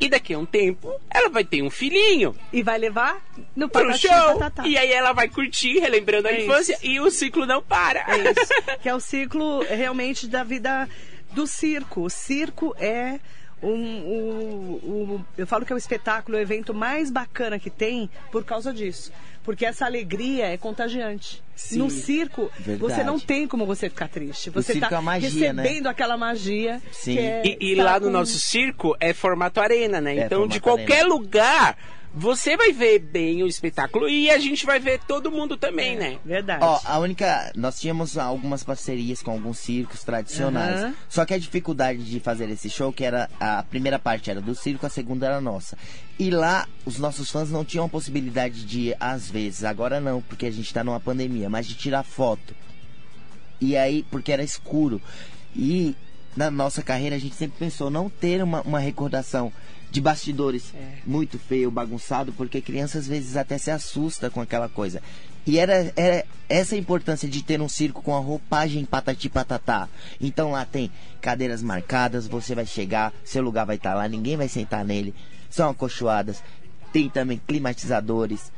E 0.00 0.08
daqui 0.08 0.32
a 0.32 0.38
um 0.38 0.46
tempo, 0.46 0.90
ela 1.10 1.28
vai 1.28 1.44
ter 1.44 1.62
um 1.62 1.68
filhinho 1.68 2.34
E 2.50 2.62
vai 2.62 2.78
levar 2.78 3.22
no 3.54 3.68
pro 3.68 3.94
show. 3.98 4.10
Patatá. 4.38 4.66
E 4.66 4.78
aí 4.78 4.90
ela 4.90 5.12
vai 5.12 5.28
curtir, 5.28 5.78
relembrando 5.78 6.26
a 6.26 6.32
É 6.32 6.42
infância, 6.42 6.78
e 6.82 6.98
o 6.98 7.10
ciclo 7.10 7.44
não 7.44 7.62
para. 7.62 8.00
É 8.08 8.30
isso. 8.30 8.52
que 8.80 8.88
é 8.88 8.94
o 8.94 9.00
ciclo 9.00 9.60
realmente 9.60 10.26
da 10.26 10.42
vida 10.42 10.88
do 11.32 11.46
circo. 11.46 12.00
O 12.00 12.08
circo 12.08 12.74
é 12.78 13.20
um, 13.62 14.00
o- 14.00 14.80
o- 15.16 15.24
eu 15.36 15.46
falo 15.46 15.64
que 15.66 15.72
é 15.72 15.76
o 15.76 15.78
espetáculo, 15.78 16.36
o 16.36 16.40
evento 16.40 16.72
mais 16.74 17.10
bacana 17.10 17.58
que 17.58 17.70
tem 17.70 18.08
por 18.32 18.44
causa 18.44 18.72
disso. 18.72 19.12
Porque 19.42 19.64
essa 19.64 19.86
alegria 19.86 20.46
é 20.46 20.56
contagiante. 20.58 21.42
Sim. 21.56 21.78
No 21.78 21.90
circo, 21.90 22.50
Verdade. 22.58 22.78
você 22.78 23.02
não 23.04 23.18
tem 23.18 23.46
como 23.48 23.64
você 23.66 23.88
ficar 23.88 24.08
triste. 24.08 24.50
Você 24.50 24.74
está 24.74 24.88
é 24.98 25.00
né? 25.52 25.62
recebendo 25.62 25.86
aquela 25.88 26.16
magia. 26.16 26.80
Sim. 26.92 27.14
que 27.14 27.18
é 27.18 27.42
E, 27.46 27.58
e 27.72 27.74
lá 27.74 27.98
no 27.98 28.06
com- 28.06 28.12
nosso 28.12 28.38
circo 28.38 28.94
é 29.00 29.12
formato 29.14 29.58
arena, 29.60 30.00
né? 30.00 30.16
É, 30.16 30.24
então, 30.26 30.46
de 30.46 30.60
qualquer 30.60 31.00
arena. 31.00 31.08
lugar, 31.08 31.76
você 32.12 32.56
vai 32.56 32.72
ver 32.72 32.98
bem 32.98 33.42
o 33.42 33.46
espetáculo 33.46 34.08
e 34.08 34.30
a 34.30 34.38
gente 34.38 34.66
vai 34.66 34.80
ver 34.80 35.00
todo 35.06 35.30
mundo 35.30 35.56
também, 35.56 35.96
né? 35.96 36.18
Verdade. 36.24 36.64
Ó, 36.64 36.80
a 36.84 36.98
única. 36.98 37.52
Nós 37.54 37.78
tínhamos 37.78 38.18
algumas 38.18 38.64
parcerias 38.64 39.22
com 39.22 39.30
alguns 39.30 39.58
circos 39.58 40.02
tradicionais. 40.02 40.80
Aham. 40.80 40.94
Só 41.08 41.24
que 41.24 41.34
a 41.34 41.38
dificuldade 41.38 42.02
de 42.04 42.18
fazer 42.18 42.50
esse 42.50 42.68
show, 42.68 42.92
que 42.92 43.04
era. 43.04 43.30
A 43.38 43.62
primeira 43.62 43.98
parte 43.98 44.30
era 44.30 44.40
do 44.40 44.54
circo, 44.54 44.86
a 44.86 44.90
segunda 44.90 45.26
era 45.26 45.40
nossa. 45.40 45.78
E 46.18 46.30
lá, 46.30 46.68
os 46.84 46.98
nossos 46.98 47.30
fãs 47.30 47.50
não 47.50 47.64
tinham 47.64 47.86
a 47.86 47.88
possibilidade 47.88 48.64
de 48.64 48.88
ir, 48.88 48.96
às 48.98 49.30
vezes, 49.30 49.64
agora 49.64 50.00
não, 50.00 50.20
porque 50.20 50.46
a 50.46 50.50
gente 50.50 50.74
tá 50.74 50.82
numa 50.82 51.00
pandemia, 51.00 51.48
mas 51.48 51.66
de 51.66 51.74
tirar 51.74 52.02
foto. 52.02 52.54
E 53.60 53.76
aí, 53.76 54.04
porque 54.10 54.32
era 54.32 54.42
escuro. 54.42 55.00
E 55.54 55.94
na 56.36 56.50
nossa 56.50 56.82
carreira 56.82 57.16
a 57.16 57.18
gente 57.18 57.34
sempre 57.34 57.58
pensou 57.58 57.90
não 57.90 58.08
ter 58.08 58.42
uma, 58.42 58.62
uma 58.62 58.78
recordação 58.78 59.52
de 59.90 60.00
bastidores 60.00 60.72
É. 60.74 60.98
muito 61.04 61.38
feio, 61.38 61.70
bagunçado, 61.70 62.32
porque 62.32 62.60
criança 62.60 62.98
às 62.98 63.06
vezes 63.06 63.36
até 63.36 63.58
se 63.58 63.70
assusta 63.70 64.30
com 64.30 64.40
aquela 64.40 64.68
coisa. 64.68 65.02
E 65.46 65.58
era, 65.58 65.92
era 65.96 66.24
essa 66.48 66.76
importância 66.76 67.28
de 67.28 67.42
ter 67.42 67.60
um 67.60 67.68
circo 67.68 68.02
com 68.02 68.14
a 68.14 68.20
roupagem 68.20 68.84
patati 68.84 69.28
patatá. 69.28 69.88
Então 70.20 70.52
lá 70.52 70.64
tem 70.64 70.90
cadeiras 71.20 71.62
marcadas, 71.62 72.26
você 72.26 72.54
vai 72.54 72.66
chegar, 72.66 73.12
seu 73.24 73.42
lugar 73.42 73.64
vai 73.64 73.76
estar 73.76 73.94
lá, 73.94 74.06
ninguém 74.06 74.36
vai 74.36 74.48
sentar 74.48 74.84
nele. 74.84 75.14
São 75.48 75.70
acolchoadas, 75.70 76.42
tem 76.92 77.08
também 77.08 77.40
climatizadores. 77.46 78.52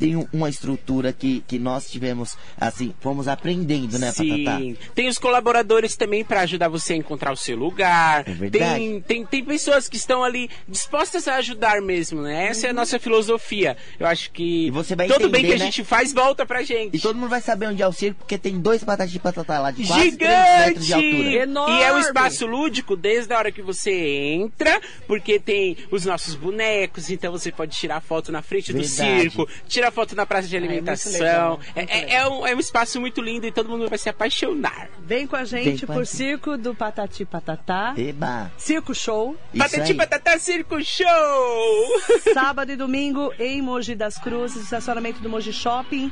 Tem 0.00 0.16
um- 0.16 0.26
uma 0.32 0.48
estrutura 0.48 1.12
que, 1.12 1.44
que 1.46 1.58
nós 1.58 1.88
tivemos, 1.90 2.36
assim, 2.58 2.92
fomos 3.00 3.28
aprendendo, 3.28 3.98
né, 3.98 4.08
Patatá? 4.12 4.58
Sim. 4.58 4.76
Tem 4.94 5.06
os 5.08 5.18
colaboradores 5.18 5.94
também 5.94 6.24
para 6.24 6.40
ajudar 6.40 6.68
você 6.68 6.94
a 6.94 6.96
encontrar 6.96 7.30
o 7.32 7.36
seu 7.36 7.56
lugar. 7.56 8.26
É 8.26 8.32
verdade. 8.32 8.74
tem, 8.80 9.00
tem, 9.02 9.26
tem 9.26 9.44
pessoas 9.44 9.88
que 9.88 9.96
estão 9.96 10.24
ali 10.24 10.48
dispostas 10.66 11.28
a 11.28 11.36
ajudar 11.36 11.80
mesmo, 11.82 12.22
né? 12.22 12.46
Essa 12.46 12.66
é 12.68 12.70
a 12.70 12.72
nossa 12.72 12.98
filosofia. 12.98 13.76
Eu 13.98 14.06
acho 14.06 14.30
que 14.32 14.66
E 14.66 14.70
você 14.70 14.96
vai 14.96 15.06
todo 15.06 15.28
bem 15.28 15.40
entender, 15.42 15.46
que 15.48 15.54
a 15.54 15.58
né? 15.58 15.64
gente 15.66 15.84
faz 15.84 16.12
volta 16.12 16.46
pra 16.46 16.62
gente. 16.62 16.96
E 16.96 17.00
todo 17.00 17.16
mundo 17.16 17.28
vai 17.28 17.40
saber 17.42 17.66
onde 17.66 17.82
é 17.82 17.86
o 17.86 17.92
circo, 17.92 18.20
porque 18.20 18.38
tem 18.38 18.58
dois 18.58 18.82
patati 18.82 19.18
patatá 19.18 19.58
lá 19.60 19.70
de 19.70 19.86
quase 19.86 20.12
3 20.12 20.12
Gigante! 20.12 20.66
metros 20.66 20.86
de 20.86 20.94
altura. 20.94 21.42
Enorme! 21.42 21.76
E 21.78 21.82
é 21.82 21.92
um 21.92 21.98
espaço 21.98 22.46
lúdico 22.46 22.96
desde 22.96 23.34
a 23.34 23.38
hora 23.38 23.52
que 23.52 23.60
você 23.60 23.90
entra, 23.92 24.80
porque 25.06 25.38
tem 25.38 25.76
os 25.90 26.06
nossos 26.06 26.34
bonecos, 26.34 27.10
então 27.10 27.30
você 27.32 27.52
pode 27.52 27.76
tirar 27.76 28.00
foto 28.00 28.32
na 28.32 28.40
frente 28.42 28.72
do 28.72 28.78
Verdade. 28.82 29.20
circo, 29.22 29.48
tirar 29.68 29.89
foto 29.90 30.14
na 30.16 30.24
praça 30.26 30.48
de 30.48 30.56
alimentação. 30.56 31.12
legal, 31.12 31.60
É, 31.74 31.80
muito 31.80 31.90
é- 31.92 32.00
legal. 32.00 32.10
é 32.20 32.28
um, 32.28 32.46
é 32.48 32.54
um 32.56 32.60
espaço 32.60 33.00
muito 33.00 33.20
lindo 33.20 33.46
e 33.46 33.52
todo 33.52 33.68
mundo 33.68 33.88
vai 33.88 33.98
se 33.98 34.08
apaixonar. 34.08 34.88
Vem 35.00 35.26
com 35.26 35.36
a 35.36 35.44
gente 35.44 35.86
com 35.86 35.92
a 35.92 35.96
por 35.96 36.04
gente. 36.04 36.16
Circo 36.16 36.56
do 36.56 36.74
Patati 36.74 37.24
Patatá. 37.24 37.94
Eba! 37.96 38.50
Circo 38.56 38.94
Show. 38.94 39.36
Isso 39.52 39.62
Patati 39.62 39.90
aí. 39.92 39.94
Patatá 39.96 40.38
Circo 40.38 40.82
Show! 40.82 42.00
Sábado 42.34 42.72
e 42.72 42.76
domingo 42.76 43.32
em 43.38 43.60
Mogi 43.62 43.94
das 43.94 44.18
Cruzes, 44.18 44.62
estacionamento 44.64 45.20
do 45.20 45.28
Mogi 45.28 45.52
Shopping. 45.52 46.10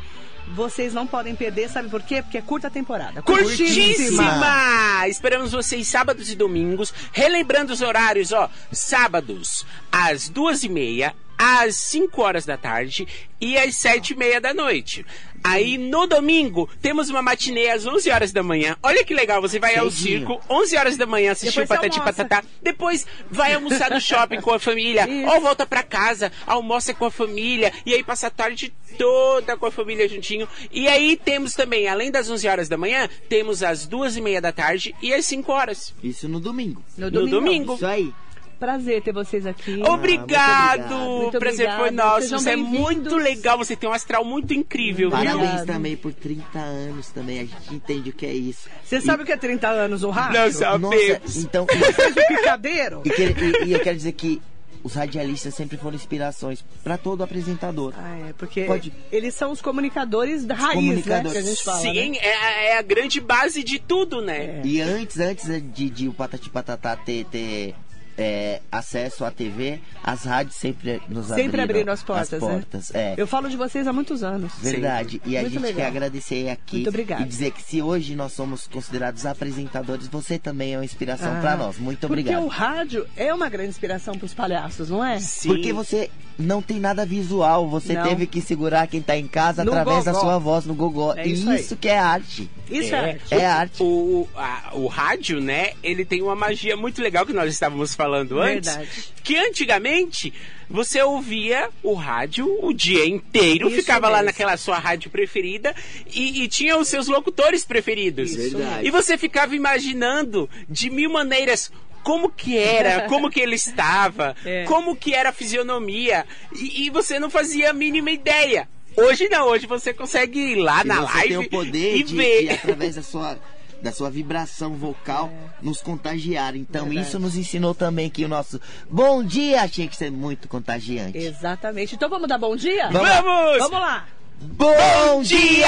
Vocês 0.54 0.94
não 0.94 1.06
podem 1.06 1.34
perder, 1.36 1.68
sabe 1.68 1.90
por 1.90 2.00
quê? 2.02 2.22
Porque 2.22 2.38
é 2.38 2.42
curta 2.42 2.70
temporada. 2.70 3.20
Curtíssima! 3.20 5.06
Esperamos 5.06 5.52
vocês 5.52 5.86
sábados 5.86 6.30
e 6.30 6.34
domingos. 6.36 6.92
Relembrando 7.12 7.72
os 7.72 7.82
horários, 7.82 8.32
ó. 8.32 8.48
Sábados, 8.72 9.66
às 9.92 10.28
duas 10.30 10.62
e 10.64 10.68
meia, 10.70 11.14
às 11.38 11.76
5 11.76 12.20
horas 12.20 12.44
da 12.44 12.56
tarde 12.56 13.06
e 13.40 13.56
às 13.56 13.76
sete 13.76 14.12
e 14.12 14.16
meia 14.16 14.40
da 14.40 14.52
noite. 14.52 15.06
Aí 15.44 15.78
no 15.78 16.06
domingo 16.08 16.68
temos 16.82 17.08
uma 17.08 17.22
matinê 17.22 17.68
às 17.70 17.86
11 17.86 18.10
horas 18.10 18.32
da 18.32 18.42
manhã. 18.42 18.76
Olha 18.82 19.04
que 19.04 19.14
legal, 19.14 19.40
você 19.40 19.60
vai 19.60 19.76
ao 19.76 19.88
circo, 19.88 20.40
11 20.50 20.76
horas 20.76 20.96
da 20.96 21.06
manhã 21.06 21.30
assistir 21.30 21.60
o 21.60 21.62
Depois 21.62 21.80
você 21.80 21.88
Patati. 22.00 22.18
Patatá. 22.18 22.44
Depois 22.60 23.06
vai 23.30 23.54
almoçar 23.54 23.90
no 23.90 24.00
shopping 24.00 24.40
com 24.40 24.52
a 24.52 24.58
família. 24.58 25.06
Isso. 25.08 25.30
Ou 25.30 25.40
volta 25.40 25.64
pra 25.64 25.84
casa, 25.84 26.32
almoça 26.44 26.92
com 26.92 27.04
a 27.04 27.10
família. 27.10 27.72
E 27.86 27.94
aí 27.94 28.02
passa 28.02 28.26
a 28.26 28.30
tarde 28.30 28.72
toda 28.98 29.56
com 29.56 29.66
a 29.66 29.70
família 29.70 30.08
juntinho. 30.08 30.48
E 30.72 30.88
aí 30.88 31.16
temos 31.16 31.54
também, 31.54 31.86
além 31.86 32.10
das 32.10 32.28
11 32.28 32.48
horas 32.48 32.68
da 32.68 32.76
manhã, 32.76 33.08
temos 33.28 33.62
às 33.62 33.86
duas 33.86 34.16
e 34.16 34.20
meia 34.20 34.40
da 34.40 34.50
tarde 34.50 34.94
e 35.00 35.14
às 35.14 35.24
5 35.26 35.52
horas. 35.52 35.94
Isso 36.02 36.28
no 36.28 36.40
domingo. 36.40 36.82
No 36.96 37.10
No 37.10 37.28
domingo. 37.28 37.74
Isso 37.74 37.86
aí. 37.86 38.12
Prazer 38.58 39.02
ter 39.02 39.12
vocês 39.12 39.46
aqui. 39.46 39.80
Obrigado! 39.86 40.94
muito 40.94 41.36
obrigado. 41.36 41.36
O 41.36 41.38
prazer 41.38 41.70
foi 41.76 41.90
nosso. 41.90 42.28
Você 42.30 42.50
é 42.50 42.56
muito 42.56 43.14
legal. 43.16 43.56
Você 43.58 43.76
tem 43.76 43.88
um 43.88 43.92
astral 43.92 44.24
muito 44.24 44.52
incrível, 44.52 45.08
viu? 45.08 45.10
Parabéns 45.10 45.36
Obrigado. 45.36 45.66
também 45.66 45.96
por 45.96 46.12
30 46.12 46.58
anos 46.58 47.08
também. 47.10 47.38
A 47.40 47.44
gente 47.44 47.74
entende 47.74 48.10
o 48.10 48.12
que 48.12 48.26
é 48.26 48.32
isso. 48.32 48.68
Você 48.84 49.00
sabe 49.00 49.22
o 49.22 49.26
que 49.26 49.32
é 49.32 49.36
30 49.36 49.68
anos 49.68 50.02
o 50.02 50.10
rádio? 50.10 50.38
Não. 50.40 50.46
Nossa, 50.46 50.58
sabemos. 50.98 51.36
então. 51.36 51.66
Fez 51.66 52.16
o 52.16 52.26
picadeiro? 52.26 53.02
E, 53.04 53.10
que- 53.10 53.22
e- 53.22 53.64
e 53.68 53.72
eu 53.72 53.80
quero 53.80 53.96
dizer 53.96 54.12
que 54.12 54.42
os 54.82 54.94
radialistas 54.94 55.54
sempre 55.54 55.76
foram 55.76 55.96
inspirações 55.96 56.64
para 56.84 56.96
todo 56.96 57.22
apresentador. 57.22 57.92
Ah, 57.96 58.28
é, 58.28 58.32
porque 58.32 58.62
Pode. 58.62 58.92
eles 59.12 59.34
são 59.34 59.50
os 59.52 59.60
comunicadores 59.60 60.44
da 60.44 60.54
raiz, 60.54 60.74
comunicadores. 60.74 61.24
né? 61.24 61.32
Que 61.32 61.38
a 61.38 61.42
gente 61.50 61.64
fala, 61.64 61.78
Sim, 61.80 62.10
né? 62.12 62.18
é, 62.20 62.34
a- 62.36 62.62
é 62.74 62.78
a 62.78 62.82
grande 62.82 63.20
base 63.20 63.62
de 63.62 63.78
tudo, 63.78 64.20
né? 64.22 64.60
É. 64.60 64.62
E 64.64 64.80
antes, 64.80 65.18
antes 65.18 65.46
de, 65.74 65.90
de 65.90 66.08
o 66.08 66.12
Patati 66.12 66.48
Patatá 66.48 66.96
ter, 66.96 67.24
ter 67.26 67.74
é, 68.18 68.60
acesso 68.70 69.24
à 69.24 69.30
TV, 69.30 69.80
as 70.02 70.24
rádios 70.24 70.56
sempre 70.56 71.00
nos 71.08 71.26
Sempre 71.28 71.42
abriram 71.42 71.64
abriram 71.64 71.92
as 71.92 72.02
portas, 72.02 72.32
né? 72.42 72.48
portas, 72.48 72.94
é. 72.94 73.14
Eu 73.16 73.26
falo 73.26 73.48
de 73.48 73.56
vocês 73.56 73.86
há 73.86 73.92
muitos 73.92 74.22
anos. 74.24 74.52
Verdade. 74.60 75.22
E 75.24 75.36
a 75.36 75.40
Muito 75.42 75.52
gente 75.52 75.62
legal. 75.62 75.76
quer 75.82 75.86
agradecer 75.86 76.48
aqui 76.50 76.76
Muito 76.76 76.88
obrigada. 76.88 77.22
e 77.22 77.26
dizer 77.26 77.52
que 77.52 77.62
se 77.62 77.80
hoje 77.80 78.14
nós 78.16 78.32
somos 78.32 78.66
considerados 78.66 79.24
apresentadores, 79.24 80.08
você 80.08 80.38
também 80.38 80.74
é 80.74 80.78
uma 80.78 80.84
inspiração 80.84 81.32
Ah, 81.36 81.40
para 81.40 81.56
nós. 81.56 81.78
Muito 81.78 82.00
Porque 82.08 82.20
obrigado. 82.22 82.42
o 82.44 82.48
rádio 82.48 83.06
é 83.16 83.32
uma 83.32 83.48
grande 83.48 83.68
inspiração 83.70 84.14
para 84.16 84.26
os 84.26 84.34
palhaços, 84.34 84.90
não 84.90 85.04
é? 85.04 85.20
Sim. 85.20 85.48
Porque 85.48 85.72
você 85.72 86.10
não 86.38 86.60
tem 86.60 86.78
nada 86.80 87.06
visual, 87.06 87.68
você 87.68 87.94
Não. 87.94 88.02
teve 88.04 88.26
que 88.26 88.40
segurar 88.40 88.86
quem 88.88 89.00
tá 89.00 89.16
em 89.16 89.26
casa 89.28 89.64
No 89.64 89.70
através 89.72 90.04
da 90.04 90.12
gogó. 90.12 90.24
sua 90.24 90.38
voz 90.38 90.64
no 90.66 90.74
gogó. 90.74 91.14
É 91.16 91.26
e 91.26 91.32
isso 91.32 91.52
isso 91.52 91.76
que 91.76 91.88
é 91.88 91.98
arte. 91.98 92.50
Isso 92.70 92.94
é, 92.94 92.98
arte. 93.12 93.34
É 93.34 93.46
arte. 93.46 93.82
O, 93.82 94.28
a- 94.36 94.70
o 94.74 94.86
rádio, 94.88 95.40
né? 95.40 95.72
Ele 95.82 96.04
tem 96.04 96.20
uma 96.22 96.34
magia 96.36 96.76
muito 96.76 97.00
legal 97.00 97.24
que 97.24 97.32
nós 97.32 97.52
estávamos 97.52 97.94
falando 97.94 98.07
antes. 98.16 98.74
Verdade. 98.74 98.88
Que 99.22 99.36
antigamente 99.36 100.32
você 100.70 101.02
ouvia 101.02 101.68
o 101.82 101.94
rádio 101.94 102.46
o 102.62 102.72
dia 102.72 103.06
inteiro, 103.06 103.68
Isso 103.68 103.76
ficava 103.76 104.06
lá 104.08 104.18
mesmo. 104.18 104.26
naquela 104.26 104.56
sua 104.56 104.78
rádio 104.78 105.10
preferida 105.10 105.74
e, 106.12 106.42
e 106.42 106.48
tinha 106.48 106.76
os 106.78 106.88
seus 106.88 107.08
locutores 107.08 107.64
preferidos. 107.64 108.30
Isso 108.32 108.56
Verdade. 108.58 108.86
E 108.86 108.90
você 108.90 109.16
ficava 109.16 109.54
imaginando 109.56 110.48
de 110.68 110.90
mil 110.90 111.10
maneiras 111.10 111.70
como 112.02 112.30
que 112.30 112.56
era, 112.56 113.02
como 113.08 113.30
que 113.30 113.40
ele 113.40 113.54
estava, 113.56 114.34
É. 114.44 114.64
como 114.64 114.94
que 114.96 115.14
era 115.14 115.30
a 115.30 115.32
fisionomia. 115.32 116.24
E, 116.54 116.86
e 116.86 116.90
você 116.90 117.18
não 117.18 117.28
fazia 117.30 117.70
a 117.70 117.72
mínima 117.72 118.10
ideia. 118.10 118.68
Hoje 118.96 119.28
não, 119.28 119.46
hoje 119.46 119.66
você 119.66 119.94
consegue 119.94 120.38
ir 120.38 120.56
lá 120.56 120.82
E 120.82 120.86
na 120.88 120.96
você 121.02 121.14
live 121.14 121.28
tem 121.28 121.36
o 121.38 121.48
poder 121.50 121.96
e 121.96 122.02
de, 122.02 122.14
ver. 122.16 122.42
de, 122.42 122.50
através 122.50 122.96
da 122.96 123.02
sua 123.02 123.38
da 123.82 123.92
sua 123.92 124.10
vibração 124.10 124.74
vocal 124.74 125.30
nos 125.62 125.80
contagiar. 125.80 126.56
Então 126.56 126.86
É. 126.86 126.88
Verdade. 126.88 127.08
isso 127.08 127.18
nos 127.18 127.36
ensinou 127.36 127.74
também 127.74 128.10
que 128.10 128.24
o 128.24 128.28
nosso 128.28 128.60
bom 128.90 129.22
dia 129.22 129.68
tinha 129.68 129.86
que 129.88 129.96
ser 129.96 130.10
muito 130.10 130.48
contagiante. 130.48 131.16
Exatamente. 131.18 131.94
Então 131.94 132.08
vamos 132.08 132.28
dar 132.28 132.38
bom 132.38 132.56
dia? 132.56 132.88
Vamos. 132.90 133.08
Vamos! 133.08 133.58
Vamos 133.58 133.80
lá. 133.80 134.06
Bom 134.40 135.20
dia! 135.22 135.66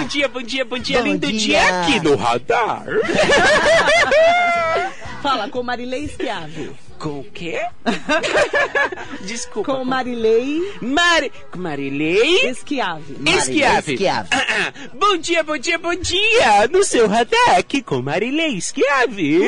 Bom 0.00 0.06
dia, 0.06 0.28
bom 0.28 0.42
dia, 0.42 0.64
bom 0.64 0.78
dia, 0.78 1.02
Bom 1.02 1.08
lindo 1.08 1.26
dia. 1.26 1.38
dia. 1.38 1.80
aqui 1.82 2.00
no 2.00 2.16
radar. 2.16 2.84
Fala 5.22 5.48
com 5.50 5.62
Marilei 5.62 6.08
Schiave. 6.08 6.72
Com 7.02 7.18
o 7.18 7.24
quê? 7.24 7.60
Desculpa. 9.26 9.72
Com 9.74 9.84
Marilei 9.84 10.72
Mari... 10.80 11.32
com 11.50 11.58
Marilei... 11.58 12.54
Schiave. 12.54 13.16
Esquiave. 13.26 13.94
Esquiave. 13.94 14.28
Ah, 14.30 14.46
ah. 14.48 14.72
Bom 14.94 15.16
dia, 15.16 15.42
bom 15.42 15.58
dia, 15.58 15.78
bom 15.78 15.96
dia! 15.96 16.68
No 16.70 16.84
seu 16.84 17.08
radar 17.08 17.58
aqui 17.58 17.82
com 17.82 18.00
Marilei 18.00 18.54
Esquiave. 18.54 19.40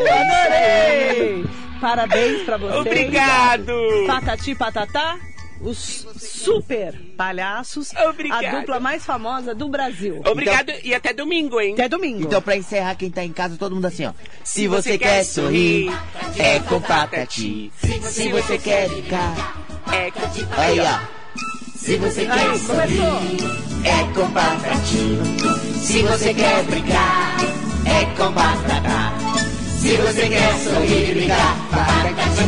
Adorei! 0.00 1.44
Parabéns 1.80 2.42
pra 2.42 2.56
você. 2.56 2.78
Obrigado! 2.78 3.72
Patati 4.08 4.56
Patatá, 4.56 5.16
os 5.60 6.06
super 6.18 6.94
palhaços. 7.16 7.92
Obrigado. 8.08 8.44
A 8.44 8.60
dupla 8.60 8.80
mais 8.80 9.04
famosa 9.04 9.54
do 9.54 9.68
Brasil. 9.68 10.22
Obrigado 10.26 10.72
e 10.82 10.94
até 10.94 11.12
domingo, 11.12 11.60
hein? 11.60 11.74
Até 11.74 11.88
domingo. 11.88 12.22
Então, 12.22 12.40
pra 12.40 12.56
encerrar, 12.56 12.94
quem 12.94 13.10
tá 13.10 13.24
em 13.24 13.32
casa, 13.32 13.56
todo 13.56 13.74
mundo 13.74 13.86
assim, 13.86 14.06
ó. 14.06 14.12
Se, 14.44 14.60
Se 14.62 14.68
você, 14.68 14.82
você 14.92 14.98
quer 14.98 15.16
quer 15.18 15.24
sorrir, 15.24 15.90
sorrir, 15.92 16.40
é 16.40 16.60
com 16.60 16.80
Patati. 16.80 17.72
Se 18.02 18.28
você 18.28 18.58
quer 18.58 18.88
brincar, 18.88 19.56
É 19.92 20.10
com... 20.10 20.20
aí, 20.60 20.80
ó. 20.80 20.98
Se 21.76 21.96
você 21.96 22.26
quer 22.26 22.32
Aí, 22.32 22.58
sorrir, 22.58 22.98
começou. 22.98 23.84
é 23.84 24.12
com 24.14 24.30
Patati. 24.32 25.18
Se 25.80 26.02
você 26.02 26.34
quer 26.34 26.62
brincar, 26.64 27.36
é 27.86 28.04
com 28.16 28.32
Patata. 28.32 29.18
Se 29.80 29.96
você 29.96 30.28
quer 30.28 30.58
sorrir 30.58 31.10
e 31.10 31.14
brincar, 31.14 31.56
Patati 31.70 32.47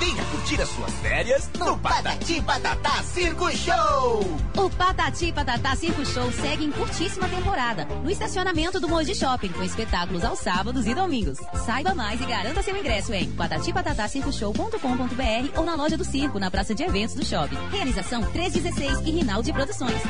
Venha 0.00 0.24
curtir 0.24 0.60
as 0.62 0.68
suas 0.70 0.92
férias 0.94 1.50
no 1.58 1.78
Patati 1.78 2.40
Patatá 2.40 3.02
Circo 3.02 3.50
Show! 3.50 4.24
O 4.56 4.70
Patati 4.70 5.30
Patatá 5.30 5.76
Circo 5.76 6.06
Show 6.06 6.32
segue 6.32 6.64
em 6.64 6.72
curtíssima 6.72 7.28
temporada, 7.28 7.84
no 8.02 8.10
estacionamento 8.10 8.80
do 8.80 8.88
Moji 8.88 9.14
Shopping, 9.14 9.50
com 9.50 9.62
espetáculos 9.62 10.24
aos 10.24 10.38
sábados 10.38 10.86
e 10.86 10.94
domingos. 10.94 11.36
Saiba 11.66 11.94
mais 11.94 12.18
e 12.18 12.24
garanta 12.24 12.62
seu 12.62 12.74
ingresso 12.74 13.12
em 13.12 13.30
patatipatatascircoshow.com.br 13.32 15.58
ou 15.58 15.66
na 15.66 15.74
loja 15.74 15.98
do 15.98 16.04
circo, 16.04 16.38
na 16.38 16.50
praça 16.50 16.74
de 16.74 16.82
eventos 16.82 17.14
do 17.14 17.22
shopping. 17.22 17.58
Realização 17.70 18.22
316 18.22 19.06
e 19.06 19.10
Rinaldi 19.10 19.52
Produções. 19.52 20.00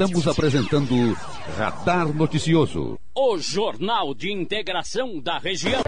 Estamos 0.00 0.28
apresentando 0.28 0.94
Radar 1.56 2.14
Noticioso. 2.14 2.96
O 3.12 3.36
Jornal 3.36 4.14
de 4.14 4.32
Integração 4.32 5.18
da 5.18 5.38
Região. 5.38 5.72